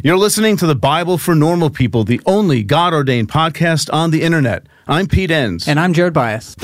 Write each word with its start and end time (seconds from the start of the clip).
You're 0.00 0.16
listening 0.16 0.56
to 0.56 0.66
the 0.66 0.74
Bible 0.74 1.18
for 1.18 1.34
Normal 1.34 1.68
People, 1.68 2.02
the 2.02 2.20
only 2.24 2.62
God 2.62 2.94
ordained 2.94 3.28
podcast 3.28 3.92
on 3.92 4.10
the 4.10 4.22
internet. 4.22 4.66
I'm 4.88 5.06
Pete 5.06 5.30
Enns. 5.30 5.68
And 5.68 5.78
I'm 5.78 5.92
Jared 5.92 6.14
Byas. 6.14 6.56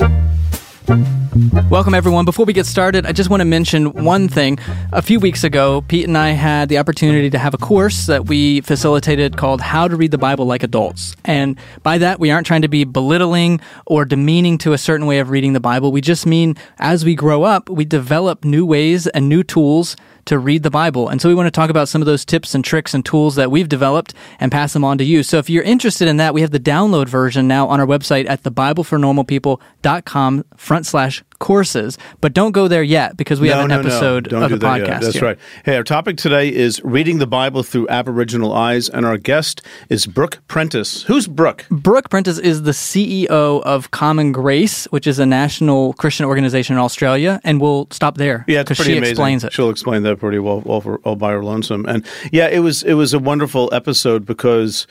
Welcome, 1.69 1.93
everyone. 1.93 2.25
Before 2.25 2.45
we 2.45 2.53
get 2.53 2.65
started, 2.65 3.05
I 3.05 3.11
just 3.11 3.29
want 3.29 3.41
to 3.41 3.45
mention 3.45 4.03
one 4.03 4.27
thing. 4.27 4.57
A 4.91 5.01
few 5.01 5.19
weeks 5.19 5.43
ago, 5.43 5.81
Pete 5.87 6.07
and 6.07 6.17
I 6.17 6.29
had 6.29 6.69
the 6.69 6.79
opportunity 6.79 7.29
to 7.29 7.37
have 7.37 7.53
a 7.53 7.59
course 7.59 8.07
that 8.07 8.25
we 8.25 8.61
facilitated 8.61 9.37
called 9.37 9.61
How 9.61 9.87
to 9.87 9.95
Read 9.95 10.09
the 10.09 10.17
Bible 10.17 10.45
Like 10.45 10.63
Adults. 10.63 11.15
And 11.23 11.57
by 11.83 11.99
that, 11.99 12.19
we 12.19 12.31
aren't 12.31 12.47
trying 12.47 12.63
to 12.63 12.67
be 12.67 12.83
belittling 12.83 13.61
or 13.85 14.05
demeaning 14.05 14.57
to 14.59 14.73
a 14.73 14.77
certain 14.77 15.05
way 15.05 15.19
of 15.19 15.29
reading 15.29 15.53
the 15.53 15.59
Bible. 15.59 15.91
We 15.91 16.01
just 16.01 16.25
mean 16.25 16.55
as 16.79 17.05
we 17.05 17.13
grow 17.13 17.43
up, 17.43 17.69
we 17.69 17.85
develop 17.85 18.43
new 18.43 18.65
ways 18.65 19.05
and 19.05 19.29
new 19.29 19.43
tools 19.43 19.95
to 20.25 20.39
read 20.39 20.63
the 20.63 20.71
Bible. 20.71 21.09
And 21.09 21.21
so 21.21 21.29
we 21.29 21.35
want 21.35 21.47
to 21.47 21.51
talk 21.51 21.69
about 21.69 21.89
some 21.89 22.01
of 22.01 22.05
those 22.05 22.25
tips 22.25 22.55
and 22.55 22.63
tricks 22.63 22.93
and 22.93 23.05
tools 23.05 23.35
that 23.35 23.51
we've 23.51 23.69
developed 23.69 24.13
and 24.39 24.51
pass 24.51 24.73
them 24.73 24.83
on 24.83 24.97
to 24.97 25.03
you. 25.03 25.23
So 25.23 25.37
if 25.37 25.49
you're 25.49 25.63
interested 25.63 26.07
in 26.07 26.17
that, 26.17 26.33
we 26.33 26.41
have 26.41 26.51
the 26.51 26.59
download 26.59 27.07
version 27.07 27.47
now 27.47 27.67
on 27.67 27.79
our 27.79 27.85
website 27.85 28.29
at 28.29 28.43
thebiblefornormalpeople.com 28.43 30.45
front 30.55 30.85
slash 30.85 31.23
courses, 31.39 31.97
but 32.21 32.33
don't 32.33 32.51
go 32.51 32.67
there 32.67 32.83
yet 32.83 33.17
because 33.17 33.39
we 33.39 33.47
no, 33.47 33.55
have 33.55 33.65
an 33.65 33.69
no, 33.69 33.79
episode 33.79 34.31
no. 34.31 34.43
of 34.43 34.51
the 34.51 34.57
podcast. 34.57 34.87
Yet. 34.87 35.01
That's 35.01 35.13
here. 35.15 35.23
right. 35.23 35.39
Hey, 35.65 35.77
our 35.77 35.83
topic 35.83 36.17
today 36.17 36.53
is 36.53 36.81
reading 36.83 37.19
the 37.19 37.27
Bible 37.27 37.63
through 37.63 37.87
Aboriginal 37.89 38.53
eyes, 38.53 38.89
and 38.89 39.05
our 39.05 39.17
guest 39.17 39.61
is 39.89 40.05
Brooke 40.05 40.39
Prentis. 40.47 41.03
Who's 41.03 41.27
Brooke? 41.27 41.65
Brooke 41.69 42.09
Prentis 42.09 42.39
is 42.39 42.63
the 42.63 42.71
CEO 42.71 43.61
of 43.61 43.91
Common 43.91 44.31
Grace, 44.31 44.85
which 44.85 45.07
is 45.07 45.19
a 45.19 45.25
national 45.25 45.93
Christian 45.93 46.25
organization 46.25 46.75
in 46.75 46.79
Australia, 46.79 47.39
and 47.43 47.59
we'll 47.61 47.87
stop 47.91 48.17
there. 48.17 48.45
Yeah, 48.47 48.63
pretty 48.63 48.83
she 48.83 48.97
amazing. 48.97 49.11
explains 49.11 49.43
it. 49.43 49.53
She'll 49.53 49.69
explain 49.69 50.03
that 50.03 50.19
pretty 50.19 50.39
well, 50.39 50.61
all, 50.65 50.81
for, 50.81 50.97
all 50.99 51.15
by 51.15 51.31
her 51.31 51.43
lonesome. 51.43 51.85
And 51.85 52.05
yeah, 52.31 52.47
it 52.47 52.59
was 52.59 52.83
it 52.83 52.93
was 52.93 53.13
a 53.13 53.19
wonderful 53.19 53.69
episode 53.73 54.25
because 54.25 54.87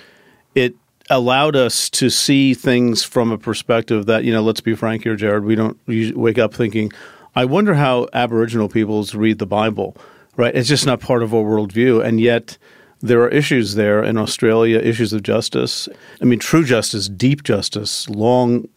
it 0.54 0.74
allowed 1.10 1.56
us 1.56 1.88
to 1.90 2.10
see 2.10 2.54
things 2.54 3.02
from 3.02 3.30
a 3.32 3.38
perspective 3.38 4.06
that 4.06 4.24
you 4.24 4.32
know. 4.32 4.42
Let's 4.42 4.60
be 4.60 4.74
frank 4.74 5.04
here, 5.04 5.16
Jared. 5.16 5.44
We 5.44 5.54
don't 5.54 5.78
wake 5.86 6.38
up 6.38 6.54
thinking, 6.54 6.92
"I 7.34 7.44
wonder 7.44 7.74
how 7.74 8.08
Aboriginal 8.12 8.68
peoples 8.68 9.14
read 9.14 9.38
the 9.38 9.46
Bible." 9.46 9.96
Right? 10.36 10.54
It's 10.54 10.68
just 10.68 10.86
not 10.86 11.00
part 11.00 11.22
of 11.22 11.34
our 11.34 11.42
worldview, 11.42 12.04
and 12.04 12.20
yet 12.20 12.58
there 13.00 13.20
are 13.22 13.28
issues 13.28 13.74
there 13.74 14.02
in 14.02 14.16
Australia, 14.16 14.78
issues 14.78 15.12
of 15.12 15.22
justice. 15.22 15.88
I 16.20 16.24
mean, 16.24 16.38
true 16.38 16.64
justice, 16.64 17.08
deep 17.08 17.42
justice, 17.42 18.08
long 18.08 18.68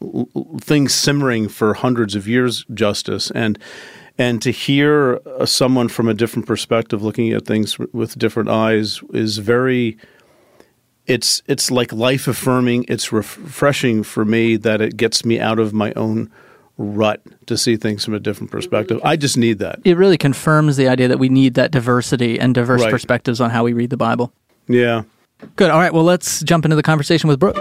things 0.60 0.94
simmering 0.94 1.48
for 1.48 1.74
hundreds 1.74 2.16
of 2.16 2.28
years, 2.28 2.66
justice, 2.74 3.32
and 3.32 3.58
and 4.18 4.42
to 4.42 4.52
hear 4.52 5.20
uh, 5.26 5.46
someone 5.46 5.88
from 5.88 6.08
a 6.08 6.14
different 6.14 6.46
perspective 6.46 7.02
looking 7.02 7.32
at 7.32 7.46
things 7.46 7.80
with 7.80 8.18
different 8.20 8.50
eyes 8.50 9.02
is 9.14 9.40
very 9.40 9.98
it's 11.12 11.42
it's 11.48 11.70
like 11.72 11.92
life 11.94 12.28
affirming 12.28 12.86
it's 12.88 13.12
refreshing 13.12 14.04
for 14.04 14.24
me 14.26 14.56
that 14.58 14.82
it 14.82 14.98
gets 14.98 15.24
me 15.26 15.40
out 15.40 15.60
of 15.60 15.74
my 15.74 15.92
own 15.96 16.30
rut 16.78 17.22
to 17.46 17.58
see 17.58 17.76
things 17.78 18.04
from 18.06 18.14
a 18.14 18.20
different 18.20 18.50
perspective. 18.52 19.00
I 19.04 19.16
just 19.16 19.38
need 19.38 19.60
that. 19.60 19.80
It 19.84 19.98
really 19.98 20.18
confirms 20.18 20.78
the 20.78 20.88
idea 20.88 21.08
that 21.10 21.20
we 21.20 21.30
need 21.30 21.54
that 21.56 21.72
diversity 21.72 22.40
and 22.40 22.56
diverse 22.56 22.82
Right. 22.82 22.90
perspectives 22.92 23.40
on 23.42 23.50
how 23.52 23.64
we 23.64 23.74
read 23.74 23.90
the 23.90 23.98
bible. 23.98 24.32
Yeah. 24.68 25.04
Good. 25.56 25.70
All 25.72 25.80
right 25.80 25.94
well 25.94 26.04
let's 26.04 26.42
jump 26.44 26.66
into 26.66 26.76
the 26.76 26.84
conversation 26.84 27.28
with 27.28 27.40
brooke. 27.40 27.58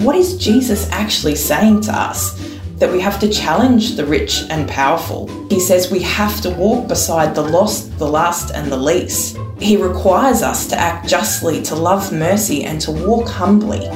What 0.00 0.16
is 0.16 0.36
Jesus 0.38 0.88
actually 0.90 1.34
saying 1.36 1.82
to 1.82 1.92
us? 1.92 2.34
That 2.80 2.90
we 2.90 3.00
have 3.00 3.20
to 3.20 3.28
challenge 3.28 3.96
the 3.96 4.06
rich 4.06 4.44
and 4.50 4.68
powerful. 4.68 5.28
He 5.48 5.60
says 5.60 5.90
we 5.90 6.00
have 6.00 6.40
to 6.40 6.50
walk 6.50 6.88
beside 6.88 7.34
the 7.34 7.42
lost, 7.42 7.98
the 7.98 8.08
last, 8.08 8.52
and 8.52 8.72
the 8.72 8.76
least. 8.76 9.38
He 9.58 9.76
requires 9.76 10.42
us 10.42 10.66
to 10.68 10.78
act 10.78 11.06
justly, 11.06 11.62
to 11.64 11.74
love 11.74 12.10
mercy, 12.10 12.64
and 12.64 12.80
to 12.80 12.90
walk 12.90 13.28
humbly. 13.28 13.86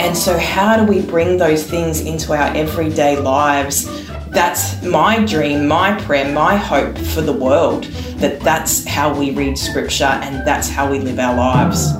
And 0.00 0.16
so, 0.16 0.36
how 0.36 0.76
do 0.76 0.92
we 0.92 1.00
bring 1.00 1.38
those 1.38 1.64
things 1.64 2.00
into 2.00 2.32
our 2.32 2.54
everyday 2.56 3.16
lives? 3.16 3.86
That's 4.30 4.82
my 4.82 5.24
dream, 5.24 5.68
my 5.68 6.00
prayer, 6.02 6.32
my 6.32 6.56
hope 6.56 6.98
for 6.98 7.20
the 7.20 7.32
world. 7.32 7.84
That 8.18 8.40
that's 8.40 8.84
how 8.84 9.16
we 9.16 9.30
read 9.30 9.56
scripture 9.56 10.04
and 10.04 10.44
that's 10.46 10.68
how 10.68 10.90
we 10.90 10.98
live 10.98 11.18
our 11.20 11.36
lives. 11.36 11.92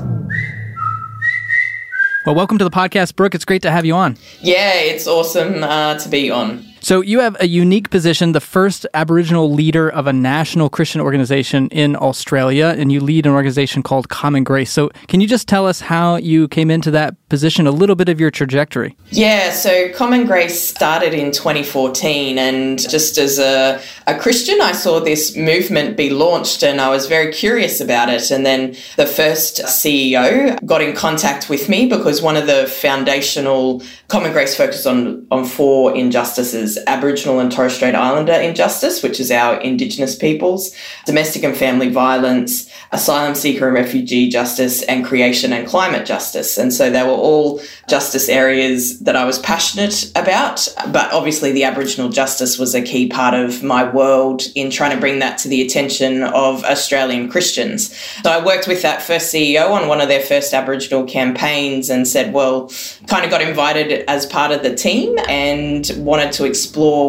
Well 2.25 2.35
welcome 2.35 2.57
to 2.57 2.63
the 2.63 2.71
podcast 2.71 3.15
brooke 3.15 3.35
it's 3.35 3.45
great 3.45 3.61
to 3.61 3.71
have 3.71 3.85
you 3.85 3.93
on 3.93 4.17
Yeah, 4.41 4.73
it's 4.75 5.07
awesome 5.07 5.63
uh, 5.63 5.97
to 5.99 6.09
be 6.09 6.29
on. 6.31 6.65
So 6.83 6.99
you 6.99 7.21
have 7.21 7.37
a 7.39 7.47
unique 7.47 7.91
position, 7.91 8.33
the 8.33 8.41
first 8.41 8.85
Aboriginal 8.93 9.49
leader 9.49 9.89
of 9.89 10.05
a 10.05 10.11
national 10.11 10.69
Christian 10.69 10.99
organization 10.99 11.69
in 11.69 11.95
Australia, 11.95 12.75
and 12.77 12.91
you 12.91 12.99
lead 12.99 13.25
an 13.25 13.31
organization 13.31 13.81
called 13.83 14.09
Common 14.09 14.43
Grace. 14.43 14.69
So 14.69 14.89
can 15.07 15.21
you 15.21 15.27
just 15.27 15.47
tell 15.47 15.65
us 15.65 15.79
how 15.79 16.17
you 16.17 16.49
came 16.49 16.69
into 16.69 16.91
that 16.91 17.15
position, 17.29 17.67
a 17.67 17.71
little 17.71 17.95
bit 17.95 18.09
of 18.09 18.19
your 18.19 18.31
trajectory? 18.31 18.97
Yeah, 19.11 19.51
so 19.51 19.93
Common 19.93 20.25
Grace 20.25 20.61
started 20.61 21.13
in 21.13 21.31
2014, 21.31 22.37
and 22.37 22.77
just 22.77 23.17
as 23.17 23.39
a, 23.39 23.81
a 24.05 24.19
Christian, 24.19 24.59
I 24.59 24.73
saw 24.73 24.99
this 24.99 25.37
movement 25.37 25.95
be 25.95 26.09
launched 26.09 26.63
and 26.63 26.81
I 26.81 26.89
was 26.89 27.07
very 27.07 27.31
curious 27.31 27.79
about 27.79 28.09
it. 28.09 28.29
And 28.29 28.45
then 28.45 28.75
the 28.97 29.07
first 29.07 29.61
CEO 29.61 30.59
got 30.65 30.81
in 30.81 30.93
contact 30.93 31.49
with 31.49 31.69
me 31.69 31.87
because 31.87 32.21
one 32.21 32.35
of 32.35 32.45
the 32.45 32.67
foundational 32.67 33.81
Common 34.09 34.33
Grace 34.33 34.55
focused 34.55 34.85
on, 34.85 35.25
on 35.31 35.45
four 35.45 35.95
injustices 35.95 36.72
Aboriginal 36.87 37.39
and 37.39 37.51
Torres 37.51 37.75
Strait 37.75 37.95
Islander 37.95 38.33
injustice, 38.33 39.03
which 39.03 39.19
is 39.19 39.31
our 39.31 39.59
Indigenous 39.61 40.15
peoples, 40.15 40.75
domestic 41.05 41.43
and 41.43 41.55
family 41.55 41.89
violence, 41.89 42.69
asylum 42.91 43.35
seeker 43.35 43.67
and 43.67 43.75
refugee 43.75 44.29
justice, 44.29 44.83
and 44.83 45.05
creation 45.05 45.51
and 45.51 45.67
climate 45.67 46.05
justice. 46.05 46.57
And 46.57 46.73
so 46.73 46.89
they 46.89 47.03
were 47.03 47.09
all 47.09 47.61
justice 47.87 48.29
areas 48.29 48.99
that 48.99 49.15
I 49.15 49.25
was 49.25 49.39
passionate 49.39 50.11
about. 50.15 50.67
But 50.91 51.11
obviously, 51.11 51.51
the 51.51 51.63
Aboriginal 51.63 52.09
justice 52.09 52.57
was 52.57 52.75
a 52.75 52.81
key 52.81 53.07
part 53.07 53.33
of 53.33 53.63
my 53.63 53.83
world 53.89 54.43
in 54.55 54.69
trying 54.69 54.91
to 54.91 54.99
bring 54.99 55.19
that 55.19 55.37
to 55.39 55.47
the 55.47 55.61
attention 55.61 56.23
of 56.23 56.63
Australian 56.63 57.29
Christians. 57.29 57.95
So 58.23 58.31
I 58.31 58.43
worked 58.43 58.67
with 58.67 58.81
that 58.83 59.01
first 59.01 59.33
CEO 59.33 59.71
on 59.71 59.87
one 59.87 60.01
of 60.01 60.07
their 60.07 60.21
first 60.21 60.53
Aboriginal 60.53 61.05
campaigns 61.05 61.89
and 61.89 62.07
said, 62.07 62.33
well, 62.33 62.71
kind 63.07 63.25
of 63.25 63.31
got 63.31 63.41
invited 63.41 64.05
as 64.07 64.25
part 64.25 64.51
of 64.51 64.63
the 64.63 64.73
team 64.73 65.17
and 65.27 65.91
wanted 65.97 66.31
to 66.33 66.45
explore 66.45 66.62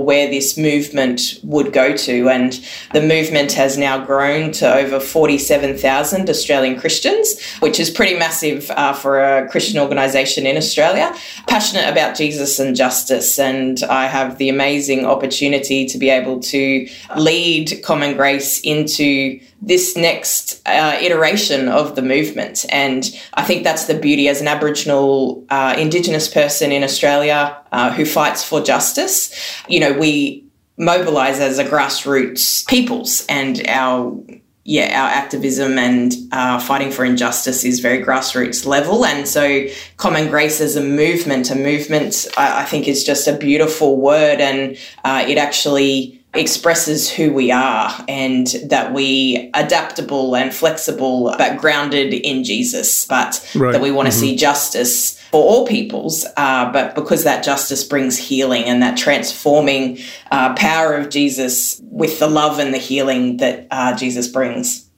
where 0.04 0.28
this 0.28 0.56
movement 0.56 1.38
would 1.42 1.72
go 1.72 1.97
to. 1.97 2.28
And 2.28 2.53
the 2.92 3.00
movement 3.00 3.53
has 3.53 3.76
now 3.76 4.04
grown 4.04 4.53
to 4.53 4.75
over 4.75 5.00
47,000 5.00 6.28
Australian 6.28 6.78
Christians, 6.78 7.41
which 7.60 7.78
is 7.78 7.91
pretty 7.91 8.19
massive 8.19 8.70
uh, 8.72 8.92
for 8.92 9.20
a 9.20 9.48
Christian 9.48 9.78
organisation 9.78 10.47
in 10.47 10.56
Australia. 10.56 11.15
Passionate 11.47 11.88
about 11.88 12.16
Jesus 12.16 12.59
and 12.59 12.75
justice, 12.75 13.38
and 13.38 13.82
I 13.84 14.06
have 14.06 14.38
the 14.38 14.48
amazing 14.48 15.06
opportunity 15.06 15.86
to 15.86 15.98
be 15.98 16.10
able 16.10 16.41
to 16.41 16.88
lead 17.16 17.82
Common 17.82 18.16
Grace 18.16 18.60
into 18.60 19.41
this 19.66 19.97
next 19.97 20.60
uh, 20.66 20.98
iteration 21.00 21.69
of 21.69 21.97
the 21.97 22.02
movement. 22.02 22.66
And 22.69 23.04
I 23.34 23.42
think 23.42 23.64
that's 23.64 23.86
the 23.86 23.94
beauty 23.94 24.28
as 24.28 24.41
an 24.41 24.48
Aboriginal 24.48 25.44
uh, 25.48 25.75
Indigenous 25.78 26.28
person 26.28 26.70
in 26.70 26.84
Australia 26.84 27.56
uh, 27.72 27.92
who 27.92 28.04
fights 28.04 28.44
for 28.44 28.60
justice. 28.60 29.34
You 29.69 29.80
know, 29.80 29.92
we 29.92 30.44
mobilize 30.76 31.41
as 31.41 31.58
a 31.58 31.64
grassroots 31.64 32.66
peoples 32.66 33.24
and 33.28 33.66
our 33.69 34.20
yeah, 34.66 34.98
our 35.03 35.10
activism 35.10 35.78
and 35.78 36.14
uh, 36.32 36.58
fighting 36.58 36.91
for 36.91 37.04
injustice 37.04 37.64
is 37.64 37.80
very 37.80 38.03
grassroots 38.03 38.64
level. 38.64 39.04
And 39.04 39.28
so, 39.28 39.66
Common 39.98 40.30
Grace 40.30 40.58
as 40.62 40.74
a 40.74 40.82
movement, 40.82 41.50
a 41.50 41.54
movement, 41.54 42.26
I, 42.38 42.62
I 42.62 42.64
think 42.64 42.88
is 42.88 43.04
just 43.04 43.28
a 43.28 43.36
beautiful 43.36 44.00
word, 44.00 44.41
and 44.41 44.78
uh, 45.04 45.22
it 45.28 45.36
actually 45.36 46.23
expresses 46.34 47.11
who 47.11 47.33
we 47.33 47.50
are 47.50 47.91
and 48.09 48.47
that 48.69 48.93
we 48.93 49.50
adaptable 49.55 50.34
and 50.37 50.53
flexible 50.55 51.34
but 51.39 51.59
grounded 51.59 52.12
in 52.12 52.45
jesus 52.45 53.06
but 53.06 53.41
Right. 53.54 53.72
that 53.72 53.81
we 53.81 53.91
want 53.91 54.07
to 54.07 54.13
see 54.13 54.34
justice 54.36 55.21
for 55.31 55.42
all 55.42 55.66
peoples 55.66 56.25
uh, 56.36 56.71
but 56.72 56.95
because 56.95 57.25
that 57.25 57.45
justice 57.45 57.84
brings 57.84 58.16
healing 58.19 58.65
and 58.65 58.83
that 58.83 58.97
transforming 58.97 59.98
uh, 60.31 60.54
power 60.54 60.95
of 60.95 61.09
jesus 61.10 61.81
with 61.91 62.19
the 62.19 62.27
love 62.28 62.59
and 62.59 62.72
the 62.75 62.78
healing 62.78 63.37
that 63.39 63.66
uh, 63.71 63.95
jesus 63.97 64.28
brings 64.28 64.89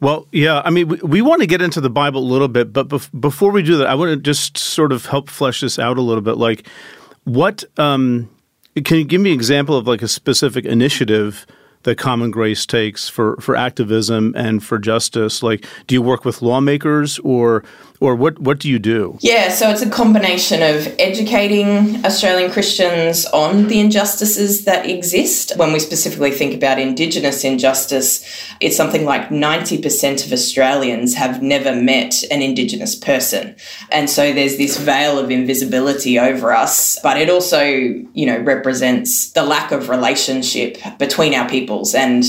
Well, 0.00 0.26
yeah, 0.32 0.62
I 0.64 0.70
mean, 0.70 0.88
we, 0.88 0.96
we 0.96 1.22
want 1.22 1.40
to 1.42 1.46
get 1.46 1.62
into 1.62 1.80
the 1.80 1.88
Bible 1.88 2.20
a 2.20 2.26
little 2.26 2.48
bit, 2.48 2.72
but 2.72 2.88
bef- 2.88 3.08
before 3.20 3.52
we 3.52 3.62
do 3.62 3.76
that, 3.76 3.86
I 3.86 3.94
want 3.94 4.10
to 4.10 4.16
just 4.16 4.58
sort 4.58 4.90
of 4.90 5.06
help 5.06 5.30
flesh 5.30 5.60
this 5.60 5.78
out 5.78 5.96
a 5.96 6.00
little 6.02 6.22
bit. 6.22 6.38
Like, 6.38 6.66
what 7.22 7.62
um, 7.78 8.28
can 8.82 8.98
you 8.98 9.04
give 9.04 9.20
me 9.20 9.30
an 9.30 9.34
example 9.34 9.76
of 9.76 9.86
like 9.86 10.02
a 10.02 10.08
specific 10.08 10.64
initiative 10.64 11.46
that 11.84 11.96
Common 11.96 12.30
Grace 12.30 12.66
takes 12.66 13.08
for, 13.08 13.36
for 13.36 13.54
activism 13.54 14.34
and 14.36 14.64
for 14.64 14.78
justice? 14.78 15.42
Like, 15.42 15.64
do 15.86 15.94
you 15.94 16.02
work 16.02 16.24
with 16.24 16.42
lawmakers 16.42 17.18
or 17.20 17.62
or 18.04 18.14
what, 18.14 18.38
what 18.38 18.60
do 18.60 18.68
you 18.68 18.78
do? 18.78 19.16
Yeah, 19.20 19.48
so 19.48 19.70
it's 19.70 19.80
a 19.80 19.88
combination 19.88 20.62
of 20.62 20.94
educating 20.98 22.04
Australian 22.04 22.50
Christians 22.50 23.24
on 23.26 23.68
the 23.68 23.80
injustices 23.80 24.66
that 24.66 24.84
exist. 24.84 25.56
When 25.56 25.72
we 25.72 25.78
specifically 25.78 26.30
think 26.30 26.54
about 26.54 26.78
Indigenous 26.78 27.44
injustice, 27.44 28.22
it's 28.60 28.76
something 28.76 29.06
like 29.06 29.30
90% 29.30 30.26
of 30.26 30.32
Australians 30.32 31.14
have 31.14 31.42
never 31.42 31.74
met 31.74 32.22
an 32.30 32.42
Indigenous 32.42 32.94
person. 32.94 33.56
And 33.90 34.10
so 34.10 34.34
there's 34.34 34.58
this 34.58 34.76
veil 34.76 35.18
of 35.18 35.30
invisibility 35.30 36.18
over 36.18 36.52
us, 36.52 36.98
but 37.02 37.16
it 37.16 37.30
also, 37.30 37.62
you 37.62 38.26
know, 38.26 38.38
represents 38.38 39.30
the 39.32 39.44
lack 39.44 39.72
of 39.72 39.88
relationship 39.88 40.76
between 40.98 41.32
our 41.32 41.48
peoples. 41.48 41.94
And 41.94 42.24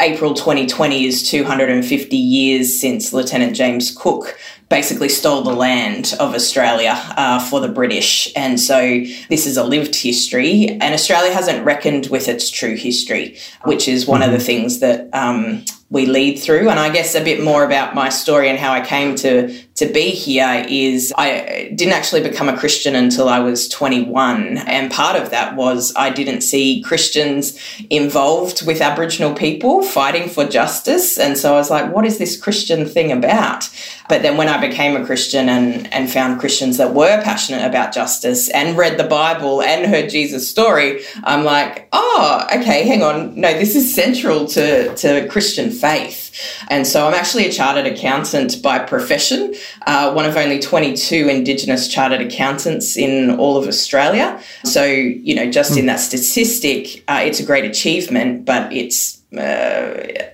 April 0.00 0.34
2020 0.34 1.04
is 1.04 1.28
250 1.30 2.16
years 2.16 2.80
since 2.80 3.12
Lieutenant 3.12 3.54
James 3.54 3.94
Cook 3.96 4.36
basically 4.70 5.08
stole 5.08 5.42
the 5.42 5.52
land 5.52 6.14
of 6.20 6.32
Australia 6.32 6.94
uh, 7.16 7.40
for 7.40 7.60
the 7.60 7.68
British. 7.68 8.32
And 8.36 8.58
so 8.58 8.80
this 9.28 9.44
is 9.46 9.56
a 9.56 9.64
lived 9.64 9.96
history, 9.96 10.68
and 10.68 10.94
Australia 10.94 11.32
hasn't 11.32 11.66
reckoned 11.66 12.06
with 12.06 12.28
its 12.28 12.48
true 12.48 12.76
history, 12.76 13.36
which 13.64 13.88
is 13.88 14.06
one 14.06 14.20
mm-hmm. 14.20 14.32
of 14.32 14.38
the 14.38 14.44
things 14.44 14.78
that 14.78 15.12
um, 15.12 15.64
we 15.90 16.06
lead 16.06 16.38
through. 16.38 16.70
And 16.70 16.78
I 16.78 16.88
guess 16.88 17.16
a 17.16 17.22
bit 17.22 17.42
more 17.42 17.64
about 17.64 17.96
my 17.96 18.08
story 18.08 18.48
and 18.48 18.58
how 18.58 18.72
I 18.72 18.80
came 18.80 19.16
to 19.16 19.52
to 19.80 19.86
be 19.86 20.10
here 20.10 20.62
is 20.68 21.10
I 21.16 21.72
didn't 21.74 21.94
actually 21.94 22.22
become 22.22 22.50
a 22.50 22.56
Christian 22.56 22.94
until 22.94 23.30
I 23.30 23.38
was 23.38 23.66
21. 23.68 24.58
And 24.58 24.92
part 24.92 25.16
of 25.16 25.30
that 25.30 25.56
was 25.56 25.94
I 25.96 26.10
didn't 26.10 26.42
see 26.42 26.82
Christians 26.82 27.58
involved 27.88 28.66
with 28.66 28.82
Aboriginal 28.82 29.34
people 29.34 29.82
fighting 29.82 30.28
for 30.28 30.44
justice. 30.44 31.18
And 31.18 31.38
so 31.38 31.54
I 31.54 31.56
was 31.56 31.70
like, 31.70 31.94
what 31.94 32.04
is 32.04 32.18
this 32.18 32.38
Christian 32.38 32.84
thing 32.84 33.10
about? 33.10 33.70
But 34.10 34.20
then 34.20 34.36
when 34.36 34.48
I 34.48 34.60
became 34.60 35.00
a 35.00 35.06
Christian 35.06 35.48
and, 35.48 35.90
and 35.94 36.10
found 36.10 36.40
Christians 36.40 36.76
that 36.76 36.92
were 36.92 37.22
passionate 37.22 37.64
about 37.64 37.94
justice 37.94 38.50
and 38.50 38.76
read 38.76 38.98
the 38.98 39.04
Bible 39.04 39.62
and 39.62 39.86
heard 39.86 40.10
Jesus' 40.10 40.50
story, 40.50 41.00
I'm 41.24 41.44
like, 41.44 41.88
oh, 41.92 42.46
okay, 42.54 42.86
hang 42.86 43.02
on. 43.02 43.40
No, 43.40 43.52
this 43.54 43.74
is 43.74 43.94
central 43.94 44.46
to, 44.48 44.94
to 44.96 45.26
Christian 45.28 45.70
faith. 45.70 46.29
And 46.68 46.86
so 46.86 47.06
I'm 47.06 47.14
actually 47.14 47.46
a 47.46 47.52
chartered 47.52 47.86
accountant 47.86 48.62
by 48.62 48.78
profession, 48.78 49.54
uh, 49.86 50.12
one 50.12 50.24
of 50.24 50.36
only 50.36 50.58
22 50.58 51.28
Indigenous 51.28 51.88
chartered 51.88 52.20
accountants 52.20 52.96
in 52.96 53.30
all 53.38 53.56
of 53.56 53.66
Australia. 53.66 54.40
So, 54.64 54.84
you 54.84 55.34
know, 55.34 55.50
just 55.50 55.76
in 55.76 55.84
hmm. 55.84 55.88
that 55.88 56.00
statistic, 56.00 57.04
uh, 57.08 57.20
it's 57.22 57.40
a 57.40 57.44
great 57.44 57.64
achievement, 57.64 58.44
but 58.44 58.72
it's 58.72 59.20
uh, 59.32 59.38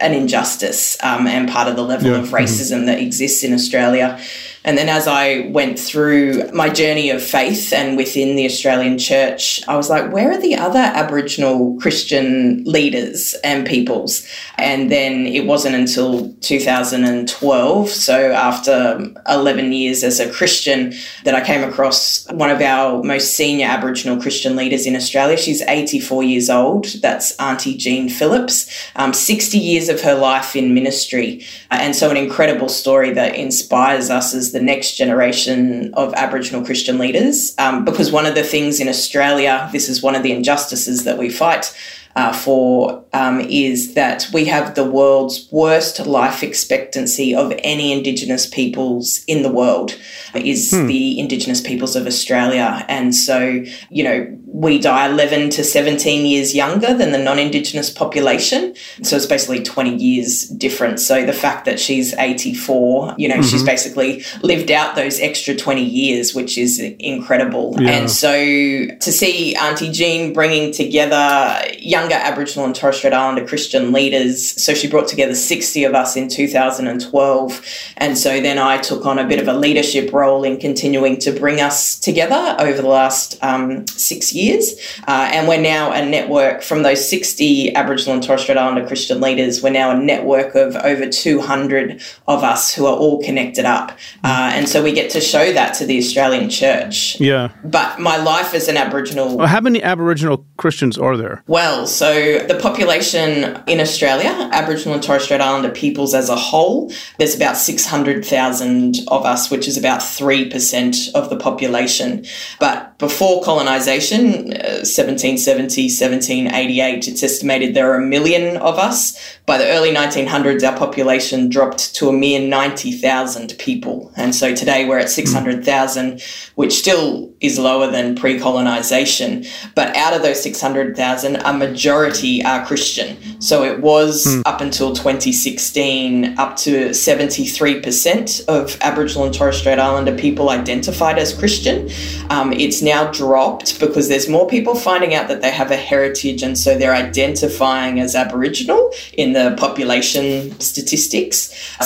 an 0.01 0.15
injustice 0.15 0.97
um, 1.03 1.27
and 1.27 1.49
part 1.49 1.69
of 1.69 1.77
the 1.77 1.83
level 1.83 2.13
yeah. 2.13 2.17
of 2.17 2.27
mm-hmm. 2.27 2.35
racism 2.35 2.87
that 2.87 2.99
exists 2.99 3.45
in 3.45 3.53
Australia. 3.53 4.19
And 4.67 4.77
then 4.77 4.89
as 4.89 5.07
I 5.07 5.49
went 5.53 5.79
through 5.79 6.51
my 6.51 6.69
journey 6.69 7.09
of 7.11 7.23
faith 7.23 7.73
and 7.73 7.97
within 7.97 8.35
the 8.35 8.47
Australian 8.47 8.99
church, 8.99 9.63
I 9.69 9.77
was 9.77 9.89
like, 9.89 10.11
where 10.13 10.33
are 10.33 10.41
the 10.41 10.57
other 10.57 10.81
Aboriginal 10.81 11.79
Christian 11.81 12.65
leaders 12.65 13.37
and 13.45 13.65
peoples? 13.65 14.27
And 14.59 14.91
then 14.91 15.25
it 15.25 15.47
wasn't 15.47 15.77
until 15.77 16.33
2012, 16.41 17.89
so 17.89 18.33
after 18.33 19.13
11 19.29 19.73
years 19.73 20.03
as 20.03 20.19
a 20.19 20.33
Christian, 20.33 20.95
that 21.23 21.37
I 21.37 21.45
came 21.45 21.63
across 21.63 22.27
one 22.33 22.51
of 22.51 22.61
our 22.61 23.05
most 23.05 23.35
senior 23.35 23.69
Aboriginal 23.69 24.21
Christian 24.21 24.57
leaders 24.57 24.85
in 24.85 24.97
Australia. 24.97 25.37
She's 25.37 25.63
84 25.63 26.25
years 26.25 26.51
old. 26.51 26.87
That's 27.03 27.37
Auntie 27.37 27.77
Jean 27.77 28.09
Phillips, 28.09 28.69
um, 28.97 29.13
60 29.13 29.59
years 29.59 29.89
of 29.89 30.01
her 30.01 30.17
life 30.17 30.57
in 30.57 30.75
ministry. 30.75 31.45
And 31.71 31.95
so, 31.95 32.11
an 32.11 32.17
incredible 32.17 32.69
story 32.69 33.13
that 33.13 33.37
inspires 33.37 34.11
us 34.11 34.35
as 34.35 34.56
the 34.57 34.63
next 34.63 34.97
generation 34.97 35.93
of 35.95 36.15
Aboriginal 36.15 36.65
Christian 36.65 36.97
leaders. 36.97 37.55
Um, 37.59 37.85
because 37.85 38.11
one 38.11 38.25
of 38.25 38.35
the 38.35 38.43
things 38.43 38.81
in 38.81 38.89
Australia, 38.89 39.69
this 39.71 39.91
is 39.91 40.03
one 40.03 40.15
of 40.15 40.23
the 40.23 40.33
injustices 40.33 41.05
that 41.05 41.19
we 41.19 41.29
fight 41.29 41.77
uh, 42.17 42.33
for, 42.33 43.05
um, 43.13 43.41
is 43.41 43.93
that 43.93 44.27
we 44.33 44.47
have 44.47 44.75
the 44.75 44.91
world's 44.91 45.47
worst 45.53 46.07
life 46.07 46.43
expectancy 46.43 47.35
of 47.35 47.53
any 47.59 47.93
Indigenous 47.93 48.47
peoples 48.47 49.23
in 49.27 49.43
the 49.43 49.53
world, 49.53 49.99
is 50.35 50.71
hmm. 50.71 50.87
the 50.87 51.21
Indigenous 51.21 51.61
peoples 51.61 51.95
of 51.95 52.07
Australia. 52.07 52.83
And 52.89 53.15
so, 53.15 53.63
you 53.91 54.05
know, 54.05 54.39
we 54.57 54.79
die 54.79 55.07
11 55.07 55.51
to 55.51 55.63
17 55.63 56.25
years 56.25 56.55
younger 56.55 56.95
than 56.95 57.13
the 57.13 57.19
non 57.19 57.39
Indigenous 57.39 57.91
population. 57.91 58.75
So 59.03 59.15
it's 59.15 59.27
basically 59.27 59.63
20 59.63 59.97
years 59.97 60.49
difference. 60.49 61.05
So 61.07 61.27
the 61.27 61.35
fact 61.35 61.67
that 61.67 61.79
she's 61.79 62.15
84, 62.15 63.17
you 63.19 63.29
know, 63.29 63.35
mm-hmm. 63.35 63.43
she's 63.43 63.63
basically 63.63 64.25
lived 64.43 64.71
out 64.71 64.97
those 64.97 65.21
extra 65.21 65.55
20 65.55 65.83
years, 65.85 66.35
which 66.35 66.57
is 66.57 66.81
incredible. 66.81 67.77
Yeah. 67.79 67.91
And 67.91 68.11
so 68.11 68.33
to 68.33 69.13
see 69.13 69.55
Auntie 69.57 69.93
Jean 69.93 70.33
bringing 70.33 70.73
together 70.73 71.63
younger 71.79 72.15
Aboriginal 72.15 72.65
and 72.65 72.75
Torres 72.75 72.97
Strait 72.97 73.13
Islander 73.13 73.47
Christian 73.47 73.93
leaders, 73.93 74.63
so 74.63 74.73
she 74.73 74.89
brought 74.89 75.07
together 75.07 75.35
60 75.35 75.85
of 75.85 75.95
us 75.95 76.17
in 76.17 76.29
2012. 76.29 77.67
And 77.99 78.17
so 78.17 78.41
then 78.41 78.59
I 78.59 78.79
took 78.79 79.05
on 79.05 79.19
a 79.19 79.29
bit 79.29 79.39
of 79.39 79.49
a 79.49 79.55
leadership 79.55 80.15
role 80.15 80.45
in 80.45 80.57
continuing 80.57 81.19
to 81.19 81.33
bring 81.33 81.61
us 81.61 81.99
together 81.99 82.57
over 82.59 82.81
the 82.81 82.89
last 82.89 83.37
um, 83.43 83.87
six 83.89 84.33
years 84.33 84.46
years. 84.47 84.75
Uh, 85.07 85.29
and 85.33 85.49
we're 85.49 85.61
now 85.61 85.93
a 85.93 86.05
network 86.05 86.63
from 86.63 86.83
those 86.83 87.07
60 87.09 87.75
Aboriginal 87.75 88.15
and 88.15 88.23
Torres 88.23 88.43
Strait 88.43 88.57
Islander 88.57 88.87
Christian 88.87 89.21
leaders. 89.21 89.63
We're 89.63 89.71
now 89.71 89.91
a 89.91 89.99
network 89.99 90.55
of 90.55 90.77
over 90.77 91.09
200 91.09 92.03
of 92.29 92.43
us 92.43 92.73
who 92.75 92.87
are 92.87 92.97
all 92.97 93.23
connected 93.23 93.65
up. 93.65 93.91
Uh, 94.25 94.51
and 94.55 94.69
so 94.69 94.83
we 94.83 94.93
get 94.93 95.11
to 95.11 95.21
show 95.21 95.53
that 95.53 95.75
to 95.75 95.87
the 95.87 95.99
Australian 95.99 96.49
church. 96.49 97.21
Yeah. 97.21 97.53
But 97.65 98.01
my 98.01 98.17
life 98.17 98.55
as 98.55 98.69
an 98.69 98.77
Aboriginal. 98.77 99.37
Well, 99.37 99.47
how 99.47 99.61
many 99.61 99.83
Aboriginal 99.83 100.45
Christians 100.57 100.97
are 100.97 101.17
there? 101.17 101.43
Well, 101.47 101.87
so 101.87 102.39
the 102.39 102.59
population 102.61 103.63
in 103.67 103.81
Australia, 103.81 104.49
Aboriginal 104.53 104.95
and 104.95 105.03
Torres 105.03 105.25
Strait 105.25 105.41
Islander 105.41 105.71
peoples 105.71 106.15
as 106.15 106.29
a 106.29 106.37
whole, 106.37 106.93
there's 107.19 107.35
about 107.35 107.57
600,000 107.57 108.97
of 109.09 109.25
us, 109.25 109.51
which 109.51 109.69
is 109.69 109.77
about 109.77 110.01
3% 110.01 111.13
of 111.15 111.31
the 111.31 111.37
population. 111.37 112.25
But 112.61 112.96
before 112.99 113.43
colonisation, 113.43 114.49
1770, 114.49 115.83
uh, 115.83 115.93
1788, 115.93 117.09
it's 117.09 117.23
estimated 117.23 117.75
there 117.75 117.93
are 117.93 117.97
a 117.97 118.07
million 118.07 118.57
of 118.57 118.79
us. 118.79 119.36
By 119.47 119.59
the 119.59 119.69
early 119.69 119.95
1900s, 119.95 120.69
our 120.69 120.77
population 120.77 121.49
dropped 121.49 121.95
to 121.95 122.09
a 122.09 122.13
mere 122.13 122.41
90,000 122.41 123.55
people. 123.61 124.13
And 124.17 124.35
so 124.35 124.53
today 124.53 124.89
we're 124.89 124.99
at 124.99 125.09
600,000, 125.09 126.21
which 126.57 126.73
still 126.73 127.33
is 127.41 127.57
lower 127.57 127.89
than 127.89 128.17
pre 128.17 128.41
colonization. 128.41 129.45
But 129.77 129.95
out 129.95 130.15
of 130.15 130.23
those 130.23 130.43
600,000, 130.43 131.37
a 131.37 131.53
majority 131.53 132.45
are 132.45 132.67
Christian. 132.67 133.17
So 133.41 133.63
it 133.63 133.81
was 133.81 134.27
mm. 134.27 134.43
up 134.47 134.61
until 134.61 134.93
2016, 134.93 136.37
up 136.41 136.57
to 136.57 136.89
73% 136.89 138.49
of 138.49 138.77
Aboriginal 138.81 139.27
and 139.27 139.35
Torres 139.35 139.59
Strait 139.59 139.79
Islander 139.79 140.17
people 140.17 140.51
identified 140.51 141.19
as 141.19 141.33
Christian. 141.33 141.89
Um, 142.31 142.53
it's 142.53 142.83
now 142.83 143.13
dropped 143.13 143.79
because 143.79 144.09
there's 144.09 144.29
more 144.29 144.49
people 144.49 144.75
finding 144.75 145.15
out 145.15 145.29
that 145.29 145.41
they 145.41 145.53
have 145.53 145.71
a 145.71 145.77
heritage 145.77 146.43
and 146.43 146.59
so 146.59 146.77
they're 146.77 146.95
identifying 146.95 148.01
as 148.01 148.17
Aboriginal 148.17 148.91
in 149.13 149.36
the 149.37 149.55
population 149.57 150.59
statistics. 150.61 151.39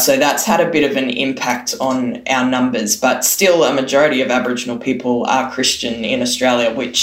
So 0.05 0.17
that's 0.17 0.45
had 0.45 0.61
a 0.61 0.71
bit 0.71 0.89
of 0.89 0.97
an 0.97 1.11
impact 1.11 1.75
on 1.81 2.23
our 2.29 2.49
numbers, 2.49 2.97
but 2.97 3.25
still 3.25 3.65
a 3.65 3.73
majority 3.75 4.23
of 4.23 4.31
Aboriginal 4.31 4.79
people 4.79 5.25
are 5.27 5.51
Christian 5.51 6.05
in 6.05 6.23
Australia, 6.23 6.73
which 6.73 7.01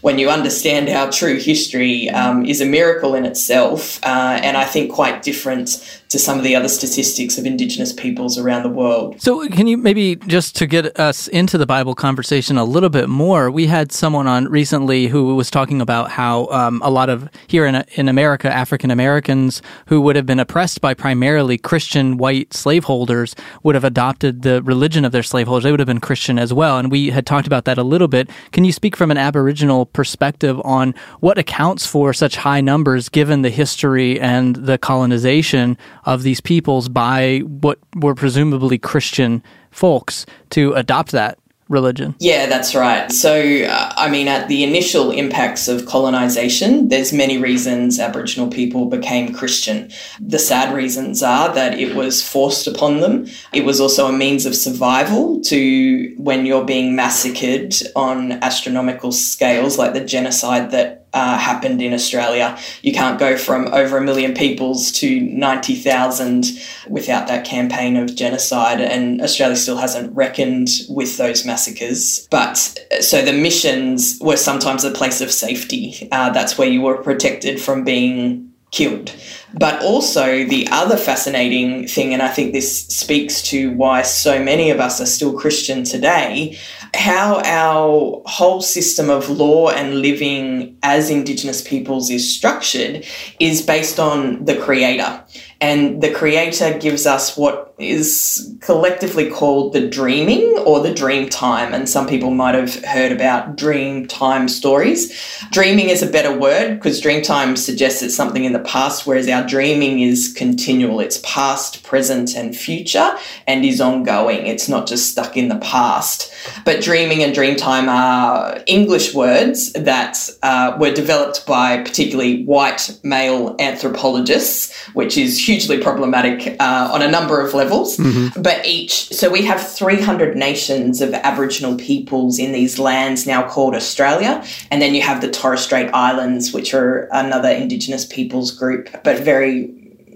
when 0.00 0.18
you 0.20 0.30
understand 0.30 0.88
our 0.88 1.10
true 1.10 1.38
history 1.38 2.08
um, 2.10 2.46
is 2.46 2.60
a 2.60 2.64
miracle 2.64 3.16
in 3.16 3.24
itself, 3.24 3.98
uh, 4.04 4.38
and 4.46 4.56
I 4.56 4.64
think 4.64 4.92
quite 4.92 5.22
different 5.22 5.97
to 6.08 6.18
some 6.18 6.38
of 6.38 6.44
the 6.44 6.56
other 6.56 6.68
statistics 6.68 7.36
of 7.36 7.44
Indigenous 7.44 7.92
peoples 7.92 8.38
around 8.38 8.62
the 8.62 8.70
world. 8.70 9.20
So, 9.20 9.46
can 9.48 9.66
you 9.66 9.76
maybe 9.76 10.16
just 10.16 10.56
to 10.56 10.66
get 10.66 10.98
us 10.98 11.28
into 11.28 11.58
the 11.58 11.66
Bible 11.66 11.94
conversation 11.94 12.56
a 12.56 12.64
little 12.64 12.88
bit 12.88 13.08
more? 13.08 13.50
We 13.50 13.66
had 13.66 13.92
someone 13.92 14.26
on 14.26 14.46
recently 14.46 15.08
who 15.08 15.34
was 15.36 15.50
talking 15.50 15.80
about 15.80 16.10
how 16.10 16.46
um, 16.46 16.80
a 16.82 16.90
lot 16.90 17.10
of 17.10 17.28
here 17.46 17.66
in 17.66 17.84
in 17.94 18.08
America, 18.08 18.50
African 18.50 18.90
Americans 18.90 19.60
who 19.86 20.00
would 20.00 20.16
have 20.16 20.24
been 20.24 20.40
oppressed 20.40 20.80
by 20.80 20.94
primarily 20.94 21.58
Christian 21.58 22.16
white 22.16 22.54
slaveholders 22.54 23.36
would 23.62 23.74
have 23.74 23.84
adopted 23.84 24.42
the 24.42 24.62
religion 24.62 25.04
of 25.04 25.12
their 25.12 25.22
slaveholders. 25.22 25.64
They 25.64 25.70
would 25.70 25.80
have 25.80 25.86
been 25.86 26.00
Christian 26.00 26.38
as 26.38 26.54
well, 26.54 26.78
and 26.78 26.90
we 26.90 27.10
had 27.10 27.26
talked 27.26 27.46
about 27.46 27.66
that 27.66 27.76
a 27.76 27.82
little 27.82 28.08
bit. 28.08 28.30
Can 28.52 28.64
you 28.64 28.72
speak 28.72 28.96
from 28.96 29.10
an 29.10 29.18
Aboriginal 29.18 29.84
perspective 29.84 30.58
on 30.64 30.94
what 31.20 31.36
accounts 31.36 31.86
for 31.86 32.14
such 32.14 32.36
high 32.36 32.62
numbers, 32.62 33.10
given 33.10 33.42
the 33.42 33.50
history 33.50 34.18
and 34.18 34.56
the 34.56 34.78
colonization? 34.78 35.76
Of 36.08 36.22
these 36.22 36.40
peoples 36.40 36.88
by 36.88 37.40
what 37.40 37.78
were 37.94 38.14
presumably 38.14 38.78
Christian 38.78 39.42
folks 39.70 40.24
to 40.48 40.72
adopt 40.72 41.12
that 41.12 41.38
religion. 41.68 42.14
Yeah, 42.18 42.46
that's 42.46 42.74
right. 42.74 43.12
So, 43.12 43.34
uh, 43.34 43.92
I 43.94 44.08
mean, 44.08 44.26
at 44.26 44.48
the 44.48 44.64
initial 44.64 45.10
impacts 45.10 45.68
of 45.68 45.84
colonization, 45.84 46.88
there's 46.88 47.12
many 47.12 47.36
reasons 47.36 48.00
Aboriginal 48.00 48.48
people 48.48 48.86
became 48.86 49.34
Christian. 49.34 49.90
The 50.18 50.38
sad 50.38 50.74
reasons 50.74 51.22
are 51.22 51.52
that 51.52 51.78
it 51.78 51.94
was 51.94 52.26
forced 52.26 52.66
upon 52.66 53.00
them. 53.00 53.26
It 53.52 53.66
was 53.66 53.78
also 53.78 54.06
a 54.06 54.12
means 54.12 54.46
of 54.46 54.54
survival 54.54 55.42
to 55.42 56.14
when 56.16 56.46
you're 56.46 56.64
being 56.64 56.96
massacred 56.96 57.74
on 57.94 58.32
astronomical 58.42 59.12
scales, 59.12 59.76
like 59.76 59.92
the 59.92 60.04
genocide 60.04 60.70
that 60.70 61.06
uh, 61.18 61.36
happened 61.36 61.82
in 61.82 61.92
Australia. 61.92 62.56
You 62.82 62.92
can't 62.92 63.18
go 63.18 63.36
from 63.36 63.66
over 63.74 63.96
a 63.98 64.00
million 64.00 64.34
peoples 64.34 64.92
to 64.92 65.20
90,000 65.20 66.46
without 66.88 67.26
that 67.26 67.44
campaign 67.44 67.96
of 67.96 68.14
genocide, 68.14 68.80
and 68.80 69.20
Australia 69.20 69.56
still 69.56 69.78
hasn't 69.78 70.14
reckoned 70.14 70.68
with 70.88 71.16
those 71.16 71.44
massacres. 71.44 72.28
But 72.30 72.56
so 73.00 73.20
the 73.20 73.32
missions 73.32 74.18
were 74.20 74.36
sometimes 74.36 74.84
a 74.84 74.92
place 74.92 75.20
of 75.20 75.32
safety. 75.32 76.08
Uh, 76.12 76.30
that's 76.30 76.56
where 76.56 76.68
you 76.68 76.82
were 76.82 76.98
protected 77.02 77.60
from 77.60 77.82
being 77.82 78.47
killed. 78.70 79.14
But 79.54 79.82
also, 79.82 80.44
the 80.44 80.68
other 80.70 80.96
fascinating 80.96 81.88
thing, 81.88 82.12
and 82.12 82.22
I 82.22 82.28
think 82.28 82.52
this 82.52 82.86
speaks 82.86 83.40
to 83.42 83.72
why 83.72 84.02
so 84.02 84.42
many 84.42 84.70
of 84.70 84.78
us 84.78 85.00
are 85.00 85.06
still 85.06 85.38
Christian 85.38 85.84
today, 85.84 86.58
how 86.94 87.40
our 87.44 88.22
whole 88.26 88.60
system 88.60 89.08
of 89.08 89.30
law 89.30 89.70
and 89.70 90.00
living 90.02 90.76
as 90.82 91.08
Indigenous 91.08 91.62
peoples 91.62 92.10
is 92.10 92.34
structured 92.34 93.06
is 93.40 93.62
based 93.62 93.98
on 93.98 94.44
the 94.44 94.56
Creator. 94.56 95.24
And 95.60 96.02
the 96.02 96.12
Creator 96.12 96.78
gives 96.78 97.06
us 97.06 97.36
what 97.36 97.67
is 97.78 98.56
collectively 98.60 99.30
called 99.30 99.72
the 99.72 99.88
dreaming 99.88 100.58
or 100.66 100.80
the 100.80 100.92
dream 100.92 101.28
time. 101.28 101.72
And 101.72 101.88
some 101.88 102.08
people 102.08 102.30
might 102.30 102.56
have 102.56 102.82
heard 102.84 103.12
about 103.12 103.56
dream 103.56 104.06
time 104.06 104.48
stories. 104.48 105.16
Dreaming 105.52 105.88
is 105.88 106.02
a 106.02 106.10
better 106.10 106.36
word 106.36 106.74
because 106.74 107.00
dream 107.00 107.22
time 107.22 107.56
suggests 107.56 108.02
it's 108.02 108.16
something 108.16 108.44
in 108.44 108.52
the 108.52 108.58
past, 108.60 109.06
whereas 109.06 109.28
our 109.28 109.46
dreaming 109.46 110.00
is 110.00 110.32
continual. 110.36 110.98
It's 110.98 111.20
past, 111.22 111.84
present, 111.84 112.34
and 112.34 112.56
future 112.56 113.16
and 113.46 113.64
is 113.64 113.80
ongoing. 113.80 114.46
It's 114.46 114.68
not 114.68 114.88
just 114.88 115.12
stuck 115.12 115.36
in 115.36 115.48
the 115.48 115.58
past. 115.58 116.32
But 116.64 116.82
dreaming 116.82 117.22
and 117.22 117.32
dream 117.32 117.56
time 117.56 117.88
are 117.88 118.58
English 118.66 119.14
words 119.14 119.72
that 119.74 120.28
uh, 120.42 120.76
were 120.80 120.92
developed 120.92 121.46
by 121.46 121.78
particularly 121.82 122.44
white 122.44 122.98
male 123.04 123.54
anthropologists, 123.60 124.74
which 124.94 125.16
is 125.16 125.38
hugely 125.38 125.78
problematic 125.80 126.56
uh, 126.60 126.90
on 126.92 127.02
a 127.02 127.10
number 127.10 127.40
of 127.40 127.54
levels. 127.54 127.67
Mm-hmm. 127.68 128.42
But 128.42 128.66
each, 128.66 129.08
so 129.08 129.30
we 129.30 129.42
have 129.42 129.60
300 129.66 130.36
nations 130.36 131.00
of 131.00 131.14
Aboriginal 131.14 131.76
peoples 131.76 132.38
in 132.38 132.52
these 132.52 132.78
lands 132.78 133.26
now 133.26 133.48
called 133.48 133.74
Australia. 133.74 134.44
And 134.70 134.82
then 134.82 134.94
you 134.94 135.02
have 135.02 135.20
the 135.20 135.30
Torres 135.30 135.60
Strait 135.60 135.90
Islands, 135.92 136.52
which 136.52 136.74
are 136.74 137.08
another 137.12 137.50
Indigenous 137.50 138.04
peoples 138.06 138.50
group, 138.50 138.88
but 139.04 139.20
very 139.20 139.74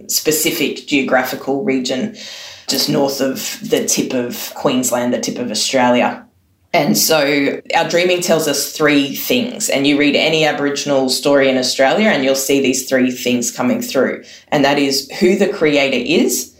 specific 0.08 0.86
geographical 0.86 1.64
region 1.64 2.16
just 2.68 2.88
north 2.88 3.20
of 3.20 3.58
the 3.68 3.84
tip 3.84 4.14
of 4.14 4.52
Queensland, 4.54 5.12
the 5.12 5.20
tip 5.20 5.38
of 5.38 5.50
Australia. 5.50 6.26
And 6.74 6.96
so 6.96 7.60
our 7.76 7.88
dreaming 7.88 8.22
tells 8.22 8.48
us 8.48 8.74
three 8.74 9.14
things. 9.14 9.68
And 9.68 9.86
you 9.86 9.98
read 9.98 10.16
any 10.16 10.46
Aboriginal 10.46 11.10
story 11.10 11.50
in 11.50 11.58
Australia 11.58 12.08
and 12.08 12.24
you'll 12.24 12.34
see 12.34 12.62
these 12.62 12.88
three 12.88 13.10
things 13.10 13.50
coming 13.50 13.82
through. 13.82 14.24
And 14.48 14.64
that 14.64 14.78
is 14.78 15.10
who 15.20 15.36
the 15.36 15.52
creator 15.52 15.98
is, 15.98 16.51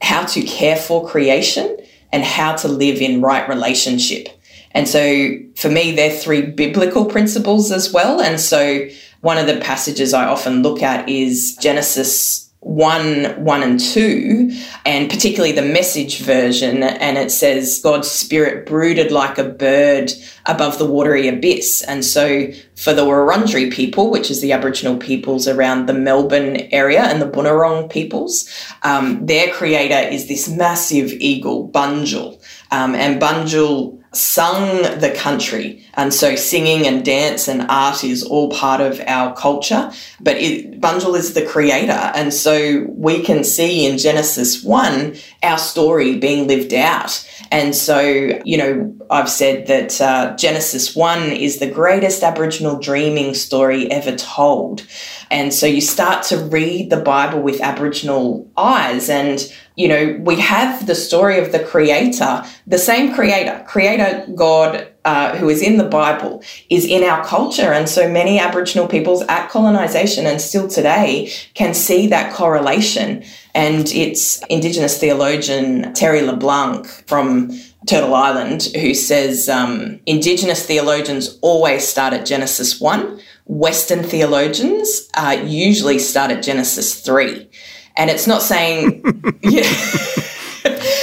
how 0.00 0.24
to 0.26 0.42
care 0.42 0.76
for 0.76 1.06
creation, 1.06 1.76
and 2.12 2.24
how 2.24 2.56
to 2.56 2.68
live 2.68 3.02
in 3.02 3.20
right 3.20 3.48
relationship. 3.48 4.28
And 4.72 4.88
so 4.88 5.36
for 5.56 5.68
me, 5.68 5.92
they're 5.92 6.10
three 6.10 6.42
biblical 6.42 7.04
principles 7.04 7.70
as 7.70 7.92
well. 7.92 8.20
And 8.20 8.40
so 8.40 8.88
one 9.20 9.38
of 9.38 9.46
the 9.46 9.58
passages 9.60 10.14
I 10.14 10.26
often 10.26 10.62
look 10.62 10.82
at 10.82 11.08
is 11.08 11.56
Genesis 11.60 12.47
1, 12.60 13.44
1 13.44 13.62
and 13.62 13.78
2, 13.78 14.50
and 14.84 15.08
particularly 15.08 15.52
the 15.52 15.62
message 15.62 16.18
version, 16.18 16.82
and 16.82 17.16
it 17.16 17.30
says, 17.30 17.80
God's 17.82 18.10
spirit 18.10 18.66
brooded 18.66 19.12
like 19.12 19.38
a 19.38 19.44
bird 19.44 20.12
above 20.44 20.78
the 20.78 20.84
watery 20.84 21.28
abyss. 21.28 21.82
And 21.82 22.04
so 22.04 22.50
for 22.74 22.92
the 22.92 23.04
Wurundjeri 23.04 23.72
people, 23.72 24.10
which 24.10 24.28
is 24.28 24.40
the 24.40 24.52
Aboriginal 24.52 24.96
peoples 24.96 25.46
around 25.46 25.86
the 25.86 25.94
Melbourne 25.94 26.68
area, 26.72 27.02
and 27.02 27.22
the 27.22 27.30
Bunurong 27.30 27.88
peoples, 27.90 28.48
um, 28.82 29.24
their 29.24 29.52
creator 29.52 30.08
is 30.08 30.26
this 30.26 30.48
massive 30.48 31.12
eagle, 31.12 31.68
Bunjil. 31.68 32.42
Um, 32.72 32.96
and 32.96 33.22
Bunjil 33.22 33.97
sung 34.12 34.82
the 35.00 35.12
country. 35.16 35.84
And 35.94 36.12
so 36.14 36.34
singing 36.36 36.86
and 36.86 37.04
dance 37.04 37.48
and 37.48 37.66
art 37.68 38.04
is 38.04 38.22
all 38.22 38.50
part 38.50 38.80
of 38.80 39.00
our 39.06 39.34
culture. 39.34 39.90
But 40.20 40.36
it, 40.38 40.80
Bunjil 40.80 41.16
is 41.16 41.34
the 41.34 41.44
creator. 41.44 41.92
And 41.92 42.32
so 42.32 42.86
we 42.88 43.22
can 43.22 43.44
see 43.44 43.86
in 43.86 43.98
Genesis 43.98 44.62
1 44.64 45.16
our 45.42 45.58
story 45.58 46.18
being 46.18 46.46
lived 46.48 46.72
out. 46.72 47.27
And 47.50 47.74
so, 47.74 48.00
you 48.44 48.58
know, 48.58 48.94
I've 49.10 49.30
said 49.30 49.66
that 49.68 50.00
uh, 50.00 50.36
Genesis 50.36 50.94
1 50.94 51.32
is 51.32 51.58
the 51.58 51.70
greatest 51.70 52.22
Aboriginal 52.22 52.78
dreaming 52.78 53.34
story 53.34 53.90
ever 53.90 54.14
told. 54.16 54.86
And 55.30 55.52
so 55.52 55.66
you 55.66 55.80
start 55.80 56.24
to 56.24 56.38
read 56.38 56.90
the 56.90 57.00
Bible 57.00 57.40
with 57.40 57.60
Aboriginal 57.60 58.50
eyes. 58.56 59.08
And, 59.08 59.40
you 59.76 59.88
know, 59.88 60.16
we 60.20 60.36
have 60.40 60.86
the 60.86 60.94
story 60.94 61.38
of 61.38 61.52
the 61.52 61.60
Creator, 61.60 62.44
the 62.66 62.78
same 62.78 63.14
Creator, 63.14 63.64
Creator 63.66 64.26
God 64.34 64.87
uh, 65.04 65.36
who 65.36 65.48
is 65.48 65.62
in 65.62 65.78
the 65.78 65.84
Bible, 65.84 66.42
is 66.70 66.84
in 66.84 67.02
our 67.02 67.24
culture. 67.24 67.72
And 67.72 67.88
so 67.88 68.08
many 68.08 68.38
Aboriginal 68.38 68.86
peoples 68.86 69.22
at 69.28 69.48
colonization 69.48 70.26
and 70.26 70.40
still 70.40 70.68
today 70.68 71.32
can 71.54 71.74
see 71.74 72.06
that 72.08 72.32
correlation. 72.32 73.24
And 73.54 73.88
it's 73.90 74.42
Indigenous 74.46 74.98
theologian 74.98 75.92
Terry 75.94 76.22
LeBlanc 76.22 76.86
from 77.06 77.50
Turtle 77.86 78.14
Island 78.14 78.68
who 78.74 78.92
says 78.92 79.48
um, 79.48 80.00
Indigenous 80.04 80.66
theologians 80.66 81.38
always 81.40 81.86
start 81.86 82.12
at 82.12 82.26
Genesis 82.26 82.80
1 82.80 83.20
Western 83.48 84.02
theologians 84.02 85.08
uh, 85.14 85.42
usually 85.44 85.98
start 85.98 86.30
at 86.30 86.42
Genesis 86.42 87.00
3. 87.00 87.48
And 87.96 88.10
it's 88.10 88.26
not 88.26 88.42
saying, 88.42 89.02
yeah. 89.42 89.62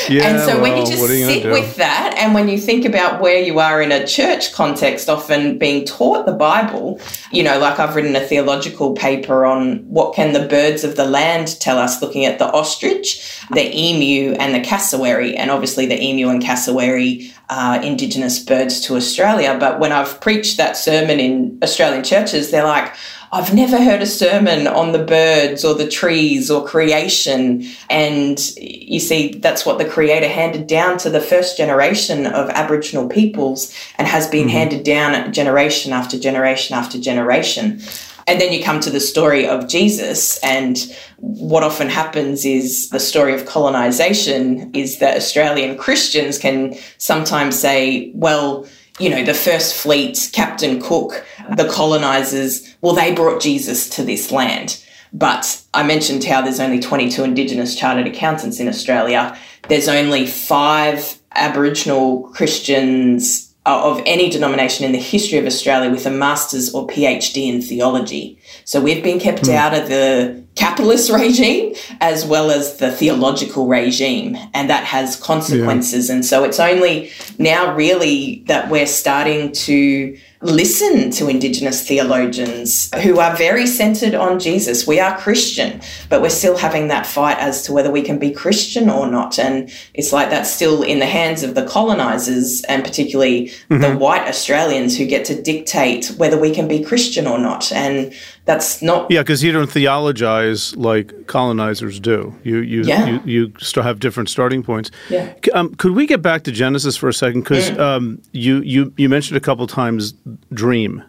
Yeah. 0.10 0.28
and 0.28 0.40
so 0.40 0.54
well, 0.54 0.62
when 0.62 0.78
you 0.78 0.86
just 0.86 1.02
you 1.02 1.26
sit 1.26 1.46
with 1.46 1.76
that, 1.76 2.16
and 2.18 2.34
when 2.34 2.48
you 2.48 2.58
think 2.58 2.86
about 2.86 3.22
where 3.22 3.42
you 3.42 3.60
are 3.60 3.82
in 3.82 3.92
a 3.92 4.06
church 4.06 4.54
context, 4.54 5.10
often 5.10 5.58
being 5.58 5.86
taught 5.86 6.26
the 6.26 6.34
Bible, 6.34 7.00
you 7.32 7.44
know, 7.44 7.60
like 7.60 7.80
I've 7.80 7.96
written 7.96 8.16
a 8.16 8.26
theological 8.26 8.94
paper 8.94 9.46
on 9.46 9.80
what 9.90 10.16
can 10.16 10.34
the 10.34 10.48
birds 10.48 10.84
of 10.84 10.96
the 10.96 11.06
land 11.06 11.60
tell 11.60 11.78
us, 11.78 12.02
looking 12.02 12.26
at 12.26 12.40
the 12.40 12.52
ostrich, 12.52 13.40
the 13.52 13.76
emu, 13.76 14.34
and 14.34 14.54
the 14.56 14.62
cassowary. 14.62 15.36
And 15.36 15.52
obviously, 15.52 15.86
the 15.86 16.02
emu 16.02 16.30
and 16.30 16.42
cassowary 16.42 17.34
uh, 17.50 17.80
Indigenous 17.84 18.40
birds 18.40 18.82
to 18.82 18.96
Australia. 18.96 19.58
But 19.60 19.80
when 19.80 19.92
I've 19.92 20.20
preached 20.22 20.58
that 20.58 20.78
sermon 20.78 21.20
in 21.20 21.60
Australian 21.62 22.04
churches, 22.04 22.52
they're 22.52 22.64
like, 22.64 22.94
I've 23.36 23.54
never 23.54 23.84
heard 23.84 24.02
a 24.02 24.06
sermon 24.06 24.66
on 24.66 24.94
the 24.94 25.04
birds 25.04 25.66
or 25.66 25.74
the 25.74 25.90
trees 25.90 26.50
or 26.50 26.66
creation. 26.66 27.66
And 27.90 28.40
you 28.56 29.02
see, 29.02 29.34
that's 29.34 29.66
what 29.66 29.78
the 29.78 29.84
Creator 29.84 30.30
handed 30.30 30.68
down 30.68 30.98
to 31.00 31.10
the 31.10 31.20
first 31.20 31.58
generation 31.58 32.28
of 32.28 32.50
Aboriginal 32.52 33.10
peoples 33.10 33.76
and 33.98 34.08
has 34.08 34.26
been 34.30 34.48
mm-hmm. 34.48 34.58
handed 34.58 34.84
down 34.86 35.34
generation 35.34 35.92
after 35.92 36.18
generation 36.18 36.78
after 36.78 36.98
generation. 36.98 37.82
And 38.26 38.40
then 38.40 38.54
you 38.54 38.64
come 38.64 38.80
to 38.80 38.90
the 38.90 39.02
story 39.02 39.46
of 39.46 39.68
Jesus, 39.68 40.40
and 40.40 40.80
what 41.18 41.62
often 41.62 41.90
happens 41.90 42.46
is 42.46 42.90
the 42.90 43.02
story 43.02 43.36
of 43.36 43.46
colonization 43.46 44.74
is 44.74 45.00
that 45.00 45.18
Australian 45.18 45.78
Christians 45.78 46.40
can 46.40 46.76
sometimes 46.98 47.60
say, 47.60 48.12
well, 48.16 48.66
you 48.98 49.10
know, 49.10 49.26
the 49.26 49.34
first 49.34 49.76
fleet, 49.76 50.30
Captain 50.32 50.82
Cook, 50.82 51.26
the 51.56 51.68
colonizers, 51.70 52.76
well, 52.82 52.94
they 52.94 53.14
brought 53.14 53.42
Jesus 53.42 53.90
to 53.90 54.04
this 54.04 54.32
land. 54.32 54.82
But 55.14 55.64
I 55.74 55.84
mentioned 55.84 56.24
how 56.26 56.42
there's 56.42 56.60
only 56.60 56.80
22 56.80 57.24
Indigenous 57.24 57.76
chartered 57.76 58.08
accountants 58.08 58.60
in 58.60 58.68
Australia. 58.68 59.38
There's 59.70 59.88
only 59.88 60.28
five 60.28 61.18
Aboriginal 61.34 62.24
Christians 62.34 63.54
uh, 63.66 63.92
of 63.92 64.02
any 64.06 64.30
denomination 64.30 64.86
in 64.86 64.92
the 64.92 65.00
history 65.00 65.40
of 65.40 65.46
Australia 65.46 65.90
with 65.90 66.06
a 66.06 66.12
master's 66.12 66.74
or 66.74 66.86
PhD 66.86 67.48
in 67.48 67.62
theology. 67.62 68.38
So 68.64 68.82
we've 68.82 69.04
been 69.04 69.20
kept 69.20 69.44
mm. 69.44 69.56
out 69.56 69.74
of 69.74 69.88
the 69.88 70.45
capitalist 70.56 71.12
regime 71.14 71.74
as 72.02 72.26
well 72.26 72.52
as 72.52 72.78
the 72.78 72.92
theological 72.92 73.68
regime 73.68 74.38
and 74.54 74.70
that 74.70 74.84
has 74.84 75.16
consequences 75.18 76.10
yeah. 76.10 76.16
and 76.16 76.26
so 76.26 76.44
it's 76.44 76.60
only 76.60 77.12
now 77.38 77.76
really 77.76 78.44
that 78.48 78.70
we're 78.70 78.88
starting 78.88 79.52
to 79.52 80.18
listen 80.46 81.10
to 81.10 81.28
Indigenous 81.28 81.88
theologians 81.88 82.94
who 83.02 83.20
are 83.20 83.36
very 83.36 83.66
centered 83.66 84.14
on 84.14 84.40
Jesus. 84.40 84.86
We 84.86 85.00
are 85.00 85.18
Christian, 85.18 85.82
but 86.10 86.22
we're 86.22 86.30
still 86.30 86.58
having 86.58 86.88
that 86.90 87.06
fight 87.06 87.38
as 87.40 87.64
to 87.64 87.74
whether 87.74 87.92
we 87.92 88.02
can 88.02 88.20
be 88.20 88.32
Christian 88.32 88.90
or 88.90 89.08
not. 89.10 89.40
And 89.40 89.72
it's 89.94 90.14
like 90.14 90.30
that's 90.30 90.52
still 90.52 90.84
in 90.84 91.00
the 91.00 91.06
hands 91.06 91.44
of 91.44 91.56
the 91.56 91.66
colonizers 91.66 92.64
and 92.66 92.84
particularly 92.84 93.48
mm-hmm. 93.48 93.82
the 93.82 93.98
white 93.98 94.28
Australians 94.28 94.98
who 94.98 95.06
get 95.06 95.26
to 95.26 95.42
dictate 95.42 96.08
whether 96.18 96.40
we 96.40 96.54
can 96.54 96.68
be 96.68 96.84
Christian 96.84 97.28
or 97.28 97.40
not. 97.40 97.72
And 97.72 98.14
that's 98.46 98.82
not 98.82 99.10
yeah 99.10 99.22
because 99.22 99.44
you 99.44 99.52
don't 99.52 99.72
theologize 99.72 100.76
like 100.76 101.28
colonizers 101.28 102.00
do 102.00 102.34
you 102.44 102.60
you, 102.60 102.84
yeah. 102.84 103.06
you 103.06 103.22
you 103.26 103.54
still 103.60 103.84
have 103.84 104.00
different 104.00 104.30
starting 104.30 104.64
points 104.64 104.92
yeah 105.10 105.34
um, 105.54 105.74
could 105.76 105.92
we 105.92 106.06
get 106.06 106.22
back 106.22 106.44
to 106.44 106.52
genesis 106.52 106.96
for 106.96 107.10
a 107.10 107.14
second 107.14 107.42
because 107.42 107.72
mm. 107.72 107.80
um, 107.80 108.22
you 108.32 108.62
you 108.62 108.94
you 108.98 109.10
mentioned 109.10 109.36
a 109.36 109.42
couple 109.42 109.66
times 109.68 110.14
dream 110.54 111.04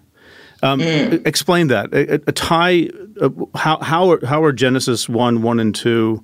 um, 0.63 0.81
mm. 0.81 1.27
explain 1.27 1.69
that 1.69 1.93
a, 1.93 2.15
a 2.15 2.33
tie 2.33 2.89
uh, 3.21 3.29
how 3.55 3.79
how 3.81 4.11
are, 4.13 4.27
how 4.27 4.43
are 4.43 4.53
genesis 4.53 5.09
1 5.09 5.43
1 5.43 5.61
and 5.61 5.75
2 5.75 6.23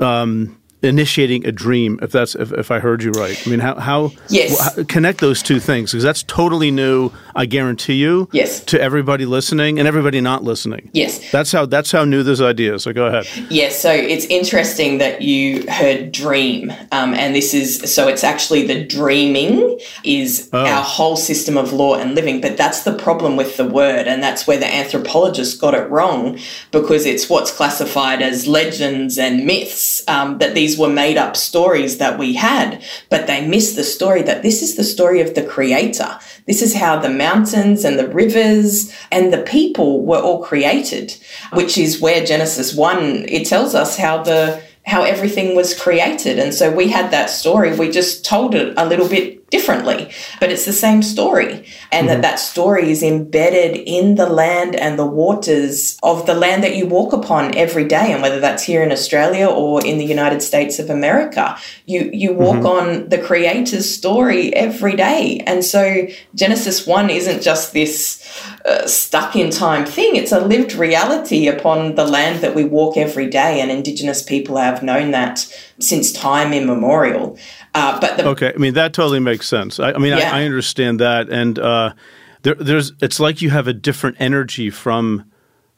um, 0.00 0.60
initiating 0.82 1.46
a 1.46 1.52
dream 1.52 1.98
if 2.02 2.10
that's 2.10 2.34
if, 2.34 2.52
if 2.52 2.70
i 2.70 2.78
heard 2.78 3.02
you 3.02 3.10
right. 3.12 3.40
I 3.46 3.50
mean 3.50 3.60
how 3.60 3.76
how, 3.76 4.12
yes. 4.28 4.76
how 4.76 4.84
connect 4.84 5.20
those 5.20 5.42
two 5.42 5.60
things 5.60 5.92
because 5.92 6.02
that's 6.02 6.22
totally 6.24 6.70
new 6.70 7.10
i 7.36 7.46
guarantee 7.46 7.94
you 7.94 8.28
yes. 8.32 8.60
to 8.64 8.80
everybody 8.80 9.24
listening 9.24 9.78
and 9.78 9.86
everybody 9.86 10.20
not 10.20 10.42
listening. 10.42 10.90
Yes. 10.92 11.30
That's 11.30 11.52
how 11.52 11.66
that's 11.66 11.92
how 11.92 12.04
new 12.04 12.22
this 12.22 12.40
idea 12.40 12.74
is 12.74 12.82
so 12.82 12.92
go 12.92 13.06
ahead. 13.06 13.26
Yes 13.50 13.80
so 13.80 13.90
it's 13.92 14.24
interesting 14.26 14.98
that 14.98 15.22
you 15.22 15.64
heard 15.70 16.12
dream 16.12 16.72
um, 16.90 17.14
and 17.14 17.34
this 17.34 17.54
is 17.54 17.92
so 17.92 18.08
it's 18.08 18.24
actually 18.24 18.66
the 18.66 18.84
dreaming 18.84 19.78
is 20.04 20.50
oh. 20.52 20.66
our 20.66 20.82
whole 20.82 21.16
system 21.16 21.56
of 21.56 21.72
law 21.72 21.94
and 21.94 22.14
living 22.14 22.40
but 22.40 22.56
that's 22.56 22.82
the 22.82 22.92
problem 22.94 23.36
with 23.36 23.56
the 23.56 23.66
word 23.66 24.08
and 24.08 24.22
that's 24.22 24.46
where 24.46 24.58
the 24.58 24.74
anthropologists 24.74 25.56
got 25.56 25.74
it 25.74 25.88
wrong 25.90 26.38
because 26.70 27.06
it's 27.06 27.28
what's 27.30 27.52
classified 27.52 28.20
as 28.20 28.46
legends 28.46 29.18
and 29.18 29.46
myths 29.46 30.02
um, 30.08 30.38
that 30.38 30.54
these 30.54 30.71
these 30.72 30.78
were 30.78 30.88
made 30.88 31.18
up 31.18 31.36
stories 31.36 31.98
that 31.98 32.18
we 32.18 32.32
had, 32.32 32.82
but 33.10 33.26
they 33.26 33.46
missed 33.46 33.76
the 33.76 33.84
story 33.84 34.22
that 34.22 34.42
this 34.42 34.62
is 34.62 34.74
the 34.74 34.84
story 34.84 35.20
of 35.20 35.34
the 35.34 35.44
creator. 35.44 36.18
This 36.46 36.62
is 36.62 36.74
how 36.74 36.98
the 36.98 37.10
mountains 37.10 37.84
and 37.84 37.98
the 37.98 38.08
rivers 38.08 38.90
and 39.10 39.32
the 39.32 39.42
people 39.42 40.02
were 40.02 40.18
all 40.18 40.42
created, 40.42 41.14
which 41.52 41.76
is 41.76 42.00
where 42.00 42.24
Genesis 42.24 42.74
1, 42.74 43.26
it 43.28 43.46
tells 43.46 43.74
us 43.74 43.98
how 43.98 44.22
the 44.22 44.62
how 44.84 45.04
everything 45.04 45.54
was 45.54 45.78
created. 45.78 46.40
And 46.40 46.52
so 46.52 46.74
we 46.74 46.88
had 46.88 47.12
that 47.12 47.30
story. 47.30 47.76
We 47.76 47.88
just 47.88 48.24
told 48.24 48.54
it 48.56 48.74
a 48.76 48.84
little 48.84 49.08
bit 49.08 49.41
differently, 49.52 50.10
but 50.40 50.50
it's 50.50 50.64
the 50.64 50.72
same 50.72 51.02
story. 51.02 51.64
And 51.92 52.06
mm-hmm. 52.06 52.06
that 52.06 52.22
that 52.22 52.38
story 52.40 52.90
is 52.90 53.02
embedded 53.02 53.76
in 53.76 54.16
the 54.16 54.26
land 54.26 54.74
and 54.74 54.98
the 54.98 55.06
waters 55.06 55.98
of 56.02 56.24
the 56.26 56.34
land 56.34 56.64
that 56.64 56.74
you 56.74 56.86
walk 56.86 57.12
upon 57.12 57.54
every 57.54 57.86
day. 57.86 58.12
And 58.12 58.22
whether 58.22 58.40
that's 58.40 58.64
here 58.64 58.82
in 58.82 58.90
Australia 58.90 59.46
or 59.46 59.84
in 59.84 59.98
the 59.98 60.06
United 60.06 60.42
States 60.42 60.78
of 60.78 60.88
America, 60.88 61.56
you, 61.84 62.10
you 62.12 62.32
walk 62.32 62.56
mm-hmm. 62.56 62.66
on 62.66 63.08
the 63.10 63.18
creator's 63.18 63.88
story 63.88 64.54
every 64.54 64.96
day. 64.96 65.42
And 65.46 65.62
so 65.62 66.08
Genesis 66.34 66.86
1 66.86 67.10
isn't 67.10 67.42
just 67.42 67.74
this 67.74 68.22
uh, 68.64 68.86
stuck 68.86 69.36
in 69.36 69.50
time 69.50 69.84
thing. 69.84 70.16
It's 70.16 70.32
a 70.32 70.40
lived 70.40 70.72
reality 70.72 71.46
upon 71.46 71.94
the 71.94 72.06
land 72.06 72.40
that 72.40 72.54
we 72.54 72.64
walk 72.64 72.96
every 72.96 73.28
day. 73.28 73.60
And 73.60 73.70
Indigenous 73.70 74.22
people 74.22 74.56
have 74.56 74.82
known 74.82 75.10
that 75.10 75.46
since 75.82 76.12
time 76.12 76.52
immemorial. 76.52 77.38
Uh, 77.74 78.00
but 78.00 78.16
the, 78.16 78.26
okay, 78.28 78.52
I 78.54 78.58
mean 78.58 78.74
that 78.74 78.92
totally 78.92 79.20
makes 79.20 79.48
sense. 79.48 79.80
I, 79.80 79.92
I 79.92 79.98
mean 79.98 80.16
yeah. 80.16 80.34
I, 80.34 80.40
I, 80.40 80.44
understand 80.44 81.00
that, 81.00 81.28
and 81.28 81.58
uh, 81.58 81.94
there, 82.42 82.54
there's 82.54 82.92
it's 83.00 83.20
like 83.20 83.42
you 83.42 83.50
have 83.50 83.66
a 83.66 83.72
different 83.72 84.16
energy 84.20 84.70
from 84.70 85.30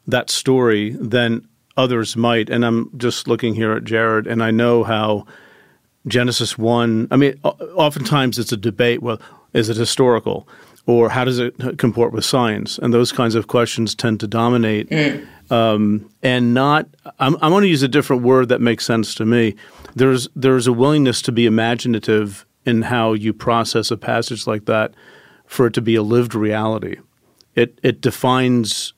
that 0.07 0.29
story 0.29 0.91
than 0.91 1.47
others 1.77 2.15
might. 2.15 2.49
And 2.49 2.65
I'm 2.65 2.91
just 2.97 3.27
looking 3.27 3.55
here 3.55 3.73
at 3.73 3.83
Jared, 3.83 4.27
and 4.27 4.43
I 4.43 4.51
know 4.51 4.83
how 4.83 5.25
Genesis 6.07 6.57
one. 6.57 7.07
I 7.11 7.17
mean, 7.17 7.39
oftentimes 7.43 8.39
it's 8.39 8.51
a 8.51 8.57
debate. 8.57 9.01
Well, 9.01 9.19
is 9.53 9.69
it 9.69 9.77
historical? 9.77 10.47
Or 10.87 11.09
how 11.09 11.25
does 11.25 11.39
it 11.39 11.77
comport 11.77 12.13
with 12.13 12.23
science? 12.23 12.77
And 12.77 12.93
those 12.93 13.11
kinds 13.11 13.33
of 13.33 13.47
questions 13.47 13.95
tend 13.95 14.19
to 14.19 14.27
dominate. 14.27 14.89
Mm. 14.89 15.27
Um, 15.51 16.09
and 16.21 16.53
not, 16.53 16.87
I'm, 17.19 17.35
I'm 17.41 17.51
going 17.51 17.63
to 17.63 17.67
use 17.67 17.83
a 17.83 17.87
different 17.87 18.21
word 18.21 18.49
that 18.49 18.61
makes 18.61 18.85
sense 18.85 19.15
to 19.15 19.25
me 19.25 19.55
there's 19.95 20.27
there's 20.35 20.67
a 20.67 20.73
willingness 20.73 21.21
to 21.23 21.31
be 21.31 21.45
imaginative 21.45 22.45
in 22.65 22.83
how 22.83 23.13
you 23.13 23.33
process 23.33 23.89
a 23.89 23.97
passage 23.97 24.45
like 24.45 24.65
that 24.65 24.93
for 25.45 25.67
it 25.67 25.73
to 25.73 25.81
be 25.81 25.95
a 25.95 26.03
lived 26.03 26.35
reality. 26.35 26.97
It 27.55 27.79
it 27.81 28.01
defines 28.01 28.93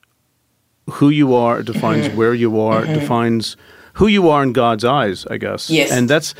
who 0.90 1.10
you 1.10 1.36
are, 1.36 1.60
it 1.60 1.66
defines 1.66 2.08
mm-hmm. 2.08 2.18
where 2.18 2.34
you 2.34 2.60
are, 2.60 2.82
mm-hmm. 2.82 2.92
it 2.92 3.00
defines 3.00 3.56
who 3.94 4.08
you 4.08 4.30
are 4.30 4.44
in 4.44 4.54
God's 4.54 4.86
eyes, 4.86 5.26
I 5.28 5.38
guess. 5.38 5.70
Yes. 5.70 5.92
And 5.92 6.10
that's 6.10 6.34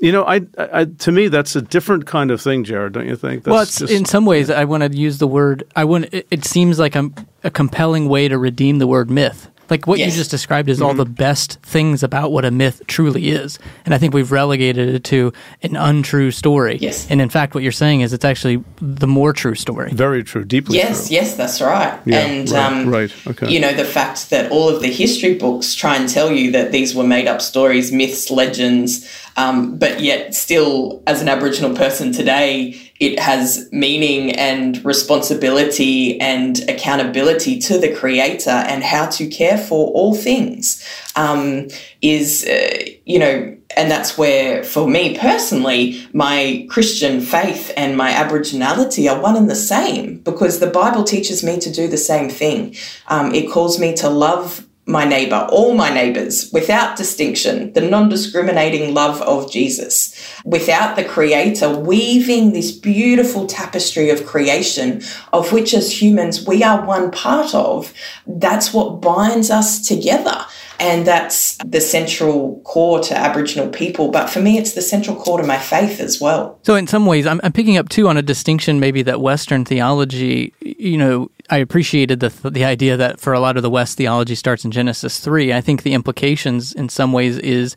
you 0.00 0.12
know, 0.12 0.24
I, 0.24 0.42
I, 0.56 0.84
to 0.84 1.12
me 1.12 1.28
that's 1.28 1.56
a 1.56 1.62
different 1.62 2.06
kind 2.06 2.30
of 2.30 2.40
thing, 2.40 2.64
Jared. 2.64 2.92
Don't 2.92 3.06
you 3.06 3.16
think? 3.16 3.44
That's 3.44 3.52
well, 3.52 3.64
just, 3.64 3.92
in 3.92 4.04
some 4.04 4.26
ways, 4.26 4.50
I 4.50 4.64
want 4.64 4.82
to 4.84 4.96
use 4.96 5.18
the 5.18 5.26
word. 5.26 5.64
I 5.74 5.84
want. 5.84 6.12
It, 6.12 6.26
it 6.30 6.44
seems 6.44 6.78
like 6.78 6.94
a, 6.94 7.10
a 7.42 7.50
compelling 7.50 8.08
way 8.08 8.28
to 8.28 8.38
redeem 8.38 8.78
the 8.78 8.86
word 8.86 9.10
myth. 9.10 9.50
Like 9.70 9.86
what 9.86 9.98
yes. 9.98 10.12
you 10.12 10.18
just 10.18 10.30
described 10.30 10.68
is 10.68 10.78
mm-hmm. 10.78 10.86
all 10.86 10.94
the 10.94 11.04
best 11.04 11.60
things 11.62 12.02
about 12.02 12.32
what 12.32 12.44
a 12.44 12.50
myth 12.50 12.82
truly 12.86 13.30
is. 13.30 13.58
And 13.84 13.94
I 13.94 13.98
think 13.98 14.14
we've 14.14 14.32
relegated 14.32 14.88
it 14.88 15.04
to 15.04 15.32
an 15.62 15.76
untrue 15.76 16.30
story. 16.30 16.78
Yes. 16.80 17.10
And 17.10 17.20
in 17.20 17.28
fact, 17.28 17.54
what 17.54 17.62
you're 17.62 17.72
saying 17.72 18.00
is 18.00 18.12
it's 18.12 18.24
actually 18.24 18.64
the 18.80 19.06
more 19.06 19.32
true 19.32 19.54
story. 19.54 19.90
Very 19.92 20.24
true, 20.24 20.44
deeply 20.44 20.76
yes, 20.76 21.08
true. 21.08 21.16
Yes, 21.16 21.36
that's 21.36 21.60
right. 21.60 21.98
Yeah, 22.04 22.20
and, 22.20 22.50
right, 22.50 22.72
um, 22.72 22.88
right, 22.88 23.26
okay. 23.26 23.50
you 23.50 23.60
know, 23.60 23.72
the 23.72 23.84
fact 23.84 24.30
that 24.30 24.50
all 24.50 24.68
of 24.68 24.80
the 24.80 24.88
history 24.88 25.34
books 25.34 25.74
try 25.74 25.96
and 25.96 26.08
tell 26.08 26.30
you 26.30 26.50
that 26.52 26.72
these 26.72 26.94
were 26.94 27.04
made 27.04 27.26
up 27.26 27.40
stories, 27.40 27.92
myths, 27.92 28.30
legends, 28.30 29.08
um, 29.36 29.78
but 29.78 30.00
yet 30.00 30.34
still, 30.34 31.02
as 31.06 31.22
an 31.22 31.28
Aboriginal 31.28 31.76
person 31.76 32.12
today, 32.12 32.87
it 33.00 33.18
has 33.18 33.68
meaning 33.70 34.32
and 34.32 34.84
responsibility 34.84 36.20
and 36.20 36.68
accountability 36.68 37.58
to 37.60 37.78
the 37.78 37.94
creator 37.94 38.50
and 38.50 38.82
how 38.82 39.06
to 39.06 39.28
care 39.28 39.58
for 39.58 39.88
all 39.92 40.14
things 40.14 40.84
um, 41.14 41.68
is, 42.02 42.44
uh, 42.44 42.84
you 43.04 43.18
know, 43.18 43.56
and 43.76 43.90
that's 43.90 44.18
where, 44.18 44.64
for 44.64 44.88
me 44.88 45.16
personally, 45.16 46.04
my 46.12 46.66
Christian 46.68 47.20
faith 47.20 47.72
and 47.76 47.96
my 47.96 48.10
Aboriginality 48.10 49.08
are 49.10 49.20
one 49.20 49.36
and 49.36 49.48
the 49.48 49.54
same 49.54 50.18
because 50.20 50.58
the 50.58 50.66
Bible 50.66 51.04
teaches 51.04 51.44
me 51.44 51.60
to 51.60 51.70
do 51.70 51.86
the 51.86 51.96
same 51.96 52.28
thing. 52.28 52.74
Um, 53.06 53.32
it 53.34 53.50
calls 53.50 53.78
me 53.78 53.94
to 53.96 54.08
love 54.08 54.67
my 54.88 55.04
neighbor, 55.04 55.46
all 55.52 55.74
my 55.74 55.90
neighbors, 55.90 56.50
without 56.50 56.96
distinction, 56.96 57.72
the 57.74 57.80
non 57.82 58.08
discriminating 58.08 58.94
love 58.94 59.20
of 59.20 59.52
Jesus, 59.52 60.14
without 60.46 60.96
the 60.96 61.04
Creator 61.04 61.78
weaving 61.78 62.52
this 62.52 62.72
beautiful 62.72 63.46
tapestry 63.46 64.08
of 64.08 64.24
creation, 64.24 65.02
of 65.32 65.52
which 65.52 65.74
as 65.74 66.00
humans 66.00 66.46
we 66.46 66.62
are 66.62 66.86
one 66.86 67.10
part 67.10 67.54
of. 67.54 67.92
That's 68.26 68.72
what 68.72 69.02
binds 69.02 69.50
us 69.50 69.86
together. 69.86 70.46
And 70.80 71.06
that's 71.06 71.56
the 71.58 71.80
central 71.80 72.60
core 72.64 73.00
to 73.00 73.16
Aboriginal 73.16 73.68
people. 73.68 74.10
But 74.10 74.28
for 74.30 74.40
me, 74.40 74.58
it's 74.58 74.72
the 74.72 74.82
central 74.82 75.16
core 75.16 75.40
to 75.40 75.46
my 75.46 75.58
faith 75.58 75.98
as 76.00 76.20
well. 76.20 76.58
So, 76.62 76.76
in 76.76 76.86
some 76.86 77.04
ways, 77.06 77.26
I'm, 77.26 77.40
I'm 77.42 77.52
picking 77.52 77.76
up 77.76 77.88
too 77.88 78.08
on 78.08 78.16
a 78.16 78.22
distinction 78.22 78.78
maybe 78.78 79.02
that 79.02 79.20
Western 79.20 79.64
theology, 79.64 80.52
you 80.60 80.96
know, 80.96 81.30
I 81.50 81.58
appreciated 81.58 82.20
the 82.20 82.50
the 82.50 82.64
idea 82.64 82.96
that 82.96 83.20
for 83.20 83.32
a 83.32 83.40
lot 83.40 83.56
of 83.56 83.62
the 83.62 83.70
West, 83.70 83.96
theology 83.96 84.34
starts 84.34 84.64
in 84.64 84.70
Genesis 84.70 85.18
three. 85.18 85.52
I 85.52 85.60
think 85.60 85.82
the 85.82 85.94
implications, 85.94 86.72
in 86.72 86.88
some 86.88 87.12
ways, 87.12 87.38
is 87.38 87.74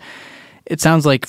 it 0.65 0.79
sounds 0.79 1.05
like 1.05 1.27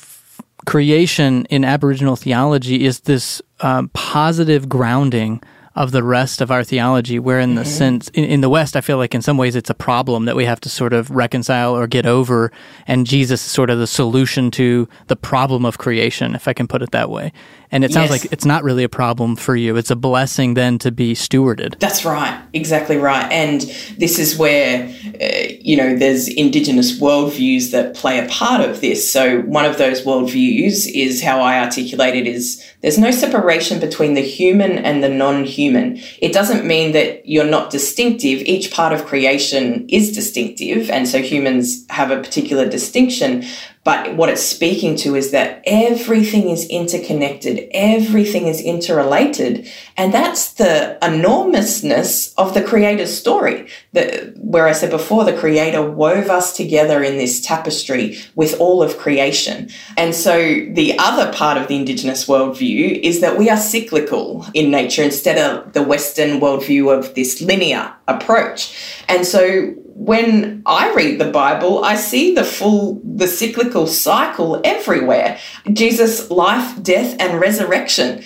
creation 0.67 1.45
in 1.47 1.65
Aboriginal 1.65 2.17
theology 2.17 2.85
is 2.85 3.01
this 3.01 3.43
um, 3.61 3.89
positive 3.95 4.69
grounding 4.69 5.43
of 5.75 5.91
the 5.91 6.03
rest 6.03 6.41
of 6.41 6.51
our 6.51 6.65
theology. 6.65 7.19
Where 7.19 7.41
in 7.41 7.55
the 7.55 7.63
mm-hmm. 7.63 7.71
sense 7.71 8.09
in, 8.11 8.25
in, 8.25 8.41
the 8.41 8.49
West, 8.49 8.77
I 8.77 8.81
feel 8.81 8.97
like 8.97 9.15
in 9.15 9.23
some 9.23 9.37
ways 9.37 9.57
it's 9.57 9.71
a 9.71 9.75
problem 9.75 10.25
that 10.27 10.37
we 10.37 10.45
have 10.45 10.61
to 10.61 10.69
sort 10.69 10.93
of 10.93 11.11
reconcile 11.11 11.77
or 11.77 11.87
get 11.87 12.07
over, 12.07 12.53
and 12.87 13.07
Jesus 13.07 13.45
is 13.45 13.51
sort 13.51 13.71
of 13.71 13.79
the 13.79 13.87
solution 13.87 14.51
to 14.53 14.89
the 15.07 15.17
problem 15.17 15.65
of 15.65 15.79
creation, 15.79 16.35
if 16.35 16.49
I 16.49 16.53
can 16.53 16.69
put 16.69 16.83
it 16.83 16.91
that 16.91 17.11
way. 17.11 17.33
And 17.73 17.85
it 17.85 17.93
sounds 17.93 18.11
yes. 18.11 18.23
like 18.23 18.33
it's 18.33 18.45
not 18.45 18.63
really 18.63 18.85
a 18.85 18.89
problem 18.89 19.35
for 19.35 19.57
you. 19.57 19.77
It's 19.77 19.91
a 19.91 19.97
blessing 19.97 20.55
then 20.55 20.79
to 20.79 20.93
be 20.93 21.15
stewarded. 21.15 21.79
That's 21.79 22.05
right, 22.05 22.41
exactly 22.53 22.99
right. 22.99 23.31
And 23.33 23.63
this 23.99 24.19
is 24.19 24.37
where 24.37 24.87
uh, 25.21 25.53
you 25.61 25.77
know 25.77 25.97
there's 25.97 26.29
indigenous 26.29 27.01
worldviews 27.01 27.73
that 27.73 27.95
play 27.95 28.25
a 28.25 28.29
part 28.29 28.61
of 28.61 28.81
this. 28.81 29.11
So 29.11 29.41
one 29.41 29.65
of 29.65 29.79
those 29.79 30.03
worldviews 30.03 30.87
is 30.93 31.23
how 31.23 31.41
I 31.41 31.59
articulate 31.61 32.15
it 32.15 32.27
is 32.27 32.63
there's 32.83 32.99
no 32.99 33.11
separation 33.11 33.81
between 33.81 34.15
the 34.15 34.21
human 34.21 34.73
and 34.73 35.03
the 35.03 35.09
non-human 35.09 35.73
human. 35.73 36.01
It 36.21 36.33
doesn't 36.33 36.67
mean 36.67 36.93
that 36.93 37.27
you're 37.27 37.45
not 37.45 37.71
distinctive. 37.71 38.43
Each 38.43 38.73
part 38.73 38.93
of 38.93 39.07
creation 39.07 39.87
is 39.89 40.13
distinctive, 40.13 40.91
and 40.91 41.09
so 41.09 41.21
humans 41.21 41.85
have 41.91 42.11
a 42.11 42.17
particular 42.17 42.69
distinction. 42.69 43.45
But 43.85 44.17
what 44.17 44.29
it's 44.29 44.43
speaking 44.43 44.95
to 44.99 45.17
is 45.17 45.33
that 45.33 45.61
everything 45.67 46.51
is 46.51 46.69
interconnected, 46.69 47.69
everything 47.73 48.47
is 48.47 48.61
interrelated. 48.61 49.69
And 49.97 50.15
that's 50.15 50.53
the 50.53 51.05
enormousness 51.05 52.33
of 52.35 52.55
the 52.55 52.63
creator's 52.63 53.17
story. 53.17 53.67
The, 53.93 54.33
where 54.37 54.69
I 54.69 54.73
said 54.73 54.91
before, 54.91 55.25
the 55.25 55.37
creator 55.37 55.83
wove 55.83 56.31
us 56.31 56.57
together 56.57 57.03
in 57.03 57.17
this 57.17 57.41
tapestry 57.41 58.19
with 58.37 58.61
all 58.61 58.85
of 58.85 58.99
creation. 58.99 59.69
And 59.97 60.15
so 60.15 60.37
the 60.39 60.95
other 60.99 61.33
part 61.33 61.59
of 61.59 61.67
the 61.67 61.77
indigenous 61.77 62.29
worldview 62.29 63.01
is 63.03 63.21
that 63.21 63.37
we 63.37 63.51
are 63.51 63.57
cyclical 63.57 64.47
in 64.55 64.71
nature 64.71 65.03
instead 65.03 65.39
of 65.39 65.73
the 65.73 65.83
Western 65.83 66.39
worldview 66.39 66.97
of 66.97 67.17
this 67.17 67.43
linear 67.43 67.93
approach. 68.07 68.77
And 69.09 69.27
so 69.27 69.75
when 69.95 70.63
I 70.67 70.93
read 70.95 71.21
the 71.21 71.31
Bible, 71.31 71.85
I 71.85 71.97
see 71.97 72.35
the 72.35 72.45
full, 72.45 73.01
the 73.05 73.27
cyclical 73.27 73.87
cycle 73.87 74.61
everywhere. 74.65 75.39
Jesus' 75.73 76.31
life, 76.31 76.83
death, 76.83 77.17
and 77.21 77.41
resurrection. 77.41 78.25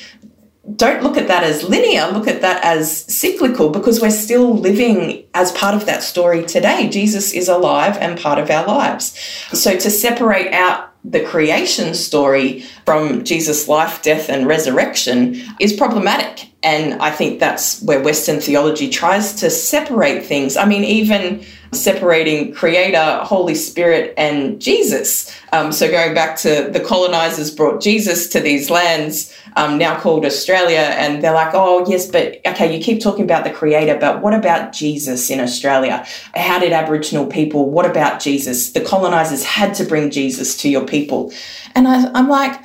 Don't 0.75 1.03
look 1.03 1.17
at 1.17 1.29
that 1.29 1.45
as 1.45 1.63
linear, 1.63 2.09
look 2.09 2.27
at 2.27 2.41
that 2.41 2.65
as 2.65 3.05
cyclical 3.05 3.71
because 3.71 4.01
we're 4.01 4.11
still 4.11 4.57
living 4.57 5.25
as 5.33 5.53
part 5.53 5.75
of 5.75 5.87
that 5.87 6.03
story 6.03 6.45
today. 6.45 6.89
Jesus 6.89 7.33
is 7.33 7.49
alive 7.49 7.97
and 8.01 8.19
part 8.19 8.39
of 8.39 8.51
our 8.51 8.67
lives. 8.67 9.17
So 9.53 9.77
to 9.77 9.91
separate 9.91 10.53
out 10.53 10.93
the 11.05 11.25
creation 11.25 11.95
story 11.95 12.65
from 12.85 13.23
Jesus' 13.23 13.69
life, 13.69 14.03
death, 14.03 14.29
and 14.29 14.47
resurrection 14.47 15.41
is 15.61 15.73
problematic. 15.73 16.51
And 16.65 17.01
I 17.01 17.11
think 17.13 17.39
that's 17.39 17.81
where 17.83 18.03
Western 18.03 18.41
theology 18.41 18.91
tries 18.91 19.35
to 19.35 19.51
separate 19.51 20.25
things. 20.25 20.57
I 20.57 20.65
mean, 20.65 20.83
even 20.83 21.45
separating 21.73 22.53
Creator, 22.55 23.21
Holy 23.25 23.55
Spirit, 23.55 24.15
and 24.17 24.61
Jesus. 24.61 25.35
Um, 25.53 25.73
so 25.73 25.91
going 25.91 26.15
back 26.15 26.37
to 26.39 26.71
the 26.73 26.81
colonizers 26.81 27.51
brought 27.51 27.81
Jesus 27.81 28.29
to 28.29 28.41
these 28.41 28.71
lands, 28.71 29.33
um, 29.57 29.79
now 29.79 29.99
called 29.99 30.25
Australia, 30.25 30.95
and 30.99 31.23
they're 31.23 31.33
like, 31.33 31.55
oh, 31.55 31.89
yes, 31.89 32.07
but 32.07 32.41
okay, 32.47 32.77
you 32.77 32.83
keep 32.83 33.03
talking 33.03 33.25
about 33.25 33.45
the 33.45 33.51
Creator, 33.51 33.99
but 33.99 34.23
what 34.23 34.35
about 34.35 34.73
Jesus 34.73 35.31
in 35.31 35.41
Australia? 35.41 36.07
How 36.35 36.59
did 36.59 36.73
Aboriginal 36.73 37.27
people, 37.27 37.71
what 37.71 37.87
about 37.87 38.21
Jesus? 38.21 38.73
The 38.73 38.83
colonizers 38.83 39.45
had 39.45 39.75
to 39.77 39.85
bring 39.85 40.11
Jesus 40.11 40.57
to 40.59 40.69
your 40.69 40.85
people. 40.85 41.33
And 41.75 41.89
I, 41.89 42.11
I'm 42.13 42.29
like, 42.29 42.61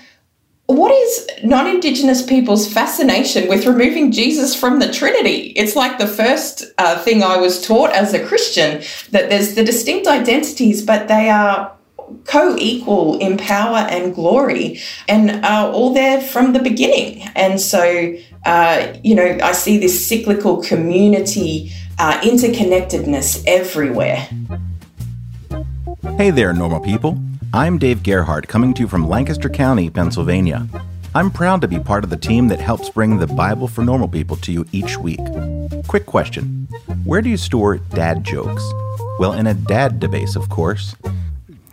what 0.72 0.92
is 0.92 1.30
non 1.44 1.68
Indigenous 1.68 2.22
people's 2.22 2.72
fascination 2.72 3.48
with 3.48 3.66
removing 3.66 4.12
Jesus 4.12 4.56
from 4.56 4.80
the 4.80 4.92
Trinity? 4.92 5.54
It's 5.56 5.76
like 5.76 5.98
the 5.98 6.08
first 6.08 6.64
uh, 6.78 7.00
thing 7.00 7.24
I 7.24 7.38
was 7.38 7.66
taught 7.66 7.92
as 7.92 8.14
a 8.14 8.26
Christian 8.26 8.82
that 9.12 9.30
there's 9.30 9.56
the 9.56 9.64
distinct 9.64 10.08
identities, 10.08 10.84
but 10.84 11.08
they 11.08 11.30
are 11.30 11.72
co 12.26 12.56
equal 12.58 13.18
in 13.20 13.38
power 13.38 13.88
and 13.90 14.14
glory 14.14 14.80
and 15.08 15.44
are 15.46 15.72
all 15.72 15.94
there 15.94 16.22
from 16.22 16.54
the 16.54 16.60
beginning. 16.60 17.24
And 17.36 17.60
so, 17.60 18.16
uh, 18.46 18.94
you 19.04 19.16
know, 19.16 19.40
I 19.42 19.54
see 19.54 19.78
this 19.78 20.08
cyclical 20.08 20.62
community 20.62 21.72
uh, 21.98 22.20
interconnectedness 22.22 23.44
everywhere. 23.48 24.28
Hey 26.18 26.32
there, 26.32 26.54
normal 26.54 26.80
people. 26.80 27.18
I'm 27.54 27.78
Dave 27.78 28.02
Gerhardt, 28.02 28.48
coming 28.48 28.74
to 28.76 28.82
you 28.84 28.88
from 28.88 29.10
Lancaster 29.10 29.50
County, 29.50 29.90
Pennsylvania. 29.90 30.66
I'm 31.14 31.30
proud 31.30 31.60
to 31.60 31.68
be 31.68 31.80
part 31.80 32.06
of 32.06 32.10
the 32.10 32.16
team 32.16 32.48
that 32.48 32.62
helps 32.62 32.90
bring 32.90 33.18
the 33.18 33.28
Bible 33.28 33.68
for 33.68 33.84
normal 33.84 34.08
people 34.08 34.38
to 34.38 34.54
you 34.54 34.66
each 34.72 34.98
week. 34.98 35.20
Quick 35.86 36.06
question 36.06 36.70
Where 37.04 37.22
do 37.22 37.30
you 37.30 37.36
store 37.36 37.78
dad 37.78 38.24
jokes? 38.24 38.64
Well, 39.20 39.34
in 39.34 39.48
a 39.48 39.54
dad 39.54 40.00
debase, 40.00 40.38
of 40.38 40.48
course. 40.48 40.96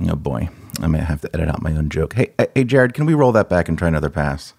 Oh 0.09 0.17
boy, 0.17 0.49
I 0.81 0.89
may 0.89 0.99
have 0.99 1.21
to 1.21 1.31
edit 1.33 1.49
out 1.49 1.63
my 1.63 1.71
own 1.77 1.91
joke. 1.91 2.15
Hey, 2.15 2.33
uh, 2.41 2.47
hey, 2.57 2.65
Jared, 2.65 2.93
can 2.93 3.07
we 3.07 3.15
roll 3.15 3.31
that 3.31 3.49
back 3.49 3.69
and 3.69 3.79
try 3.79 3.87
another 3.87 4.11
pass? 4.11 4.55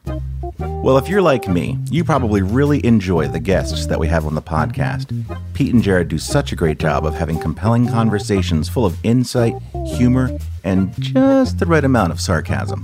Well, 0.82 0.98
if 0.98 1.10
you're 1.10 1.22
like 1.22 1.50
me, 1.50 1.78
you 1.92 2.06
probably 2.06 2.42
really 2.42 2.84
enjoy 2.86 3.28
the 3.28 3.40
guests 3.40 3.86
that 3.88 4.00
we 4.00 4.08
have 4.08 4.26
on 4.26 4.34
the 4.34 4.42
podcast. 4.42 5.12
Pete 5.54 5.74
and 5.74 5.84
Jared 5.84 6.08
do 6.08 6.18
such 6.18 6.54
a 6.54 6.56
great 6.56 6.80
job 6.80 7.06
of 7.06 7.14
having 7.16 7.38
compelling 7.38 7.88
conversations 7.90 8.70
full 8.70 8.86
of 8.86 8.98
insight, 9.04 9.54
humor, 9.86 10.32
and 10.64 10.94
just 11.02 11.60
the 11.60 11.66
right 11.66 11.84
amount 11.84 12.14
of 12.14 12.22
sarcasm. 12.22 12.84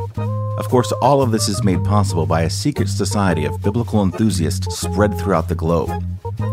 Of 0.58 0.68
course, 0.68 0.92
all 1.02 1.22
of 1.22 1.32
this 1.32 1.48
is 1.48 1.64
made 1.64 1.84
possible 1.86 2.26
by 2.26 2.42
a 2.42 2.50
secret 2.50 2.90
society 2.90 3.46
of 3.46 3.62
biblical 3.62 4.04
enthusiasts 4.04 4.78
spread 4.78 5.18
throughout 5.18 5.48
the 5.48 5.56
globe. 5.56 6.04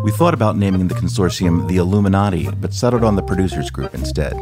We 0.05 0.12
thought 0.12 0.35
about 0.35 0.57
naming 0.57 0.87
the 0.87 0.94
consortium 0.94 1.66
the 1.66 1.78
Illuminati, 1.78 2.50
but 2.52 2.72
settled 2.72 3.02
on 3.02 3.16
the 3.16 3.22
Producers 3.22 3.68
Group 3.68 3.94
instead. 3.94 4.33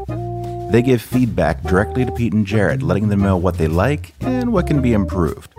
They 0.71 0.83
give 0.83 1.03
feedback 1.03 1.65
directly 1.65 2.05
to 2.05 2.13
Pete 2.13 2.33
and 2.33 2.47
Jared, 2.47 2.81
letting 2.81 3.09
them 3.09 3.21
know 3.21 3.37
what 3.37 3.59
they 3.59 3.67
like 3.67 4.15
and 4.21 4.53
what 4.53 4.69
can 4.69 4.81
be 4.81 4.93
improved. 4.93 5.53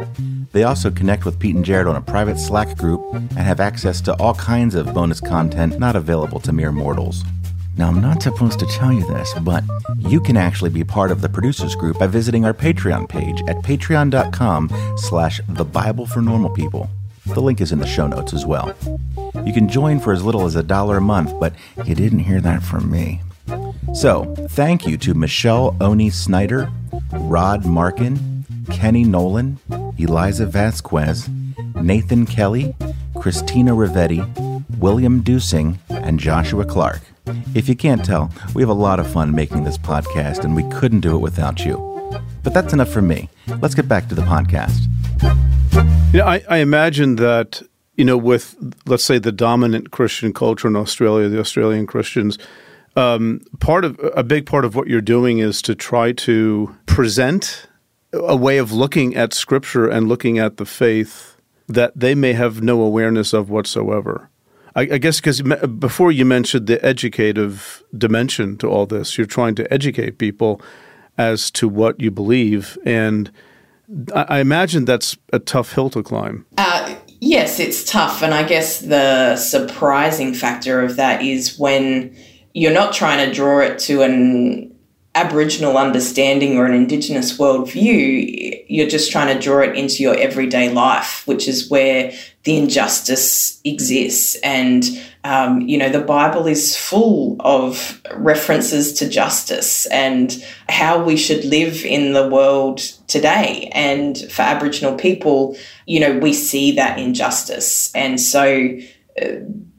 They 0.54 0.64
also 0.64 0.90
connect 0.90 1.26
with 1.26 1.38
Pete 1.38 1.54
and 1.54 1.66
Jared 1.66 1.88
on 1.88 1.98
a 1.98 2.02
private 2.02 2.40
Slack 2.40 2.78
group 2.78 3.02
and 3.14 3.40
have 3.40 3.60
access 3.60 4.00
to 4.02 4.14
all 4.22 4.36
kinds 4.36 4.74
of 4.74 4.94
bonus 4.94 5.20
content 5.20 5.78
not 5.80 5.98
available 5.98 6.40
to 6.40 6.54
mere 6.54 6.72
mortals. 6.72 7.26
Now, 7.78 7.90
I'm 7.90 8.00
not 8.00 8.24
supposed 8.24 8.60
to 8.60 8.66
tell 8.68 8.94
you 8.94 9.06
this, 9.08 9.34
but 9.42 9.66
you 9.98 10.22
can 10.22 10.38
actually 10.38 10.70
be 10.70 10.86
part 10.86 11.12
of 11.12 11.20
the 11.20 11.30
producers 11.30 11.76
group 11.76 12.00
by 12.00 12.08
visiting 12.08 12.46
our 12.46 12.54
Patreon 12.54 13.10
page 13.10 13.42
at 13.50 13.58
patreon.com 13.58 14.70
slash 14.96 15.42
the 15.50 15.66
Bible 15.66 16.06
for 16.06 16.22
Normal 16.22 16.52
People. 16.52 16.90
The 17.26 17.42
link 17.42 17.60
is 17.60 17.74
in 17.74 17.80
the 17.80 17.88
show 17.88 18.08
notes 18.08 18.34
as 18.34 18.46
well. 18.46 18.74
You 19.46 19.52
can 19.52 19.68
join 19.68 20.00
for 20.00 20.14
as 20.14 20.24
little 20.24 20.46
as 20.46 20.56
a 20.56 20.64
dollar 20.64 20.98
a 20.98 21.02
month, 21.02 21.38
but 21.38 21.54
you 21.86 21.96
didn't 21.96 22.20
hear 22.20 22.40
that 22.40 22.64
from 22.64 22.90
me. 22.90 23.22
So, 23.94 24.34
thank 24.50 24.88
you 24.88 24.98
to 25.00 25.14
Michelle 25.14 25.76
Oni 25.82 26.10
Snyder, 26.10 26.72
Rod 27.12 27.66
Markin, 27.66 28.46
Kenny 28.72 29.04
Nolan, 29.04 29.60
Eliza 29.98 30.46
Vasquez, 30.46 31.30
Nathan 31.76 32.26
Kelly, 32.26 32.74
Christina 33.16 33.74
Rivetti, 33.74 34.26
William 34.78 35.22
Dusing, 35.22 35.78
and 35.90 36.20
Joshua 36.20 36.66
Clark. 36.66 37.02
If 37.54 37.68
you 37.68 37.76
can't 37.76 38.04
tell, 38.04 38.32
we 38.56 38.62
have 38.62 38.70
a 38.70 38.74
lot 38.74 39.00
of 39.00 39.12
fun 39.12 39.36
making 39.36 39.66
this 39.66 39.78
podcast, 39.78 40.46
and 40.46 40.56
we 40.56 40.64
couldn't 40.70 41.02
do 41.02 41.16
it 41.16 41.20
without 41.20 41.66
you. 41.66 41.76
But 42.44 42.54
that's 42.54 42.74
enough 42.74 42.90
for 42.90 43.02
me. 43.02 43.30
Let's 43.60 43.76
get 43.76 43.88
back 43.90 44.08
to 44.08 44.16
the 44.16 44.22
podcast. 44.22 44.88
You 46.14 46.20
know, 46.20 46.26
I, 46.26 46.44
I 46.50 46.58
imagine 46.58 47.18
that, 47.18 47.62
you 47.96 48.06
know, 48.06 48.18
with, 48.18 48.56
let's 48.86 49.04
say, 49.04 49.20
the 49.20 49.34
dominant 49.34 49.92
Christian 49.92 50.34
culture 50.34 50.70
in 50.70 50.76
Australia, 50.78 51.28
the 51.28 51.40
Australian 51.40 51.88
Christians, 51.88 52.38
um, 52.96 53.42
part 53.60 53.86
of 53.86 54.00
a 54.16 54.24
big 54.24 54.46
part 54.46 54.66
of 54.66 54.76
what 54.76 54.88
you're 54.88 55.02
doing 55.02 55.40
is 55.40 55.62
to 55.64 55.76
try 55.76 56.12
to 56.12 56.76
present 56.86 57.68
a 58.14 58.36
way 58.36 58.58
of 58.58 58.72
looking 58.72 59.16
at 59.16 59.34
Scripture 59.34 59.88
and 59.88 60.08
looking 60.08 60.38
at 60.38 60.58
the 60.58 60.66
faith 60.66 61.38
that 61.68 61.94
they 61.96 62.14
may 62.14 62.34
have 62.34 62.62
no 62.62 62.82
awareness 62.82 63.34
of 63.34 63.50
whatsoever. 63.50 64.30
I, 64.76 64.82
I 64.82 64.98
guess 64.98 65.20
because 65.20 65.42
before 65.42 66.12
you 66.12 66.26
mentioned 66.26 66.68
the 66.68 66.84
educative 66.86 67.84
dimension 67.98 68.58
to 68.58 68.68
all 68.70 68.86
this, 68.86 69.18
you're 69.18 69.28
trying 69.28 69.56
to 69.56 69.74
educate 69.74 70.18
people 70.18 70.62
as 71.18 71.52
to 71.52 71.68
what 71.68 72.00
you 72.00 72.10
believe, 72.12 72.78
and 72.86 73.32
I, 74.14 74.24
I 74.24 74.40
imagine 74.40 74.86
that's 74.86 75.18
a 75.34 75.40
tough 75.40 75.74
hill 75.74 75.90
to 75.92 76.02
climb. 76.02 76.46
Uh, 76.58 76.96
yes, 77.20 77.60
it's 77.60 77.84
tough, 77.84 78.22
and 78.22 78.34
I 78.34 78.44
guess 78.44 78.80
the 78.80 79.36
surprising 79.36 80.34
factor 80.34 80.82
of 80.82 80.96
that 80.96 81.22
is 81.22 81.60
when 81.60 82.16
you're 82.54 82.74
not 82.74 82.94
trying 82.94 83.28
to 83.28 83.34
draw 83.34 83.60
it 83.60 83.80
to 83.80 84.02
an 84.02 84.76
Aboriginal 85.14 85.78
understanding 85.78 86.58
or 86.58 86.66
an 86.66 86.74
Indigenous 86.74 87.38
worldview, 87.38 88.64
you're 88.70 88.88
just 88.88 89.12
trying 89.12 89.36
to 89.36 89.42
draw 89.42 89.60
it 89.60 89.76
into 89.76 90.02
your 90.02 90.18
everyday 90.18 90.70
life, 90.70 91.24
which 91.28 91.50
is 91.50 91.70
where 91.70 92.14
the 92.44 92.58
injustice 92.58 93.60
exists. 93.66 94.36
And, 94.42 94.86
um, 95.26 95.62
you 95.62 95.78
know, 95.78 95.90
the 95.90 96.00
Bible 96.00 96.48
is 96.48 96.78
full 96.78 97.36
of 97.42 98.02
references 98.16 98.94
to 98.94 99.10
justice 99.10 99.86
and 99.88 100.44
how 100.70 101.04
we 101.04 101.18
should 101.18 101.44
live 101.44 101.84
in 101.84 102.14
the 102.14 102.30
world 102.30 102.78
today. 103.08 103.70
And 103.74 104.18
for 104.32 104.44
Aboriginal 104.44 104.96
people, 104.96 105.58
you 105.86 106.00
know, 106.00 106.18
we 106.20 106.32
see 106.32 106.72
that 106.76 106.98
injustice. 106.98 107.92
And 107.94 108.20
so 108.20 108.78
uh, 109.22 109.26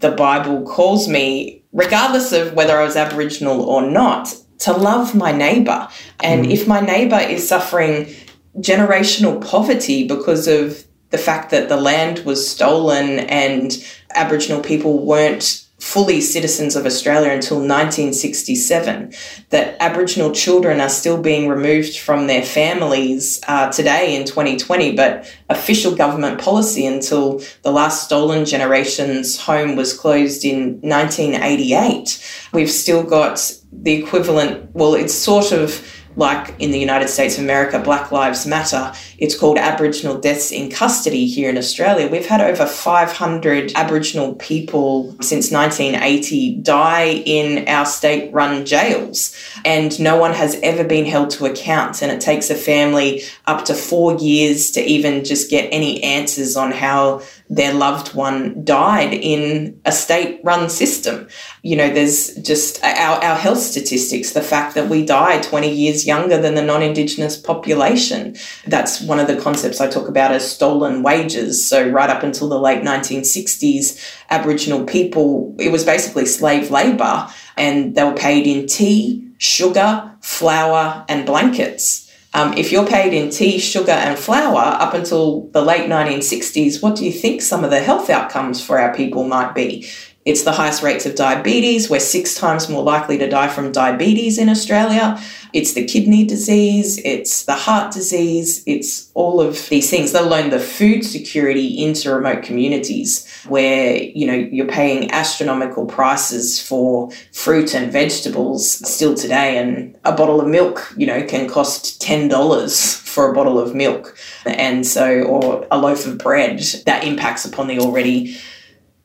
the 0.01 0.11
Bible 0.11 0.63
calls 0.65 1.09
me, 1.09 1.62
regardless 1.73 2.33
of 2.33 2.55
whether 2.55 2.79
I 2.79 2.85
was 2.85 2.97
Aboriginal 2.97 3.63
or 3.63 3.83
not, 3.83 4.35
to 4.61 4.73
love 4.73 5.15
my 5.15 5.33
neighbor. 5.33 5.89
And 6.21 6.47
mm. 6.47 6.53
if 6.53 6.69
my 6.69 6.81
neighbor 6.81 7.19
is 7.19 7.49
suffering 7.49 8.15
generational 8.59 9.45
poverty 9.45 10.07
because 10.07 10.47
of 10.47 10.85
the 11.11 11.19
fact 11.19 11.51
that 11.51 11.69
the 11.69 11.77
land 11.77 12.21
was 12.21 12.49
stolen 12.49 13.21
and 13.21 13.85
Aboriginal 14.15 14.61
people 14.61 15.05
weren't 15.05 15.67
fully 15.83 16.21
citizens 16.21 16.77
of 16.77 16.87
Australia 16.87 17.33
until 17.33 17.57
1967, 17.57 19.13
that 19.51 19.77
Aboriginal 19.81 20.31
children 20.31 20.81
are 20.81 20.89
still 20.89 21.21
being 21.21 21.49
removed 21.49 21.99
from 21.99 22.29
their 22.29 22.43
families 22.43 23.41
uh, 23.49 23.71
today 23.73 24.15
in 24.15 24.25
2020, 24.25 24.95
but 24.95 25.29
official 25.51 25.93
government 25.95 26.41
policy 26.41 26.87
until 26.87 27.43
the 27.63 27.73
last 27.73 28.05
stolen 28.05 28.45
generation's 28.45 29.37
home 29.41 29.75
was 29.75 29.93
closed 29.93 30.45
in 30.45 30.81
1988. 30.83 32.49
We've 32.53 32.71
still 32.71 33.03
got 33.03 33.53
the 33.73 33.93
equivalent, 33.93 34.73
well, 34.75 34.95
it's 34.95 35.13
sort 35.13 35.51
of 35.51 35.85
like 36.17 36.55
in 36.59 36.71
the 36.71 36.79
United 36.79 37.09
States 37.09 37.39
of 37.39 37.45
America, 37.45 37.79
Black 37.79 38.13
Lives 38.13 38.47
Matter. 38.47 38.93
It's 39.19 39.39
called 39.39 39.59
Aboriginal 39.59 40.19
Deaths 40.19 40.51
in 40.51 40.71
Custody 40.71 41.27
here 41.27 41.49
in 41.49 41.57
Australia. 41.57 42.09
We've 42.09 42.27
had 42.27 42.41
over 42.41 42.67
500 42.67 43.73
Aboriginal 43.75 44.35
people 44.35 45.17
since 45.23 45.51
1980 45.51 46.57
die 46.57 47.23
in 47.25 47.67
our 47.69 47.87
state 47.87 48.33
run 48.33 48.67
jails, 48.67 49.35
and 49.65 49.99
no 50.01 50.17
one 50.17 50.33
has 50.33 50.59
ever 50.63 50.85
been 50.85 51.07
held 51.07 51.31
to 51.31 51.47
account. 51.47 52.03
And 52.03 52.13
it 52.13 52.21
takes 52.21 52.51
a 52.51 52.55
family 52.55 53.23
up 53.47 53.65
to 53.67 53.75
four 53.75 54.15
years 54.17 54.71
to 54.73 54.83
even 54.83 55.25
just 55.25 55.51
get 55.51 55.69
any 55.73 56.03
answers 56.03 56.57
on 56.57 56.73
how 56.73 57.23
their 57.53 57.75
loved 57.75 58.15
one 58.15 58.65
died 58.65 59.13
in 59.13 59.79
a 59.85 59.93
state 59.93 60.41
run 60.43 60.71
system. 60.71 61.29
You 61.63 61.77
know, 61.77 61.93
there's 61.93 62.35
just 62.37 62.83
uh, 62.83 62.95
our, 62.97 63.23
our 63.23 63.37
health 63.37 63.59
statistics, 63.59 64.33
the 64.33 64.41
fact 64.41 64.75
that 64.75 64.89
we 64.89 65.05
die 65.05 65.39
20 65.43 65.71
years 65.71 66.07
younger 66.07 66.41
than 66.41 66.55
the 66.55 66.63
non 66.63 66.83
Indigenous 66.83 67.37
population. 67.37 68.37
That's 68.67 69.03
one 69.03 69.21
of 69.21 69.27
the 69.27 69.37
concepts 69.37 69.83
I 69.83 69.89
talk 69.89 70.09
about 70.09 70.33
as 70.33 70.51
stolen 70.51 71.03
wages. 71.03 71.63
So, 71.65 71.91
right 71.91 72.09
up 72.09 72.23
until 72.23 72.49
the 72.49 72.59
late 72.59 72.83
1960s, 72.83 74.01
Aboriginal 74.31 74.87
people, 74.87 75.55
it 75.59 75.71
was 75.71 75.85
basically 75.85 76.25
slave 76.25 76.71
labour, 76.71 77.29
and 77.59 77.95
they 77.95 78.05
were 78.05 78.15
paid 78.15 78.47
in 78.47 78.67
tea, 78.67 79.31
sugar, 79.37 80.11
flour, 80.23 81.05
and 81.07 81.27
blankets. 81.27 82.11
Um, 82.35 82.55
if 82.55 82.73
you're 82.73 82.87
paid 82.87 83.13
in 83.13 83.31
tea, 83.31 83.59
sugar, 83.59 83.93
and 83.93 84.19
flour 84.19 84.59
up 84.59 84.95
until 84.95 85.49
the 85.49 85.61
late 85.61 85.89
1960s, 85.91 86.83
what 86.83 86.97
do 86.97 87.05
you 87.05 87.13
think 87.13 87.43
some 87.43 87.63
of 87.63 87.71
the 87.71 87.81
health 87.81 88.09
outcomes 88.09 88.65
for 88.65 88.79
our 88.79 88.95
people 88.95 89.25
might 89.25 89.55
be? 89.55 89.87
It's 90.25 90.45
the 90.45 90.53
highest 90.53 90.83
rates 90.83 91.05
of 91.05 91.15
diabetes. 91.15 91.91
We're 91.91 92.01
six 92.01 92.35
times 92.35 92.69
more 92.69 92.83
likely 92.83 93.19
to 93.19 93.29
die 93.29 93.49
from 93.49 93.73
diabetes 93.73 94.39
in 94.39 94.49
Australia. 94.49 95.21
It's 95.53 95.75
the 95.75 95.85
kidney 95.85 96.25
disease, 96.25 96.99
it's 97.05 97.45
the 97.45 97.55
heart 97.55 97.93
disease, 97.93 98.63
it's 98.67 99.11
all 99.15 99.41
of 99.41 99.69
these 99.69 99.91
things, 99.91 100.15
let 100.15 100.25
alone 100.25 100.51
the 100.51 100.59
food 100.59 101.05
security 101.05 101.83
into 101.83 102.15
remote 102.15 102.43
communities 102.43 103.29
where, 103.49 103.97
you 103.97 104.27
know, 104.27 104.35
you're 104.35 104.67
paying 104.67 105.11
astronomical 105.11 105.87
prices 105.87 106.61
for 106.61 107.11
fruit 107.33 107.75
and 107.75 107.93
vegetables 107.93 108.71
still 108.89 109.15
today. 109.15 109.59
And 109.59 109.99
a 110.05 110.13
bottle 110.13 110.41
of 110.41 110.49
milk, 110.49 110.95
you 110.97 111.07
know, 111.07 111.23
can 111.27 111.49
cost 111.49 112.01
$10 112.01 113.03
for 113.03 113.31
a 113.31 113.35
bottle 113.35 113.59
of 113.59 113.75
milk. 113.75 114.17
And 114.47 114.87
so, 114.87 115.23
or 115.23 115.67
a 115.71 115.79
loaf 115.79 116.07
of 116.07 116.19
bread 116.19 116.61
that 116.87 117.05
impacts 117.05 117.45
upon 117.45 117.67
the 117.67 117.79
already 117.79 118.39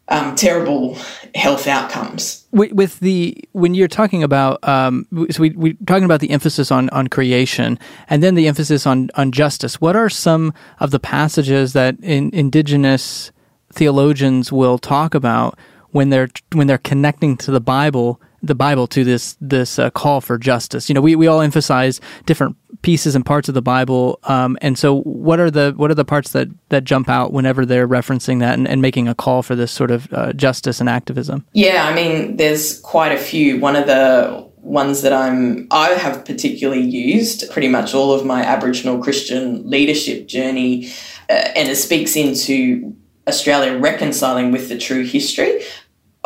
um, 0.10 0.36
terrible 0.36 0.98
health 1.36 1.68
outcomes. 1.68 2.46
With 2.52 3.00
the 3.00 3.38
when 3.52 3.74
you're 3.74 3.88
talking 3.88 4.24
about 4.24 4.66
um, 4.68 5.06
so 5.30 5.42
we 5.42 5.50
we 5.52 5.74
talking 5.86 6.06
about 6.06 6.22
the 6.22 6.32
emphasis 6.32 6.72
on 6.72 6.90
on 6.90 7.08
creation 7.08 7.78
and 8.10 8.24
then 8.24 8.36
the 8.36 8.48
emphasis 8.48 8.88
on 8.88 9.10
on 9.16 9.32
justice. 9.32 9.80
What 9.82 9.96
are 9.96 10.10
some 10.10 10.54
of 10.80 10.92
the 10.92 11.00
passages 11.00 11.74
that 11.74 12.00
in, 12.02 12.32
indigenous 12.34 13.32
theologians 13.74 14.52
will 14.52 14.78
talk 14.78 15.14
about 15.14 15.60
when 15.92 16.10
they're 16.10 16.30
when 16.54 16.68
they're 16.68 16.78
connecting 16.78 17.38
to 17.38 17.52
the 17.52 17.62
Bible 17.62 18.22
the 18.48 18.56
Bible 18.56 18.88
to 18.88 19.04
this 19.04 19.38
this 19.40 19.80
uh, 19.80 19.90
call 19.90 20.22
for 20.22 20.38
justice. 20.38 20.90
You 20.90 20.96
know, 20.96 21.02
we, 21.02 21.16
we 21.16 21.28
all 21.28 21.42
emphasize 21.42 22.02
different 22.26 22.56
pieces 22.82 23.16
and 23.16 23.26
parts 23.26 23.48
of 23.48 23.56
the 23.56 23.62
Bible, 23.62 24.20
um, 24.24 24.58
and 24.62 24.78
so 24.78 25.02
what 25.02 25.40
are 25.40 25.52
the 25.52 25.74
what 25.78 25.92
are 25.92 25.96
the 25.96 26.06
parts 26.06 26.32
that 26.32 26.48
that 26.70 26.84
jump 26.84 27.10
out 27.10 27.34
whenever 27.34 27.66
they're 27.66 27.88
referencing 27.88 28.40
that 28.40 28.56
and, 28.56 28.68
and 28.68 28.82
making 28.82 29.08
a 29.08 29.16
call 29.16 29.44
for 29.44 29.56
this 29.56 29.72
sort 29.72 29.92
of 29.92 30.12
uh, 30.14 30.34
justice 30.34 30.80
and 30.80 30.90
activism? 30.90 31.46
Yeah, 31.54 31.86
I 31.88 31.94
mean, 31.94 32.38
there's 32.38 32.80
quite 32.80 33.12
a 33.12 33.18
few. 33.18 33.60
One 33.60 33.76
of 33.76 33.88
the 33.88 34.48
ones 34.58 35.02
that 35.02 35.14
I'm 35.14 35.68
I 35.72 35.90
have 35.90 36.26
particularly 36.26 36.82
used 36.82 37.50
pretty 37.52 37.70
much 37.70 37.94
all 37.94 38.12
of 38.12 38.26
my 38.26 38.44
Aboriginal 38.44 39.02
Christian 39.02 39.70
leadership 39.70 40.28
journey, 40.28 40.92
uh, 41.30 41.52
and 41.56 41.70
it 41.70 41.76
speaks 41.78 42.16
into 42.16 42.96
Australia 43.28 43.78
reconciling 43.78 44.52
with 44.52 44.70
the 44.70 44.78
true 44.78 45.04
history 45.04 45.62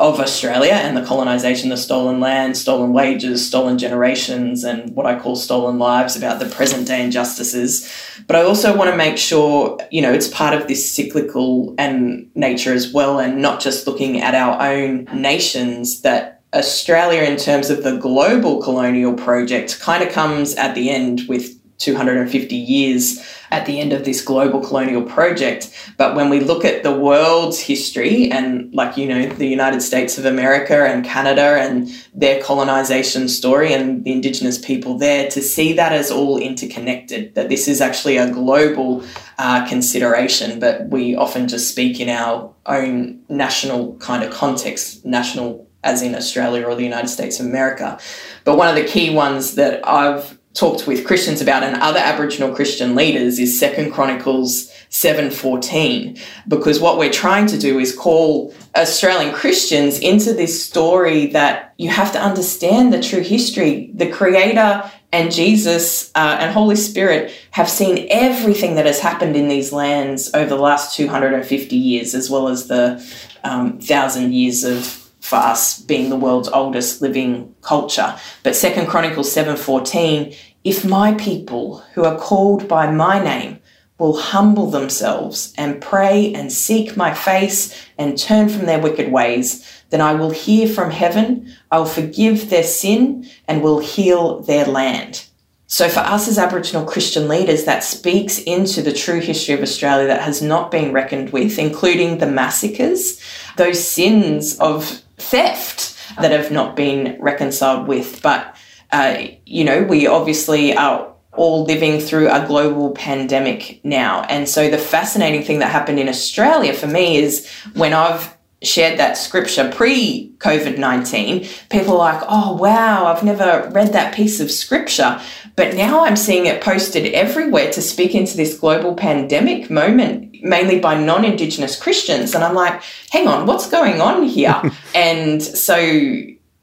of 0.01 0.19
Australia 0.19 0.73
and 0.73 0.97
the 0.97 1.05
colonisation, 1.05 1.69
the 1.69 1.77
stolen 1.77 2.19
land, 2.19 2.57
stolen 2.57 2.91
wages, 2.91 3.45
stolen 3.45 3.77
generations, 3.77 4.63
and 4.63 4.95
what 4.95 5.05
I 5.05 5.19
call 5.19 5.35
stolen 5.35 5.77
lives 5.77 6.15
about 6.15 6.39
the 6.39 6.47
present 6.47 6.87
day 6.87 7.03
injustices. 7.03 7.87
But 8.25 8.35
I 8.35 8.41
also 8.41 8.75
want 8.75 8.89
to 8.89 8.97
make 8.97 9.19
sure, 9.19 9.77
you 9.91 10.01
know, 10.01 10.11
it's 10.11 10.27
part 10.27 10.59
of 10.59 10.67
this 10.67 10.91
cyclical 10.91 11.75
and 11.77 12.31
nature 12.33 12.73
as 12.73 12.91
well, 12.91 13.19
and 13.19 13.43
not 13.43 13.61
just 13.61 13.85
looking 13.85 14.19
at 14.19 14.33
our 14.33 14.59
own 14.59 15.05
nations 15.13 16.01
that 16.01 16.41
Australia, 16.51 17.21
in 17.21 17.37
terms 17.37 17.69
of 17.69 17.83
the 17.83 17.97
global 17.97 18.61
colonial 18.61 19.13
project, 19.13 19.79
kind 19.79 20.03
of 20.03 20.11
comes 20.11 20.55
at 20.55 20.73
the 20.73 20.89
end 20.89 21.21
with 21.29 21.60
250 21.81 22.55
years 22.55 23.19
at 23.51 23.65
the 23.65 23.79
end 23.81 23.91
of 23.91 24.05
this 24.05 24.21
global 24.21 24.61
colonial 24.61 25.01
project. 25.01 25.69
But 25.97 26.15
when 26.15 26.29
we 26.29 26.39
look 26.39 26.63
at 26.63 26.83
the 26.83 26.93
world's 26.93 27.59
history 27.59 28.31
and, 28.31 28.73
like, 28.73 28.95
you 28.95 29.07
know, 29.07 29.27
the 29.27 29.47
United 29.47 29.81
States 29.81 30.17
of 30.17 30.25
America 30.25 30.85
and 30.85 31.03
Canada 31.03 31.57
and 31.59 31.89
their 32.13 32.41
colonization 32.41 33.27
story 33.27 33.73
and 33.73 34.03
the 34.05 34.11
Indigenous 34.11 34.57
people 34.57 34.97
there, 34.97 35.29
to 35.31 35.41
see 35.41 35.73
that 35.73 35.91
as 35.91 36.11
all 36.11 36.37
interconnected, 36.37 37.35
that 37.35 37.49
this 37.49 37.67
is 37.67 37.81
actually 37.81 38.17
a 38.17 38.31
global 38.31 39.03
uh, 39.37 39.67
consideration, 39.67 40.59
but 40.59 40.87
we 40.87 41.15
often 41.15 41.47
just 41.47 41.69
speak 41.69 41.99
in 41.99 42.07
our 42.07 42.53
own 42.67 43.21
national 43.27 43.95
kind 43.97 44.23
of 44.23 44.31
context, 44.31 45.05
national 45.05 45.67
as 45.83 46.01
in 46.01 46.15
Australia 46.15 46.65
or 46.65 46.75
the 46.75 46.83
United 46.83 47.07
States 47.07 47.39
of 47.39 47.45
America. 47.45 47.99
But 48.43 48.57
one 48.57 48.67
of 48.67 48.75
the 48.75 48.85
key 48.85 49.13
ones 49.13 49.55
that 49.55 49.85
I've 49.87 50.37
talked 50.53 50.85
with 50.85 51.05
Christians 51.05 51.41
about 51.41 51.63
and 51.63 51.81
other 51.81 51.99
Aboriginal 51.99 52.53
Christian 52.53 52.93
leaders 52.93 53.39
is 53.39 53.57
Second 53.57 53.91
Chronicles 53.91 54.69
7:14 54.89 56.19
because 56.47 56.79
what 56.79 56.97
we're 56.97 57.11
trying 57.11 57.47
to 57.47 57.57
do 57.57 57.79
is 57.79 57.95
call 57.95 58.53
Australian 58.75 59.33
Christians 59.33 59.99
into 59.99 60.33
this 60.33 60.61
story 60.63 61.27
that 61.27 61.73
you 61.77 61.89
have 61.89 62.11
to 62.11 62.21
understand 62.21 62.91
the 62.91 63.01
true 63.01 63.21
history. 63.21 63.89
The 63.93 64.09
creator 64.09 64.83
and 65.13 65.31
Jesus 65.31 66.11
uh, 66.15 66.37
and 66.39 66.53
Holy 66.53 66.75
Spirit 66.75 67.33
have 67.51 67.69
seen 67.69 68.07
everything 68.09 68.75
that 68.75 68.85
has 68.85 68.99
happened 68.99 69.35
in 69.35 69.47
these 69.47 69.71
lands 69.71 70.29
over 70.33 70.49
the 70.49 70.55
last 70.55 70.95
250 70.95 71.75
years 71.75 72.13
as 72.13 72.29
well 72.29 72.49
as 72.49 72.67
the 72.67 73.03
um, 73.43 73.79
thousand 73.79 74.33
years 74.33 74.63
of 74.63 75.00
for 75.21 75.37
us 75.37 75.79
being 75.79 76.09
the 76.09 76.15
world's 76.17 76.49
oldest 76.49 77.01
living 77.01 77.55
culture. 77.61 78.17
But 78.43 78.55
Second 78.55 78.87
Chronicles 78.87 79.31
7:14, 79.31 80.35
if 80.63 80.83
my 80.83 81.13
people 81.13 81.83
who 81.93 82.03
are 82.03 82.17
called 82.17 82.67
by 82.67 82.91
my 82.91 83.23
name 83.23 83.59
will 83.97 84.17
humble 84.17 84.69
themselves 84.71 85.53
and 85.57 85.79
pray 85.79 86.33
and 86.33 86.51
seek 86.51 86.97
my 86.97 87.13
face 87.13 87.73
and 87.99 88.17
turn 88.17 88.49
from 88.49 88.65
their 88.65 88.79
wicked 88.79 89.11
ways, 89.11 89.63
then 89.91 90.01
I 90.01 90.13
will 90.15 90.31
hear 90.31 90.67
from 90.67 90.89
heaven, 90.89 91.53
I 91.69 91.77
will 91.77 91.85
forgive 91.85 92.49
their 92.49 92.63
sin 92.63 93.29
and 93.47 93.61
will 93.61 93.79
heal 93.79 94.41
their 94.41 94.65
land. 94.65 95.25
So, 95.67 95.87
for 95.87 95.99
us 95.99 96.27
as 96.27 96.37
Aboriginal 96.37 96.83
Christian 96.83 97.29
leaders, 97.29 97.63
that 97.63 97.83
speaks 97.83 98.39
into 98.39 98.81
the 98.81 98.91
true 98.91 99.21
history 99.21 99.53
of 99.53 99.61
Australia 99.61 100.07
that 100.07 100.23
has 100.23 100.41
not 100.41 100.69
been 100.69 100.91
reckoned 100.91 101.29
with, 101.29 101.57
including 101.57 102.17
the 102.17 102.27
massacres, 102.27 103.21
those 103.55 103.87
sins 103.87 104.57
of 104.59 105.01
theft 105.21 105.97
that 106.19 106.31
have 106.31 106.51
not 106.51 106.75
been 106.75 107.17
reconciled 107.19 107.87
with. 107.87 108.21
But, 108.21 108.55
uh, 108.91 109.23
you 109.45 109.63
know, 109.63 109.83
we 109.83 110.07
obviously 110.07 110.75
are 110.75 111.13
all 111.33 111.63
living 111.63 111.99
through 111.99 112.29
a 112.29 112.45
global 112.45 112.91
pandemic 112.91 113.79
now. 113.83 114.23
And 114.23 114.49
so 114.49 114.69
the 114.69 114.77
fascinating 114.77 115.43
thing 115.43 115.59
that 115.59 115.71
happened 115.71 115.99
in 115.99 116.09
Australia 116.09 116.73
for 116.73 116.87
me 116.87 117.17
is 117.17 117.47
when 117.73 117.93
I've 117.93 118.35
shared 118.63 118.99
that 118.99 119.17
scripture 119.17 119.71
pre 119.71 120.33
COVID 120.37 120.77
19, 120.77 121.47
people 121.69 121.99
are 121.99 122.13
like, 122.13 122.23
oh, 122.27 122.55
wow, 122.55 123.05
I've 123.05 123.23
never 123.23 123.69
read 123.73 123.93
that 123.93 124.13
piece 124.13 124.39
of 124.39 124.51
scripture. 124.51 125.21
But 125.55 125.75
now 125.75 126.05
I'm 126.05 126.15
seeing 126.15 126.45
it 126.45 126.61
posted 126.61 127.13
everywhere 127.13 127.71
to 127.71 127.81
speak 127.81 128.15
into 128.15 128.37
this 128.37 128.57
global 128.57 128.95
pandemic 128.95 129.69
moment, 129.69 130.35
mainly 130.41 130.79
by 130.79 130.99
non 130.99 131.25
Indigenous 131.25 131.79
Christians. 131.79 132.33
And 132.33 132.43
I'm 132.43 132.55
like, 132.55 132.81
hang 133.09 133.27
on, 133.27 133.45
what's 133.45 133.69
going 133.69 134.01
on 134.01 134.23
here? 134.23 134.61
and 134.95 135.41
so 135.41 135.77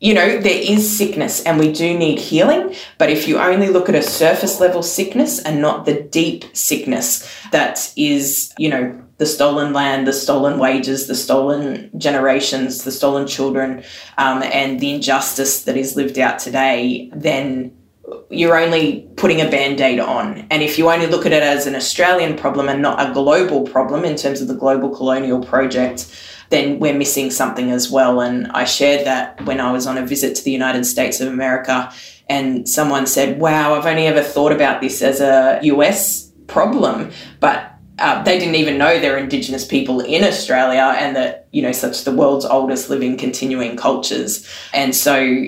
you 0.00 0.14
know, 0.14 0.40
there 0.40 0.60
is 0.62 0.96
sickness 0.96 1.42
and 1.42 1.58
we 1.58 1.72
do 1.72 1.98
need 1.98 2.18
healing. 2.18 2.74
But 2.98 3.10
if 3.10 3.26
you 3.26 3.38
only 3.38 3.68
look 3.68 3.88
at 3.88 3.94
a 3.94 4.02
surface 4.02 4.60
level 4.60 4.82
sickness 4.82 5.40
and 5.40 5.60
not 5.60 5.86
the 5.86 6.02
deep 6.02 6.44
sickness 6.56 7.28
that 7.50 7.92
is, 7.96 8.52
you 8.58 8.68
know, 8.68 9.02
the 9.16 9.26
stolen 9.26 9.72
land, 9.72 10.06
the 10.06 10.12
stolen 10.12 10.60
wages, 10.60 11.08
the 11.08 11.16
stolen 11.16 11.90
generations, 11.98 12.84
the 12.84 12.92
stolen 12.92 13.26
children, 13.26 13.82
um, 14.16 14.44
and 14.44 14.78
the 14.78 14.94
injustice 14.94 15.64
that 15.64 15.76
is 15.76 15.96
lived 15.96 16.18
out 16.20 16.38
today, 16.38 17.10
then 17.12 17.76
you're 18.30 18.56
only 18.56 19.08
putting 19.16 19.40
a 19.40 19.50
band 19.50 19.80
aid 19.80 19.98
on. 19.98 20.46
And 20.50 20.62
if 20.62 20.78
you 20.78 20.88
only 20.90 21.06
look 21.06 21.26
at 21.26 21.32
it 21.32 21.42
as 21.42 21.66
an 21.66 21.74
Australian 21.74 22.36
problem 22.36 22.68
and 22.68 22.80
not 22.80 23.04
a 23.04 23.12
global 23.12 23.62
problem 23.62 24.04
in 24.04 24.16
terms 24.16 24.40
of 24.40 24.46
the 24.46 24.54
global 24.54 24.94
colonial 24.94 25.42
project, 25.44 26.06
then 26.50 26.78
we're 26.78 26.94
missing 26.94 27.30
something 27.30 27.70
as 27.70 27.90
well. 27.90 28.20
And 28.20 28.46
I 28.52 28.64
shared 28.64 29.06
that 29.06 29.44
when 29.44 29.60
I 29.60 29.70
was 29.72 29.86
on 29.86 29.98
a 29.98 30.06
visit 30.06 30.34
to 30.36 30.44
the 30.44 30.50
United 30.50 30.84
States 30.84 31.20
of 31.20 31.28
America, 31.28 31.92
and 32.28 32.68
someone 32.68 33.06
said, 33.06 33.40
Wow, 33.40 33.74
I've 33.74 33.86
only 33.86 34.06
ever 34.06 34.22
thought 34.22 34.52
about 34.52 34.80
this 34.80 35.02
as 35.02 35.20
a 35.20 35.60
US 35.62 36.30
problem, 36.46 37.10
but 37.40 37.72
uh, 37.98 38.22
they 38.22 38.38
didn't 38.38 38.54
even 38.54 38.78
know 38.78 39.00
there 39.00 39.14
are 39.14 39.18
Indigenous 39.18 39.64
people 39.64 40.00
in 40.00 40.22
Australia 40.22 40.94
and 40.98 41.16
that, 41.16 41.48
you 41.50 41.60
know, 41.60 41.72
such 41.72 42.04
the 42.04 42.12
world's 42.12 42.44
oldest 42.44 42.90
living 42.90 43.16
continuing 43.16 43.76
cultures. 43.76 44.48
And 44.72 44.94
so 44.94 45.44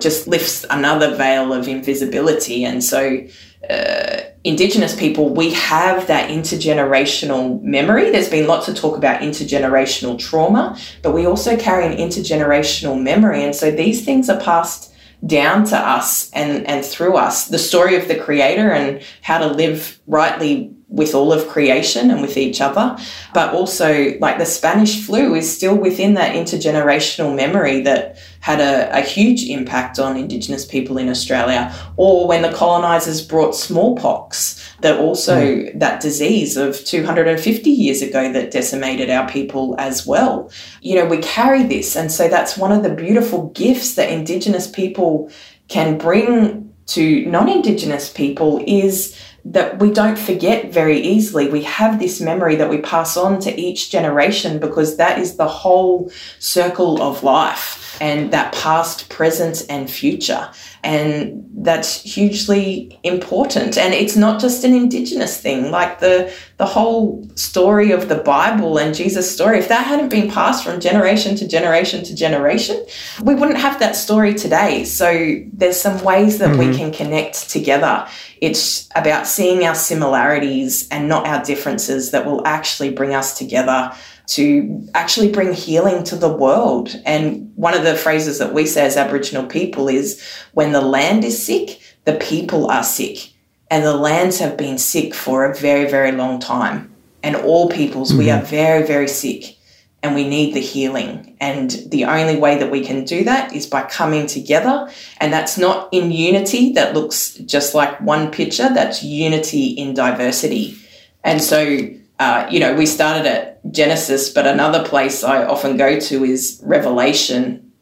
just 0.00 0.26
lifts 0.26 0.66
another 0.68 1.16
veil 1.16 1.52
of 1.52 1.66
invisibility. 1.66 2.64
And 2.64 2.84
so 2.84 3.26
uh, 3.70 4.16
Indigenous 4.44 4.94
people, 4.94 5.30
we 5.30 5.54
have 5.54 6.06
that 6.06 6.28
intergenerational 6.28 7.62
memory. 7.62 8.10
There's 8.10 8.28
been 8.28 8.46
lots 8.46 8.68
of 8.68 8.76
talk 8.76 8.98
about 8.98 9.22
intergenerational 9.22 10.18
trauma, 10.18 10.78
but 11.00 11.14
we 11.14 11.26
also 11.26 11.56
carry 11.56 11.86
an 11.86 11.96
intergenerational 11.96 13.02
memory. 13.02 13.42
And 13.42 13.54
so 13.54 13.70
these 13.70 14.04
things 14.04 14.28
are 14.28 14.38
passed 14.38 14.92
down 15.26 15.64
to 15.64 15.78
us 15.78 16.30
and, 16.32 16.66
and 16.66 16.84
through 16.84 17.16
us. 17.16 17.48
The 17.48 17.58
story 17.58 17.96
of 17.96 18.06
the 18.06 18.16
Creator 18.16 18.70
and 18.70 19.02
how 19.22 19.38
to 19.38 19.46
live 19.46 19.98
rightly 20.06 20.73
with 20.88 21.14
all 21.14 21.32
of 21.32 21.48
creation 21.48 22.10
and 22.10 22.20
with 22.20 22.36
each 22.36 22.60
other. 22.60 22.96
But 23.32 23.54
also, 23.54 24.16
like 24.18 24.38
the 24.38 24.46
Spanish 24.46 25.04
flu 25.04 25.34
is 25.34 25.54
still 25.54 25.76
within 25.76 26.14
that 26.14 26.36
intergenerational 26.36 27.34
memory 27.34 27.80
that 27.82 28.18
had 28.40 28.60
a, 28.60 28.96
a, 28.96 29.00
huge 29.00 29.44
impact 29.44 29.98
on 29.98 30.16
Indigenous 30.16 30.64
people 30.64 30.98
in 30.98 31.08
Australia. 31.08 31.74
Or 31.96 32.28
when 32.28 32.42
the 32.42 32.52
colonisers 32.52 33.26
brought 33.26 33.56
smallpox, 33.56 34.62
that 34.82 35.00
also 35.00 35.36
mm. 35.40 35.78
that 35.78 36.00
disease 36.00 36.56
of 36.56 36.84
250 36.84 37.70
years 37.70 38.02
ago 38.02 38.32
that 38.32 38.50
decimated 38.50 39.08
our 39.10 39.28
people 39.28 39.74
as 39.78 40.06
well. 40.06 40.50
You 40.82 40.96
know, 40.96 41.06
we 41.06 41.18
carry 41.18 41.62
this. 41.62 41.96
And 41.96 42.12
so 42.12 42.28
that's 42.28 42.56
one 42.56 42.70
of 42.70 42.82
the 42.82 42.94
beautiful 42.94 43.48
gifts 43.50 43.94
that 43.94 44.10
Indigenous 44.10 44.70
people 44.70 45.30
can 45.68 45.96
bring 45.96 46.72
to 46.86 47.24
non 47.26 47.48
Indigenous 47.48 48.12
people 48.12 48.62
is 48.66 49.18
that 49.44 49.78
we 49.78 49.90
don't 49.92 50.18
forget 50.18 50.72
very 50.72 50.98
easily. 51.00 51.48
We 51.48 51.64
have 51.64 51.98
this 51.98 52.20
memory 52.20 52.56
that 52.56 52.70
we 52.70 52.78
pass 52.78 53.16
on 53.16 53.40
to 53.40 53.60
each 53.60 53.90
generation 53.90 54.58
because 54.58 54.96
that 54.96 55.18
is 55.18 55.36
the 55.36 55.48
whole 55.48 56.10
circle 56.38 57.02
of 57.02 57.22
life 57.22 57.93
and 58.00 58.32
that 58.32 58.52
past, 58.54 59.08
present, 59.08 59.64
and 59.68 59.90
future. 59.90 60.50
And 60.82 61.48
that's 61.56 62.02
hugely 62.02 62.98
important. 63.02 63.78
And 63.78 63.94
it's 63.94 64.16
not 64.16 64.40
just 64.40 64.64
an 64.64 64.74
indigenous 64.74 65.40
thing, 65.40 65.70
like 65.70 66.00
the 66.00 66.32
the 66.56 66.66
whole 66.66 67.28
story 67.34 67.90
of 67.90 68.08
the 68.08 68.16
Bible 68.16 68.78
and 68.78 68.94
Jesus' 68.94 69.32
story, 69.32 69.58
if 69.58 69.68
that 69.68 69.86
hadn't 69.86 70.08
been 70.08 70.30
passed 70.30 70.64
from 70.64 70.78
generation 70.78 71.36
to 71.36 71.48
generation 71.48 72.04
to 72.04 72.14
generation, 72.14 72.84
we 73.22 73.34
wouldn't 73.34 73.58
have 73.58 73.80
that 73.80 73.96
story 73.96 74.34
today. 74.34 74.84
So 74.84 75.42
there's 75.52 75.80
some 75.80 76.02
ways 76.04 76.38
that 76.38 76.50
mm-hmm. 76.50 76.70
we 76.70 76.76
can 76.76 76.92
connect 76.92 77.50
together. 77.50 78.06
It's 78.40 78.88
about 78.94 79.26
seeing 79.26 79.64
our 79.64 79.74
similarities 79.74 80.86
and 80.90 81.08
not 81.08 81.26
our 81.26 81.42
differences 81.42 82.10
that 82.10 82.26
will 82.26 82.46
actually 82.46 82.90
bring 82.90 83.14
us 83.14 83.36
together 83.38 83.92
to 84.26 84.88
actually 84.94 85.30
bring 85.30 85.52
healing 85.52 86.02
to 86.04 86.16
the 86.16 86.32
world. 86.32 87.00
And 87.04 87.52
one 87.56 87.74
of 87.74 87.84
the 87.84 87.96
phrases 87.96 88.38
that 88.38 88.54
we 88.54 88.66
say 88.66 88.86
as 88.86 88.96
Aboriginal 88.96 89.46
people 89.46 89.88
is 89.88 90.22
when 90.52 90.72
the 90.72 90.80
land 90.80 91.24
is 91.24 91.44
sick, 91.44 91.80
the 92.04 92.14
people 92.14 92.70
are 92.70 92.84
sick. 92.84 93.32
And 93.70 93.84
the 93.84 93.96
lands 93.96 94.38
have 94.38 94.56
been 94.56 94.78
sick 94.78 95.14
for 95.14 95.44
a 95.44 95.54
very, 95.54 95.90
very 95.90 96.12
long 96.12 96.38
time. 96.38 96.94
And 97.22 97.36
all 97.36 97.68
peoples, 97.70 98.10
mm-hmm. 98.10 98.18
we 98.18 98.30
are 98.30 98.42
very, 98.42 98.86
very 98.86 99.08
sick 99.08 99.56
and 100.04 100.14
we 100.14 100.28
need 100.28 100.52
the 100.52 100.60
healing. 100.60 101.34
And 101.40 101.70
the 101.88 102.04
only 102.04 102.36
way 102.36 102.58
that 102.58 102.70
we 102.70 102.84
can 102.84 103.06
do 103.06 103.24
that 103.24 103.54
is 103.54 103.66
by 103.66 103.84
coming 103.84 104.26
together. 104.26 104.90
And 105.18 105.32
that's 105.32 105.56
not 105.56 105.88
in 105.92 106.12
unity 106.12 106.72
that 106.74 106.92
looks 106.92 107.36
just 107.36 107.74
like 107.74 107.98
one 108.02 108.30
picture, 108.30 108.68
that's 108.68 109.02
unity 109.02 109.68
in 109.68 109.94
diversity. 109.94 110.76
And 111.24 111.42
so, 111.42 111.88
uh, 112.18 112.46
you 112.50 112.60
know, 112.60 112.74
we 112.74 112.86
started 112.86 113.26
at 113.26 113.60
Genesis, 113.72 114.30
but 114.30 114.46
another 114.46 114.84
place 114.84 115.24
I 115.24 115.44
often 115.44 115.76
go 115.76 115.98
to 115.98 116.24
is 116.24 116.60
Revelation. 116.64 117.72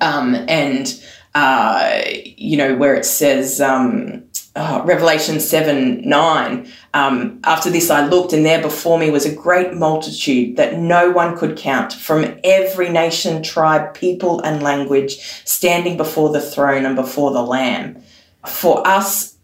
Um, 0.00 0.34
and, 0.48 1.02
uh, 1.34 2.02
you 2.36 2.56
know, 2.56 2.74
where 2.74 2.94
it 2.94 3.04
says, 3.04 3.60
um, 3.60 4.24
oh, 4.56 4.84
Revelation 4.84 5.38
7 5.38 6.08
9. 6.08 6.72
Um, 6.94 7.40
after 7.44 7.70
this, 7.70 7.90
I 7.90 8.06
looked, 8.06 8.32
and 8.32 8.44
there 8.44 8.60
before 8.60 8.98
me 8.98 9.10
was 9.10 9.24
a 9.24 9.34
great 9.34 9.74
multitude 9.74 10.56
that 10.56 10.78
no 10.78 11.10
one 11.10 11.36
could 11.36 11.56
count 11.56 11.92
from 11.92 12.38
every 12.42 12.88
nation, 12.88 13.42
tribe, 13.42 13.94
people, 13.94 14.40
and 14.40 14.62
language 14.62 15.18
standing 15.44 15.96
before 15.96 16.30
the 16.30 16.40
throne 16.40 16.84
and 16.84 16.96
before 16.96 17.30
the 17.30 17.42
Lamb. 17.42 18.02
For 18.46 18.86
us 18.86 19.36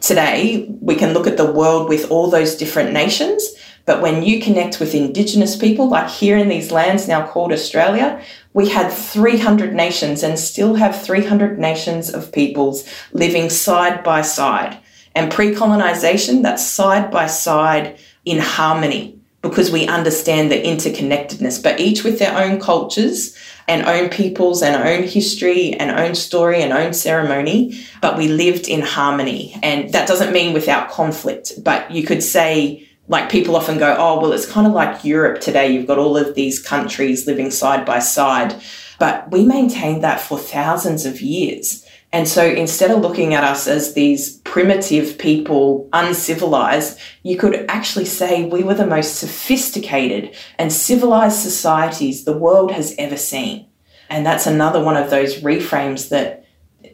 today, 0.00 0.68
we 0.80 0.94
can 0.94 1.12
look 1.12 1.26
at 1.26 1.36
the 1.36 1.50
world 1.50 1.88
with 1.88 2.10
all 2.10 2.30
those 2.30 2.54
different 2.54 2.92
nations. 2.92 3.53
But 3.86 4.00
when 4.00 4.22
you 4.22 4.40
connect 4.40 4.80
with 4.80 4.94
Indigenous 4.94 5.56
people, 5.56 5.88
like 5.88 6.08
here 6.08 6.38
in 6.38 6.48
these 6.48 6.72
lands 6.72 7.06
now 7.06 7.26
called 7.26 7.52
Australia, 7.52 8.22
we 8.52 8.68
had 8.68 8.90
300 8.90 9.74
nations 9.74 10.22
and 10.22 10.38
still 10.38 10.74
have 10.76 11.02
300 11.02 11.58
nations 11.58 12.12
of 12.12 12.32
peoples 12.32 12.88
living 13.12 13.50
side 13.50 14.02
by 14.02 14.22
side. 14.22 14.78
And 15.14 15.30
pre 15.30 15.54
colonization, 15.54 16.42
that's 16.42 16.66
side 16.66 17.10
by 17.10 17.26
side 17.26 17.98
in 18.24 18.38
harmony 18.38 19.18
because 19.42 19.70
we 19.70 19.86
understand 19.86 20.50
the 20.50 20.62
interconnectedness, 20.62 21.62
but 21.62 21.78
each 21.78 22.02
with 22.02 22.18
their 22.18 22.36
own 22.36 22.58
cultures 22.58 23.36
and 23.68 23.86
own 23.86 24.08
peoples 24.08 24.62
and 24.62 24.76
own 24.76 25.06
history 25.06 25.74
and 25.74 25.90
own 25.90 26.14
story 26.14 26.62
and 26.62 26.72
own 26.72 26.94
ceremony, 26.94 27.78
but 28.00 28.16
we 28.16 28.28
lived 28.28 28.68
in 28.68 28.80
harmony. 28.80 29.58
And 29.62 29.92
that 29.92 30.08
doesn't 30.08 30.32
mean 30.32 30.54
without 30.54 30.90
conflict, 30.90 31.62
but 31.62 31.90
you 31.90 32.04
could 32.04 32.22
say 32.22 32.83
like 33.08 33.30
people 33.30 33.56
often 33.56 33.78
go, 33.78 33.94
oh, 33.98 34.20
well, 34.20 34.32
it's 34.32 34.50
kind 34.50 34.66
of 34.66 34.72
like 34.72 35.04
Europe 35.04 35.40
today. 35.40 35.70
You've 35.70 35.86
got 35.86 35.98
all 35.98 36.16
of 36.16 36.34
these 36.34 36.62
countries 36.62 37.26
living 37.26 37.50
side 37.50 37.84
by 37.84 37.98
side. 37.98 38.60
But 38.98 39.30
we 39.30 39.44
maintained 39.44 40.02
that 40.02 40.20
for 40.20 40.38
thousands 40.38 41.04
of 41.04 41.20
years. 41.20 41.84
And 42.12 42.28
so 42.28 42.46
instead 42.46 42.92
of 42.92 43.00
looking 43.00 43.34
at 43.34 43.42
us 43.42 43.66
as 43.66 43.94
these 43.94 44.38
primitive 44.38 45.18
people, 45.18 45.88
uncivilized, 45.92 46.98
you 47.24 47.36
could 47.36 47.66
actually 47.68 48.04
say 48.04 48.44
we 48.44 48.62
were 48.62 48.74
the 48.74 48.86
most 48.86 49.16
sophisticated 49.16 50.34
and 50.56 50.72
civilized 50.72 51.38
societies 51.38 52.24
the 52.24 52.38
world 52.38 52.70
has 52.70 52.94
ever 52.98 53.16
seen. 53.16 53.66
And 54.08 54.24
that's 54.24 54.46
another 54.46 54.82
one 54.82 54.96
of 54.96 55.10
those 55.10 55.40
reframes 55.40 56.08
that 56.10 56.46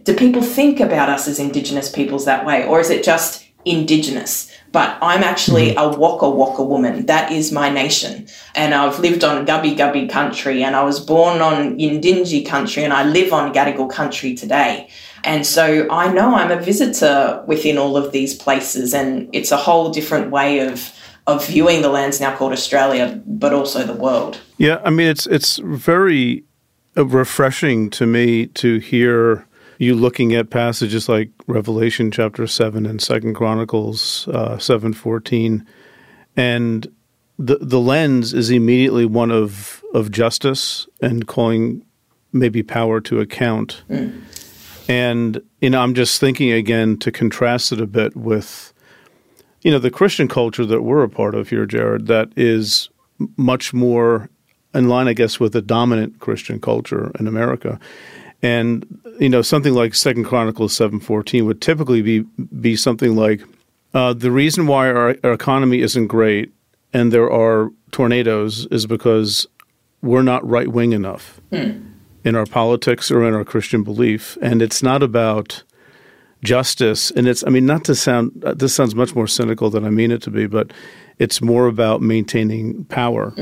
do 0.05 0.17
people 0.17 0.43
think 0.43 0.81
about 0.81 1.11
us 1.11 1.29
as 1.29 1.39
Indigenous 1.39 1.91
peoples 1.91 2.25
that 2.25 2.47
way? 2.47 2.67
Or 2.67 2.81
is 2.81 2.89
it 2.89 3.05
just 3.05 3.47
Indigenous? 3.67 4.50
But 4.73 4.99
I'm 5.03 5.25
actually 5.25 5.71
mm-hmm. 5.71 5.95
a 5.95 5.99
Waka 5.99 6.31
Waka 6.31 6.63
woman. 6.63 7.07
That 7.07 7.33
is 7.33 7.51
my 7.51 7.71
nation. 7.71 8.29
And 8.55 8.75
I've 8.75 9.01
lived 9.01 9.25
on 9.25 9.47
Gubbi 9.47 9.77
Gubbi 9.77 10.09
country 10.09 10.63
and 10.63 10.77
I 10.77 10.85
was 10.85 11.01
born 11.01 11.41
on 11.41 11.79
Yidinji 11.79 12.47
country 12.47 12.85
and 12.85 12.93
I 12.93 13.05
live 13.05 13.33
on 13.33 13.53
Gadigal 13.53 13.91
country 13.91 14.35
today. 14.35 14.89
And 15.25 15.47
so 15.47 15.89
I 15.91 16.13
know 16.13 16.35
I'm 16.35 16.51
a 16.51 16.61
visitor 16.61 17.43
within 17.47 17.79
all 17.79 17.97
of 17.97 18.13
these 18.13 18.35
places 18.35 18.95
and 18.95 19.29
it's 19.33 19.51
a 19.51 19.57
whole 19.57 19.91
different 19.91 20.31
way 20.31 20.61
of 20.61 20.93
of 21.27 21.47
viewing 21.47 21.83
the 21.83 21.89
lands 21.89 22.21
now 22.21 22.35
called 22.35 22.53
Australia, 22.53 23.21
but 23.27 23.53
also 23.53 23.85
the 23.85 23.93
world. 23.93 24.41
Yeah, 24.57 24.81
I 24.85 24.91
mean 24.91 25.09
it's 25.09 25.27
it's 25.27 25.59
very 25.59 26.45
refreshing 26.97 27.91
to 27.91 28.07
me 28.07 28.47
to 28.47 28.79
hear 28.79 29.47
you 29.81 29.95
looking 29.95 30.35
at 30.35 30.51
passages 30.51 31.09
like 31.09 31.31
Revelation 31.47 32.11
chapter 32.11 32.47
seven 32.47 32.85
and 32.85 33.01
Second 33.01 33.35
Chronicles 33.35 34.29
uh, 34.29 34.59
seven 34.59 34.93
fourteen, 34.93 35.67
and 36.37 36.87
the 37.39 37.57
the 37.63 37.81
lens 37.81 38.35
is 38.35 38.51
immediately 38.51 39.07
one 39.07 39.31
of 39.31 39.83
of 39.95 40.11
justice 40.11 40.87
and 41.01 41.27
calling 41.27 41.83
maybe 42.31 42.63
power 42.63 43.01
to 43.01 43.21
account. 43.21 43.83
Mm. 43.89 44.21
And 44.87 45.43
you 45.63 45.71
know, 45.71 45.81
I'm 45.81 45.95
just 45.95 46.21
thinking 46.21 46.53
again 46.53 46.99
to 46.99 47.11
contrast 47.11 47.73
it 47.73 47.81
a 47.81 47.87
bit 47.87 48.15
with 48.15 48.75
you 49.63 49.71
know 49.71 49.79
the 49.79 49.91
Christian 49.91 50.29
culture 50.29 50.67
that 50.67 50.83
we're 50.83 51.05
a 51.05 51.09
part 51.09 51.35
of 51.35 51.49
here, 51.49 51.65
Jared. 51.65 52.07
That 52.07 52.29
is 52.37 52.91
much 53.39 53.73
more 53.73 54.29
in 54.75 54.91
line, 54.91 55.09
I 55.09 55.15
guess, 55.15 55.41
with 55.41 55.55
the 55.55 55.63
dominant 55.63 56.19
Christian 56.19 56.61
culture 56.61 57.11
in 57.19 57.27
America 57.27 57.81
And 58.43 58.87
you 59.19 59.29
know, 59.29 59.43
something 59.43 59.75
like 59.75 59.95
Second 59.95 60.25
Chronicles 60.25 60.75
seven 60.75 61.01
fourteen 61.01 61.47
would 61.47 61.61
typically 61.61 62.03
be 62.03 62.21
be 62.61 62.77
something 62.77 63.15
like 63.17 63.43
uh, 63.93 64.13
the 64.13 64.31
reason 64.31 64.67
why 64.67 64.89
our, 64.89 65.17
our 65.25 65.33
economy 65.33 65.81
isn't 65.81 66.07
great 66.07 66.53
and 66.93 67.13
there 67.13 67.31
are 67.31 67.71
tornadoes 67.91 68.67
is 68.71 68.87
because 68.87 69.47
we're 70.03 70.23
not 70.23 70.47
right 70.49 70.69
wing 70.69 70.93
enough 70.93 71.41
in 72.25 72.37
our 72.37 72.47
politics 72.47 73.11
or 73.11 73.27
in 73.27 73.35
our 73.35 73.45
Christian 73.45 73.83
belief, 73.83 74.39
and 74.41 74.63
it's 74.63 74.83
not 74.83 75.03
about 75.03 75.63
justice. 76.43 77.11
And 77.11 77.29
it's, 77.29 77.45
I 77.47 77.51
mean, 77.51 77.67
not 77.67 77.85
to 77.85 77.95
sound, 77.95 78.33
this 78.57 78.75
sounds 78.75 78.95
much 78.95 79.15
more 79.15 79.27
cynical 79.27 79.71
than 79.71 79.85
I 79.85 79.91
mean 79.91 80.11
it 80.11 80.23
to 80.23 80.31
be, 80.31 80.47
but 80.47 80.73
it's 81.19 81.43
more 81.43 81.67
about 81.67 82.01
maintaining 82.01 82.85
power, 82.87 83.35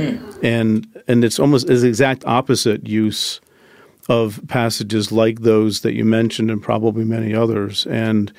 and 0.42 0.86
and 1.06 1.24
it's 1.24 1.38
almost 1.38 1.70
as 1.70 1.84
exact 1.84 2.24
opposite 2.26 2.88
use 2.88 3.40
of 4.08 4.40
passages 4.48 5.12
like 5.12 5.40
those 5.40 5.80
that 5.80 5.94
you 5.94 6.04
mentioned, 6.04 6.50
and 6.50 6.62
probably 6.62 7.04
many 7.04 7.34
others, 7.34 7.86
and 7.86 8.32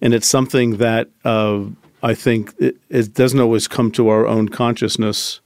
and 0.00 0.14
it's 0.14 0.28
something 0.28 0.78
that 0.78 1.08
uh, 1.24 1.64
I 2.02 2.14
think 2.14 2.54
it, 2.58 2.76
it 2.88 3.14
doesn't 3.14 3.40
always 3.40 3.68
come 3.68 3.90
to 3.92 4.08
our 4.08 4.26
own 4.26 4.48
consciousness 4.48 5.40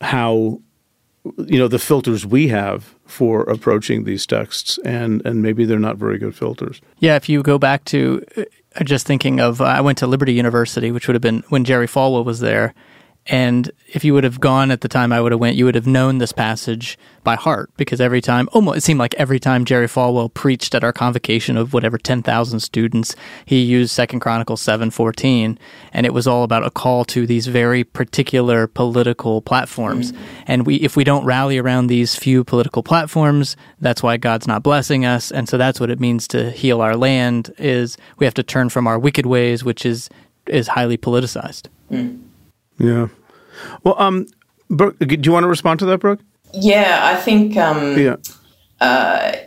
how 0.00 0.60
you 1.38 1.58
know 1.58 1.68
the 1.68 1.78
filters 1.78 2.26
we 2.26 2.48
have 2.48 2.94
for 3.06 3.42
approaching 3.42 4.04
these 4.04 4.26
texts 4.26 4.78
and 4.84 5.24
and 5.24 5.42
maybe 5.42 5.64
they're 5.64 5.78
not 5.78 5.96
very 5.96 6.18
good 6.18 6.34
filters. 6.34 6.80
Yeah, 6.98 7.16
if 7.16 7.28
you 7.28 7.42
go 7.42 7.58
back 7.58 7.84
to 7.86 8.24
uh, 8.36 8.84
just 8.84 9.06
thinking 9.06 9.40
of, 9.40 9.60
uh, 9.60 9.64
I 9.64 9.80
went 9.80 9.98
to 9.98 10.06
Liberty 10.06 10.32
University, 10.32 10.90
which 10.90 11.06
would 11.06 11.14
have 11.14 11.22
been 11.22 11.44
when 11.48 11.64
Jerry 11.64 11.86
Falwell 11.86 12.24
was 12.24 12.40
there, 12.40 12.74
and 13.26 13.70
if 13.92 14.04
you 14.04 14.14
would 14.14 14.24
have 14.24 14.40
gone 14.40 14.70
at 14.70 14.80
the 14.80 14.88
time 14.88 15.12
I 15.12 15.20
would 15.20 15.32
have 15.32 15.40
went, 15.40 15.56
you 15.56 15.64
would 15.64 15.76
have 15.76 15.86
known 15.86 16.18
this 16.18 16.32
passage 16.32 16.98
by 17.22 17.36
heart 17.36 17.70
because 17.76 18.00
every 18.00 18.20
time, 18.20 18.48
almost 18.52 18.78
it 18.78 18.80
seemed 18.82 18.98
like 18.98 19.14
every 19.14 19.38
time 19.38 19.64
Jerry 19.64 19.86
Falwell 19.86 20.32
preached 20.32 20.74
at 20.74 20.82
our 20.82 20.92
convocation 20.92 21.56
of 21.56 21.72
whatever 21.72 21.98
ten 21.98 22.22
thousand 22.22 22.60
students, 22.60 23.14
he 23.44 23.60
used 23.60 23.92
Second 23.92 24.20
Chronicles 24.20 24.60
seven 24.60 24.90
fourteen, 24.90 25.56
and 25.92 26.04
it 26.04 26.12
was 26.12 26.26
all 26.26 26.42
about 26.42 26.66
a 26.66 26.70
call 26.70 27.04
to 27.06 27.24
these 27.24 27.46
very 27.46 27.84
particular 27.84 28.66
political 28.66 29.40
platforms. 29.40 30.10
Mm-hmm. 30.10 30.42
And 30.48 30.66
we, 30.66 30.76
if 30.76 30.96
we 30.96 31.04
don't 31.04 31.24
rally 31.24 31.58
around 31.58 31.86
these 31.86 32.16
few 32.16 32.42
political 32.42 32.82
platforms, 32.82 33.56
that's 33.80 34.02
why 34.02 34.16
God's 34.16 34.48
not 34.48 34.64
blessing 34.64 35.04
us. 35.04 35.30
And 35.30 35.48
so 35.48 35.56
that's 35.56 35.78
what 35.78 35.90
it 35.90 36.00
means 36.00 36.26
to 36.28 36.50
heal 36.50 36.80
our 36.80 36.96
land. 36.96 37.54
Is 37.58 37.96
we 38.18 38.26
have 38.26 38.34
to 38.34 38.42
turn 38.42 38.68
from 38.68 38.88
our 38.88 38.98
wicked 38.98 39.26
ways, 39.26 39.62
which 39.62 39.86
is 39.86 40.10
is 40.48 40.66
highly 40.66 40.98
politicized. 40.98 41.68
Hmm. 41.88 42.16
Yeah. 42.82 43.08
Well 43.84 43.96
um 43.98 44.26
brooke 44.68 44.98
do 44.98 45.18
you 45.22 45.32
want 45.32 45.44
to 45.44 45.48
respond 45.48 45.78
to 45.80 45.86
that 45.86 45.98
brooke? 45.98 46.20
Yeah, 46.52 47.00
I 47.02 47.16
think 47.16 47.56
um, 47.56 47.98
yeah. 47.98 48.16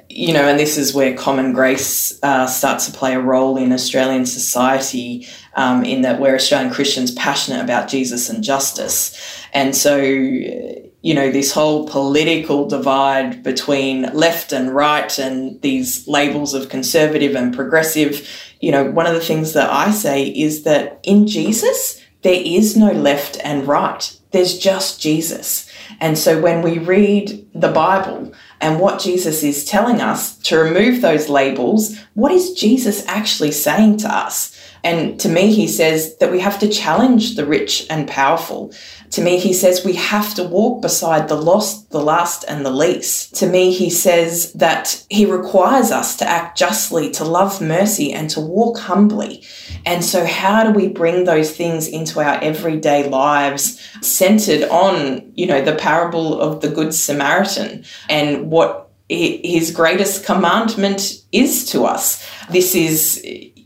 you 0.09 0.31
know, 0.31 0.47
and 0.47 0.57
this 0.57 0.77
is 0.77 0.93
where 0.93 1.13
common 1.13 1.51
grace 1.51 2.17
uh, 2.23 2.47
starts 2.47 2.85
to 2.85 2.97
play 2.97 3.15
a 3.15 3.19
role 3.19 3.57
in 3.57 3.73
Australian 3.73 4.25
society, 4.25 5.27
um, 5.55 5.83
in 5.83 6.03
that 6.03 6.21
we're 6.21 6.35
Australian 6.35 6.71
Christians 6.71 7.11
passionate 7.11 7.61
about 7.61 7.89
Jesus 7.89 8.29
and 8.29 8.41
justice. 8.41 9.13
And 9.53 9.75
so, 9.75 9.97
you 9.97 11.13
know, 11.13 11.31
this 11.31 11.51
whole 11.51 11.85
political 11.87 12.67
divide 12.67 13.43
between 13.43 14.03
left 14.13 14.53
and 14.53 14.73
right 14.73 15.19
and 15.19 15.61
these 15.61 16.07
labels 16.07 16.53
of 16.53 16.69
conservative 16.69 17.35
and 17.35 17.53
progressive, 17.53 18.25
you 18.61 18.71
know, 18.71 18.89
one 18.89 19.05
of 19.05 19.13
the 19.13 19.19
things 19.19 19.51
that 19.51 19.69
I 19.69 19.91
say 19.91 20.27
is 20.27 20.63
that 20.63 21.01
in 21.03 21.27
Jesus, 21.27 22.01
there 22.25 22.41
is 22.43 22.75
no 22.75 22.91
left 22.91 23.37
and 23.43 23.67
right. 23.67 24.19
There's 24.31 24.57
just 24.57 24.99
Jesus. 24.99 25.69
And 25.99 26.17
so 26.17 26.41
when 26.41 26.63
we 26.63 26.79
read 26.79 27.47
the 27.53 27.71
Bible 27.71 28.33
and 28.59 28.79
what 28.79 28.99
Jesus 28.99 29.43
is 29.43 29.63
telling 29.63 30.01
us 30.01 30.35
to 30.39 30.57
remove 30.57 31.01
those 31.01 31.29
labels, 31.29 31.95
what 32.15 32.31
is 32.31 32.53
Jesus 32.53 33.05
actually 33.05 33.51
saying 33.51 33.97
to 33.97 34.11
us? 34.11 34.59
And 34.83 35.19
to 35.19 35.29
me, 35.29 35.53
he 35.53 35.67
says 35.67 36.17
that 36.17 36.31
we 36.31 36.39
have 36.39 36.57
to 36.61 36.67
challenge 36.67 37.35
the 37.35 37.45
rich 37.45 37.85
and 37.91 38.07
powerful. 38.07 38.73
To 39.11 39.21
me, 39.21 39.37
he 39.37 39.53
says 39.53 39.85
we 39.85 39.93
have 39.93 40.33
to 40.35 40.43
walk 40.43 40.81
beside 40.81 41.27
the 41.27 41.35
lost, 41.35 41.91
the 41.91 42.01
last, 42.01 42.43
and 42.47 42.65
the 42.65 42.71
least. 42.71 43.35
To 43.35 43.47
me, 43.47 43.71
he 43.71 43.89
says 43.89 44.51
that 44.53 45.05
he 45.09 45.25
requires 45.25 45.91
us 45.91 46.17
to 46.17 46.27
act 46.27 46.57
justly, 46.57 47.11
to 47.11 47.23
love 47.23 47.61
mercy, 47.61 48.11
and 48.11 48.29
to 48.31 48.39
walk 48.39 48.77
humbly. 48.79 49.43
And 49.85 50.03
so, 50.03 50.25
how 50.25 50.63
do 50.63 50.71
we 50.71 50.87
bring 50.87 51.25
those 51.25 51.55
things 51.55 51.87
into 51.87 52.19
our 52.19 52.41
everyday 52.41 53.07
lives, 53.07 53.79
centered 54.01 54.63
on, 54.69 55.31
you 55.35 55.45
know, 55.45 55.63
the 55.63 55.75
parable 55.75 56.41
of 56.41 56.61
the 56.61 56.69
Good 56.69 56.93
Samaritan 56.93 57.85
and 58.09 58.49
what 58.49 58.91
his 59.07 59.71
greatest 59.71 60.25
commandment 60.25 61.23
is 61.31 61.65
to 61.71 61.85
us? 61.85 62.27
This 62.49 62.75
is, 62.75 63.23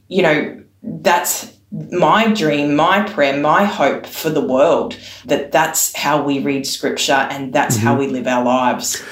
you 0.07 0.21
know, 0.21 0.63
that's 0.83 1.58
my 1.71 2.33
dream, 2.33 2.75
my 2.75 3.07
prayer, 3.07 3.39
my 3.39 3.63
hope 3.63 4.05
for 4.07 4.29
the 4.29 4.41
world 4.41 4.97
that 5.25 5.51
that's 5.51 5.95
how 5.95 6.21
we 6.21 6.39
read 6.39 6.65
scripture 6.65 7.13
and 7.13 7.53
that's 7.53 7.75
how 7.77 7.97
we 7.97 8.07
live 8.07 8.25
our 8.25 8.43
lives. 8.43 9.03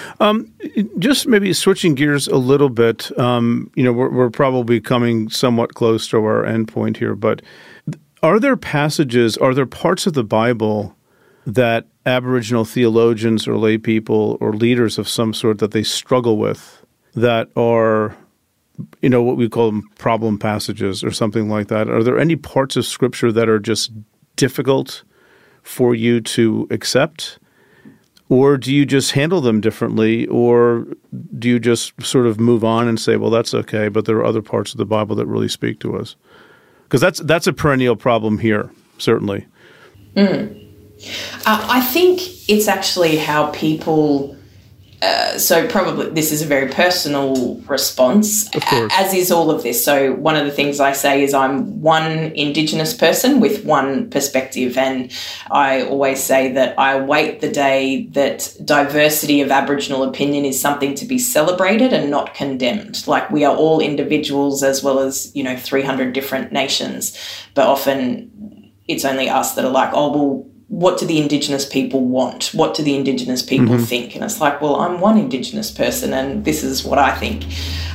just 0.97 1.27
maybe 1.27 1.53
switching 1.53 1.93
gears 1.93 2.27
a 2.27 2.37
little 2.37 2.69
bit 2.69 3.17
um, 3.19 3.69
you 3.75 3.83
know 3.83 3.93
we're, 3.93 4.09
we're 4.09 4.29
probably 4.29 4.79
coming 4.79 5.29
somewhat 5.29 5.75
close 5.75 6.07
to 6.07 6.17
our 6.17 6.45
end 6.45 6.67
point 6.67 6.97
here 6.97 7.15
but 7.15 7.41
are 8.23 8.39
there 8.39 8.57
passages 8.57 9.37
are 9.37 9.53
there 9.53 9.65
parts 9.65 10.07
of 10.07 10.13
the 10.13 10.23
bible 10.23 10.95
that 11.45 11.85
aboriginal 12.05 12.65
theologians 12.65 13.47
or 13.47 13.57
lay 13.57 13.77
people 13.77 14.37
or 14.41 14.53
leaders 14.53 14.97
of 14.97 15.07
some 15.07 15.33
sort 15.33 15.59
that 15.59 15.71
they 15.71 15.83
struggle 15.83 16.37
with 16.37 16.85
that 17.13 17.49
are 17.55 18.17
you 19.01 19.09
know 19.09 19.23
what 19.23 19.38
we 19.38 19.49
call 19.49 19.71
them 19.71 19.89
problem 19.97 20.38
passages 20.38 21.03
or 21.03 21.11
something 21.11 21.49
like 21.49 21.67
that. 21.67 21.89
Are 21.89 22.03
there 22.03 22.19
any 22.19 22.36
parts 22.36 22.75
of 22.75 22.86
scripture 22.86 23.32
that 23.32 23.49
are 23.49 23.59
just 23.59 23.91
difficult 24.36 25.03
for 25.63 25.95
you 25.95 26.21
to 26.21 26.67
accept? 26.71 27.39
Or 28.30 28.57
do 28.57 28.73
you 28.73 28.86
just 28.86 29.13
handle 29.13 29.39
them 29.39 29.61
differently? 29.61 30.28
Or 30.28 30.86
do 31.39 31.47
you 31.47 31.59
just 31.59 31.99
sort 32.03 32.28
of 32.28 32.39
move 32.39 32.63
on 32.63 32.88
and 32.88 32.99
say 32.99 33.15
well 33.15 33.30
that's 33.30 33.53
okay 33.53 33.88
but 33.88 34.05
there 34.05 34.17
are 34.17 34.25
other 34.25 34.41
parts 34.41 34.73
of 34.73 34.78
the 34.78 34.86
bible 34.86 35.15
that 35.15 35.25
really 35.25 35.47
speak 35.49 35.80
to 35.80 35.97
us? 35.97 36.15
Because 36.84 37.01
that's 37.01 37.19
that's 37.21 37.47
a 37.47 37.53
perennial 37.53 37.95
problem 37.95 38.39
here 38.39 38.71
certainly. 38.97 39.47
Uh, 41.45 41.65
I 41.69 41.82
think 41.82 42.49
it's 42.49 42.67
actually 42.67 43.17
how 43.17 43.51
people. 43.51 44.36
Uh, 45.01 45.37
so 45.37 45.67
probably 45.67 46.09
this 46.09 46.31
is 46.31 46.41
a 46.41 46.45
very 46.45 46.67
personal 46.71 47.55
response, 47.67 48.49
as 48.71 49.13
is 49.13 49.31
all 49.31 49.51
of 49.51 49.61
this. 49.61 49.83
So 49.83 50.13
one 50.13 50.35
of 50.35 50.45
the 50.45 50.51
things 50.51 50.79
I 50.79 50.93
say 50.93 51.23
is 51.23 51.35
I'm 51.35 51.81
one 51.81 52.31
Indigenous 52.35 52.95
person 52.95 53.39
with 53.39 53.63
one 53.63 54.09
perspective, 54.09 54.75
and 54.75 55.11
I 55.51 55.83
always 55.83 56.23
say 56.23 56.51
that 56.53 56.77
I 56.79 56.99
wait 56.99 57.41
the 57.41 57.51
day 57.51 58.07
that 58.13 58.55
diversity 58.65 59.41
of 59.41 59.51
Aboriginal 59.51 60.01
opinion 60.01 60.45
is 60.45 60.59
something 60.59 60.95
to 60.95 61.05
be 61.05 61.19
celebrated 61.19 61.93
and 61.93 62.09
not 62.09 62.33
condemned. 62.33 63.05
Like 63.07 63.29
we 63.29 63.45
are 63.45 63.55
all 63.55 63.79
individuals 63.79 64.63
as 64.63 64.83
well 64.83 64.97
as 64.97 65.31
you 65.35 65.43
know 65.43 65.55
300 65.55 66.11
different 66.11 66.51
nations, 66.51 67.15
but 67.53 67.67
often 67.67 68.31
it's 68.87 69.05
only 69.05 69.29
us 69.29 69.53
that 69.55 69.65
are 69.65 69.71
like, 69.71 69.91
oh, 69.93 70.11
well, 70.11 70.49
what 70.68 70.99
do 70.99 71.05
the 71.05 71.22
Indigenous 71.22 71.65
people 71.65 72.01
want? 72.01 72.51
What 72.53 72.74
do 72.76 72.84
the 72.84 72.95
Indigenous 72.95 73.41
people 73.41 73.78
think? 73.80 74.15
And 74.15 74.24
it's 74.24 74.41
like, 74.41 74.61
well, 74.61 74.76
I'm 74.76 74.99
one 74.99 75.18
Indigenous 75.18 75.72
person 75.72 76.13
and 76.13 76.43
this 76.43 76.63
is 76.63 76.84
what 76.84 76.99
I 76.99 77.15
think. 77.15 77.45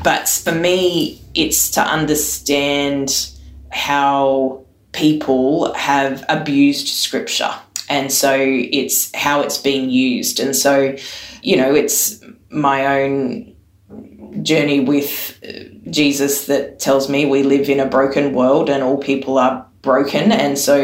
But 0.03 0.29
for 0.29 0.53
me, 0.53 1.21
it's 1.35 1.71
to 1.73 1.83
understand 1.83 3.31
how 3.71 4.65
people 4.93 5.73
have 5.75 6.25
abused 6.29 6.89
scripture. 6.89 7.53
And 7.89 8.11
so 8.11 8.35
it's 8.39 9.15
how 9.15 9.43
it's 9.43 9.59
being 9.59 9.91
used. 9.91 10.41
And 10.41 10.57
so, 10.57 10.97
you 11.43 11.57
know, 11.57 11.75
it's 11.75 12.23
my 12.51 13.03
own 13.03 13.55
journey 14.43 14.81
with 14.81 15.39
uh, 15.47 15.91
Jesus 15.91 16.47
that 16.47 16.81
tells 16.81 17.11
me 17.11 17.27
we 17.27 17.43
live 17.43 17.69
in 17.69 17.81
a 17.81 17.87
broken 17.87 18.33
world 18.33 18.71
and 18.71 18.83
all 18.83 18.97
people 18.97 19.39
are 19.39 19.67
broken 19.83 20.31
and 20.31 20.57
so 20.57 20.81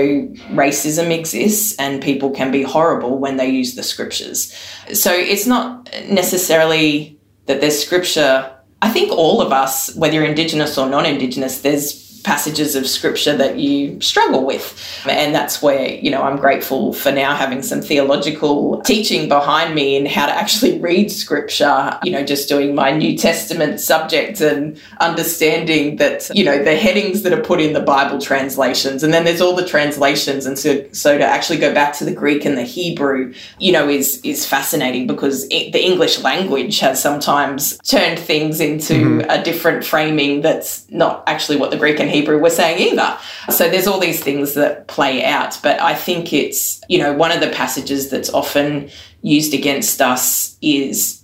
racism 0.50 1.16
exists 1.16 1.76
and 1.78 2.02
people 2.02 2.30
can 2.30 2.50
be 2.50 2.62
horrible 2.62 3.18
when 3.18 3.36
they 3.36 3.48
use 3.48 3.74
the 3.76 3.82
scriptures. 3.82 4.52
So 4.92 5.12
it's 5.12 5.46
not 5.46 5.88
necessarily 6.08 7.18
that 7.46 7.60
there's 7.60 7.78
scripture 7.82 8.52
I 8.80 8.90
think 8.90 9.10
all 9.10 9.40
of 9.40 9.52
us, 9.52 9.94
whether 9.96 10.14
you're 10.14 10.24
Indigenous 10.24 10.78
or 10.78 10.88
non 10.88 11.04
Indigenous, 11.04 11.62
there's 11.62 12.07
passages 12.28 12.76
of 12.76 12.86
scripture 12.86 13.34
that 13.34 13.58
you 13.58 13.98
struggle 14.02 14.44
with. 14.44 14.66
And 15.08 15.34
that's 15.34 15.62
where, 15.62 15.88
you 15.94 16.10
know, 16.10 16.22
I'm 16.22 16.36
grateful 16.36 16.92
for 16.92 17.10
now 17.10 17.34
having 17.34 17.62
some 17.62 17.80
theological 17.80 18.82
teaching 18.82 19.30
behind 19.30 19.74
me 19.74 19.96
in 19.96 20.04
how 20.04 20.26
to 20.26 20.32
actually 20.32 20.78
read 20.78 21.10
scripture, 21.10 21.98
you 22.02 22.12
know, 22.12 22.22
just 22.22 22.46
doing 22.46 22.74
my 22.74 22.90
New 22.90 23.16
Testament 23.16 23.80
subject 23.80 24.42
and 24.42 24.78
understanding 25.00 25.96
that, 25.96 26.28
you 26.34 26.44
know, 26.44 26.62
the 26.62 26.76
headings 26.76 27.22
that 27.22 27.32
are 27.32 27.40
put 27.40 27.62
in 27.62 27.72
the 27.72 27.80
Bible 27.80 28.20
translations, 28.20 29.02
and 29.02 29.10
then 29.14 29.24
there's 29.24 29.40
all 29.40 29.56
the 29.56 29.64
translations. 29.64 30.44
And 30.44 30.58
so, 30.58 30.84
so 30.92 31.16
to 31.16 31.24
actually 31.24 31.58
go 31.58 31.72
back 31.72 31.94
to 31.94 32.04
the 32.04 32.12
Greek 32.12 32.44
and 32.44 32.58
the 32.58 32.64
Hebrew, 32.64 33.32
you 33.58 33.72
know, 33.72 33.88
is, 33.88 34.20
is 34.22 34.44
fascinating 34.44 35.06
because 35.06 35.46
it, 35.50 35.72
the 35.72 35.82
English 35.82 36.18
language 36.18 36.80
has 36.80 37.00
sometimes 37.00 37.78
turned 37.78 38.18
things 38.18 38.60
into 38.60 38.94
mm-hmm. 38.94 39.30
a 39.30 39.42
different 39.42 39.82
framing 39.82 40.42
that's 40.42 40.84
not 40.90 41.24
actually 41.26 41.56
what 41.56 41.70
the 41.70 41.78
Greek 41.78 41.98
and 41.98 42.10
Hebrew 42.10 42.17
were 42.26 42.50
saying 42.50 42.92
either. 42.92 43.18
So 43.50 43.68
there's 43.68 43.86
all 43.86 44.00
these 44.00 44.22
things 44.22 44.54
that 44.54 44.88
play 44.88 45.24
out. 45.24 45.58
But 45.62 45.80
I 45.80 45.94
think 45.94 46.32
it's, 46.32 46.80
you 46.88 46.98
know, 46.98 47.12
one 47.12 47.32
of 47.32 47.40
the 47.40 47.50
passages 47.50 48.10
that's 48.10 48.30
often 48.30 48.90
used 49.22 49.54
against 49.54 50.00
us 50.00 50.56
is 50.62 51.18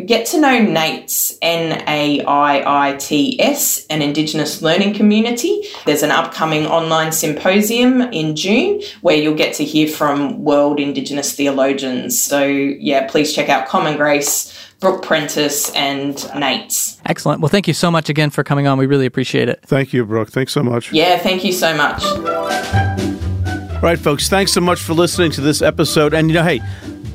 get 0.05 0.25
to 0.27 0.39
know 0.39 0.59
NAIITS, 0.59 1.37
N 1.41 1.83
A 1.87 2.23
I 2.23 2.89
I 2.89 2.95
T 2.97 3.39
S, 3.41 3.85
an 3.87 4.01
Indigenous 4.01 4.61
learning 4.61 4.93
community. 4.93 5.63
There's 5.85 6.03
an 6.03 6.11
upcoming 6.11 6.65
online 6.65 7.11
symposium 7.11 8.01
in 8.01 8.35
June 8.35 8.81
where 9.01 9.15
you'll 9.15 9.35
get 9.35 9.53
to 9.55 9.63
hear 9.63 9.87
from 9.87 10.43
world 10.43 10.79
Indigenous 10.79 11.33
theologians. 11.33 12.21
So, 12.21 12.45
yeah, 12.45 13.07
please 13.07 13.33
check 13.33 13.49
out 13.49 13.67
Common 13.67 13.97
Grace. 13.97 14.57
Brooke 14.79 15.05
Prentis 15.05 15.71
and 15.75 16.15
NAIITS. 16.15 17.01
Excellent. 17.05 17.39
Well, 17.39 17.49
thank 17.49 17.67
you 17.67 17.73
so 17.75 17.91
much 17.91 18.09
again 18.09 18.31
for 18.31 18.43
coming 18.43 18.65
on. 18.65 18.79
We 18.79 18.87
really 18.87 19.05
appreciate 19.05 19.47
it. 19.47 19.59
Thank 19.67 19.93
you, 19.93 20.03
Brooke. 20.03 20.29
Thanks 20.29 20.53
so 20.53 20.63
much. 20.63 20.91
Yeah, 20.91 21.19
thank 21.19 21.43
you 21.43 21.53
so 21.53 21.77
much. 21.77 22.03
All 22.03 23.81
right, 23.83 23.99
folks, 23.99 24.27
thanks 24.27 24.51
so 24.51 24.59
much 24.59 24.79
for 24.79 24.93
listening 24.93 25.29
to 25.33 25.41
this 25.41 25.61
episode. 25.61 26.15
And, 26.15 26.29
you 26.29 26.33
know, 26.33 26.43
hey, 26.43 26.61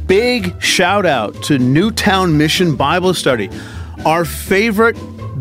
big 0.07 0.61
shout 0.63 1.07
out 1.07 1.43
to 1.45 1.59
Newtown 1.59 2.37
Mission 2.39 2.77
Bible 2.77 3.15
Study, 3.15 3.51
our 4.05 4.25
favorite, 4.25 4.97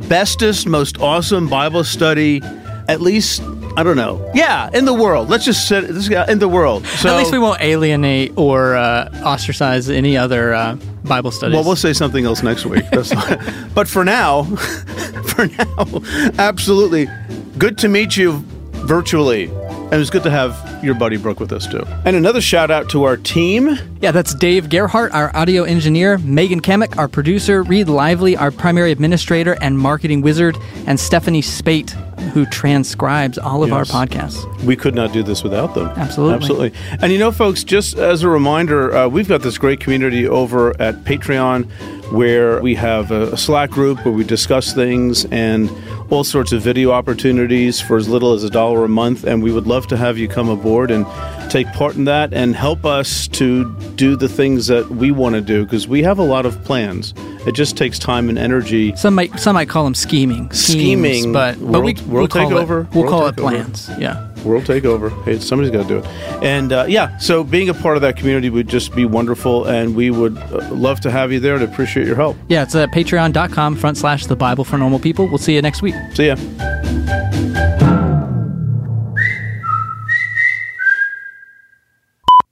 bestest, 0.10 0.68
most 0.68 1.00
awesome 1.00 1.48
Bible 1.48 1.84
study, 1.84 2.42
at 2.88 3.02
least 3.02 3.42
I 3.78 3.84
don't 3.84 3.98
know. 3.98 4.32
Yeah, 4.34 4.70
in 4.74 4.86
the 4.86 4.94
world. 4.94 5.30
Let's 5.30 5.44
just 5.44 5.68
say 5.68 5.82
this 5.82 6.08
guy 6.08 6.26
in 6.32 6.40
the 6.40 6.48
world. 6.48 6.86
So, 6.86 7.10
At 7.10 7.18
least 7.18 7.34
we 7.34 7.40
won't 7.40 7.62
alienate 7.62 8.32
or 8.38 8.76
uh, 8.76 9.10
ostracize 9.22 9.90
any 9.90 10.16
other 10.16 10.54
uh, 10.54 10.78
Bible 11.04 11.32
studies. 11.32 11.56
Well, 11.56 11.66
we'll 11.66 11.76
say 11.76 11.92
something 11.92 12.24
else 12.24 12.42
next 12.42 12.66
week. 12.66 12.86
but 13.76 13.88
for 13.90 14.06
now, 14.06 14.44
for 15.26 15.48
now, 15.48 16.02
absolutely. 16.40 17.10
Good 17.58 17.78
to 17.80 17.90
meet 17.90 18.16
you 18.16 18.44
virtually. 18.86 19.48
And 19.92 20.02
it's 20.02 20.10
good 20.10 20.24
to 20.24 20.32
have 20.32 20.84
your 20.84 20.96
buddy 20.96 21.18
Brooke 21.18 21.40
with 21.40 21.54
us 21.54 21.68
too. 21.68 21.84
And 22.06 22.16
another 22.16 22.42
shout 22.42 22.72
out 22.72 22.90
to 22.90 23.04
our 23.04 23.18
team. 23.18 23.78
Yeah, 24.02 24.12
that's 24.12 24.34
Dave 24.34 24.70
Gerhart, 24.70 25.14
our 25.14 25.36
audio 25.36 25.64
engineer, 25.64 26.18
Megan 26.18 26.62
Cammack, 26.62 26.98
our 26.98 27.08
producer, 27.08 27.64
Reed 27.64 27.88
Lively, 27.88 28.36
our 28.36 28.52
primary 28.52 28.92
administrator 28.92 29.56
and 29.62 29.78
marketing 29.78 30.22
wizard, 30.22 30.58
and 30.88 31.00
Stephanie 31.00 31.42
Spate, 31.42 31.96
who 32.34 32.46
transcribes 32.48 33.38
all 33.38 33.64
of 33.64 33.70
yes. 33.70 33.94
our 33.94 34.06
podcasts. 34.06 34.64
We 34.64 34.76
could 34.76 34.96
not 34.96 35.14
do 35.14 35.24
this 35.24 35.44
without 35.44 35.74
them. 35.76 35.88
Absolutely. 35.96 36.36
Absolutely. 36.36 36.74
And 37.02 37.12
you 37.12 37.20
know, 37.20 37.32
folks, 37.32 37.64
just 37.64 37.98
as 37.98 38.24
a 38.24 38.30
reminder, 38.30 38.96
uh, 38.96 39.08
we've 39.08 39.28
got 39.28 39.42
this 39.42 39.58
great 39.58 39.80
community 39.80 40.28
over 40.28 40.80
at 40.82 40.96
Patreon 41.04 41.70
where 42.12 42.62
we 42.62 42.76
have 42.76 43.12
a 43.12 43.36
Slack 43.36 43.70
group 43.70 44.06
where 44.06 44.14
we 44.14 44.24
discuss 44.24 44.74
things 44.74 45.26
and 45.26 45.70
all 46.10 46.24
sorts 46.24 46.52
of 46.52 46.62
video 46.62 46.92
opportunities 46.92 47.82
for 47.82 47.98
as 47.98 48.08
little 48.08 48.34
as 48.34 48.44
a 48.44 48.50
dollar 48.50 48.84
a 48.86 48.90
month. 48.90 49.24
And 49.24 49.42
we 49.42 49.52
would 49.52 49.66
love 49.68 49.88
to 49.88 49.98
have 49.98 50.18
you 50.18 50.28
come 50.28 50.50
aboard 50.50 50.92
and 50.92 51.06
take 51.50 51.68
part 51.74 51.96
in 51.96 52.06
that 52.06 52.34
and 52.34 52.56
help 52.56 52.86
us 52.86 53.28
to 53.30 53.74
do 53.96 54.16
the 54.16 54.30
things 54.30 54.68
that 54.68 54.90
we 54.90 55.12
want 55.12 55.36
to 55.36 55.42
do 55.42 55.64
because 55.64 55.88
we 55.88 56.04
have 56.04 56.20
a 56.20 56.24
lot 56.24 56.46
of 56.46 56.64
plans. 56.64 57.14
It 57.48 57.56
just 57.56 57.78
takes 57.78 58.00
time 58.00 58.30
and 58.30 58.38
energy. 58.38 58.96
Some 58.96 59.16
might 59.16 59.40
some 59.40 59.54
might 59.54 59.70
call 59.70 59.84
them 59.84 59.96
scheming, 59.96 60.52
scheming, 60.52 61.32
but 61.32 61.60
but 61.60 61.84
we 61.84 61.94
world 61.94 62.08
we'll 62.08 62.28
takeover. 62.28 62.86
It, 62.86 62.94
we'll 62.94 63.04
world 63.04 63.10
call 63.10 63.28
it 63.28 63.38
plans. 63.38 63.90
Yeah 64.00 64.32
world 64.46 64.64
takeover. 64.64 65.12
Hey, 65.24 65.40
somebody's 65.40 65.72
got 65.72 65.84
to 65.84 65.88
do 65.88 65.98
it. 65.98 66.06
And 66.44 66.72
uh, 66.72 66.86
yeah, 66.88 67.18
so 67.18 67.44
being 67.44 67.70
a 67.70 67.74
part 67.74 67.98
of 67.98 68.02
that 68.04 68.16
community 68.16 68.50
would 68.50 68.70
just 68.70 68.96
be 68.96 69.06
wonderful, 69.06 69.66
and 69.66 69.96
we 69.96 70.12
would 70.12 70.38
uh, 70.38 70.70
love 70.72 71.02
to 71.02 71.12
have 71.12 71.32
you 71.32 71.40
there 71.40 71.56
and 71.56 71.64
appreciate 71.64 72.06
your 72.06 72.16
help. 72.16 72.38
Yeah, 72.48 72.64
it's 72.64 72.76
at 72.76 72.92
patreon.com 72.92 73.76
front 73.76 73.98
slash 73.98 74.28
the 74.28 74.36
Bible 74.36 74.64
for 74.64 74.78
normal 74.78 75.00
people. 75.00 75.28
We'll 75.28 75.40
see 75.40 75.56
you 75.56 75.62
next 75.62 75.82
week. 75.82 75.96
See 76.14 76.28
ya. 76.28 76.36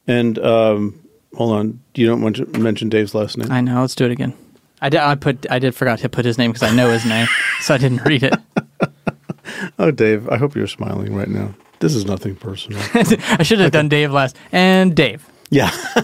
And 0.08 0.38
um, 0.40 1.00
hold 1.36 1.54
on, 1.56 1.80
you 1.96 2.06
don't 2.06 2.22
want 2.22 2.36
to 2.38 2.46
mention 2.60 2.90
Dave's 2.90 3.16
last 3.16 3.38
name. 3.38 3.52
I 3.52 3.62
know. 3.62 3.82
Let's 3.82 3.96
do 3.96 4.06
it 4.06 4.12
again. 4.12 4.34
I 4.82 4.90
did. 4.90 5.00
I 5.00 5.16
put. 5.16 5.46
I 5.50 5.60
did 5.60 5.74
forgot 5.76 6.00
to 6.00 6.10
put 6.10 6.26
his 6.26 6.38
name 6.38 6.52
because 6.52 6.70
I 6.70 6.76
know 6.76 6.90
his 6.90 7.06
name, 7.06 7.28
so 7.62 7.74
I 7.74 7.78
didn't 7.78 8.04
read 8.04 8.24
it. 8.24 8.34
oh, 9.80 9.92
Dave! 9.92 10.28
I 10.30 10.38
hope 10.38 10.56
you're 10.56 10.68
smiling 10.68 11.16
right 11.16 11.30
now. 11.30 11.54
This 11.80 11.96
is 11.96 12.06
nothing 12.06 12.36
personal. 12.36 12.82
I 12.94 13.44
should 13.44 13.60
have 13.60 13.72
done 13.72 13.88
Dave 13.90 14.12
last. 14.12 14.36
And 14.52 14.96
Dave. 14.96 15.26
Yeah. 15.50 15.72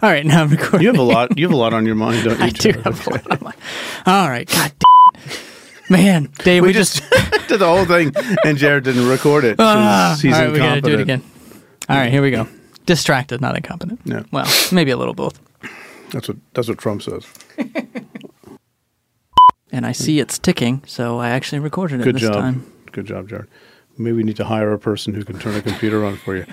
All 0.00 0.08
right, 0.10 0.24
now 0.24 0.42
I'm 0.42 0.48
recording. 0.50 0.82
You 0.82 0.88
have 0.88 0.98
a 0.98 1.02
lot. 1.02 1.36
You 1.36 1.46
have 1.46 1.52
a 1.52 1.56
lot 1.56 1.74
on 1.74 1.84
your 1.84 1.96
mind, 1.96 2.24
don't 2.24 2.38
you? 2.38 2.44
I 2.44 2.50
do 2.50 2.70
have 2.80 3.06
a 3.06 3.10
lot 3.10 3.30
on 3.32 3.38
my- 3.42 3.54
All 4.06 4.28
right, 4.28 4.48
God. 4.48 4.72
Man, 5.90 6.28
Dave, 6.44 6.62
we, 6.62 6.68
We 6.68 6.72
just. 6.72 7.02
just 7.10 7.48
did 7.48 7.58
the 7.58 7.66
whole 7.66 7.84
thing, 7.84 8.12
and 8.44 8.56
Jared 8.56 8.84
didn't 8.84 9.08
record 9.08 9.44
it. 9.44 9.52
He's 9.52 9.60
all 9.60 9.74
right, 9.74 10.52
we 10.52 10.58
gotta 10.58 10.80
do 10.80 10.94
it 10.94 11.00
again. 11.00 11.22
All 11.88 11.96
right, 11.96 12.10
here 12.10 12.22
we 12.22 12.30
go. 12.30 12.46
Distracted, 12.86 13.40
not 13.40 13.56
incompetent. 13.56 14.00
Yeah. 14.04 14.22
Well, 14.32 14.46
maybe 14.72 14.90
a 14.90 14.96
little 14.96 15.14
both. 15.14 15.40
That's 16.10 16.28
what 16.28 16.36
that's 16.54 16.68
what 16.68 16.78
Trump 16.78 17.02
says. 17.02 17.26
And 19.70 19.84
I 19.84 19.92
see 19.92 20.18
it's 20.18 20.38
ticking, 20.38 20.82
so 20.86 21.18
I 21.18 21.28
actually 21.28 21.58
recorded 21.58 22.00
it 22.00 22.04
Good 22.04 22.14
this 22.16 22.22
job. 22.22 22.32
time. 22.34 22.72
Good 22.90 23.06
job, 23.06 23.28
Jared. 23.28 23.48
Maybe 23.98 24.16
we 24.16 24.22
need 24.22 24.36
to 24.36 24.44
hire 24.44 24.72
a 24.72 24.78
person 24.78 25.12
who 25.12 25.24
can 25.24 25.38
turn 25.38 25.54
a 25.56 25.62
computer 25.62 26.04
on 26.06 26.16
for 26.16 26.36
you. 26.36 26.46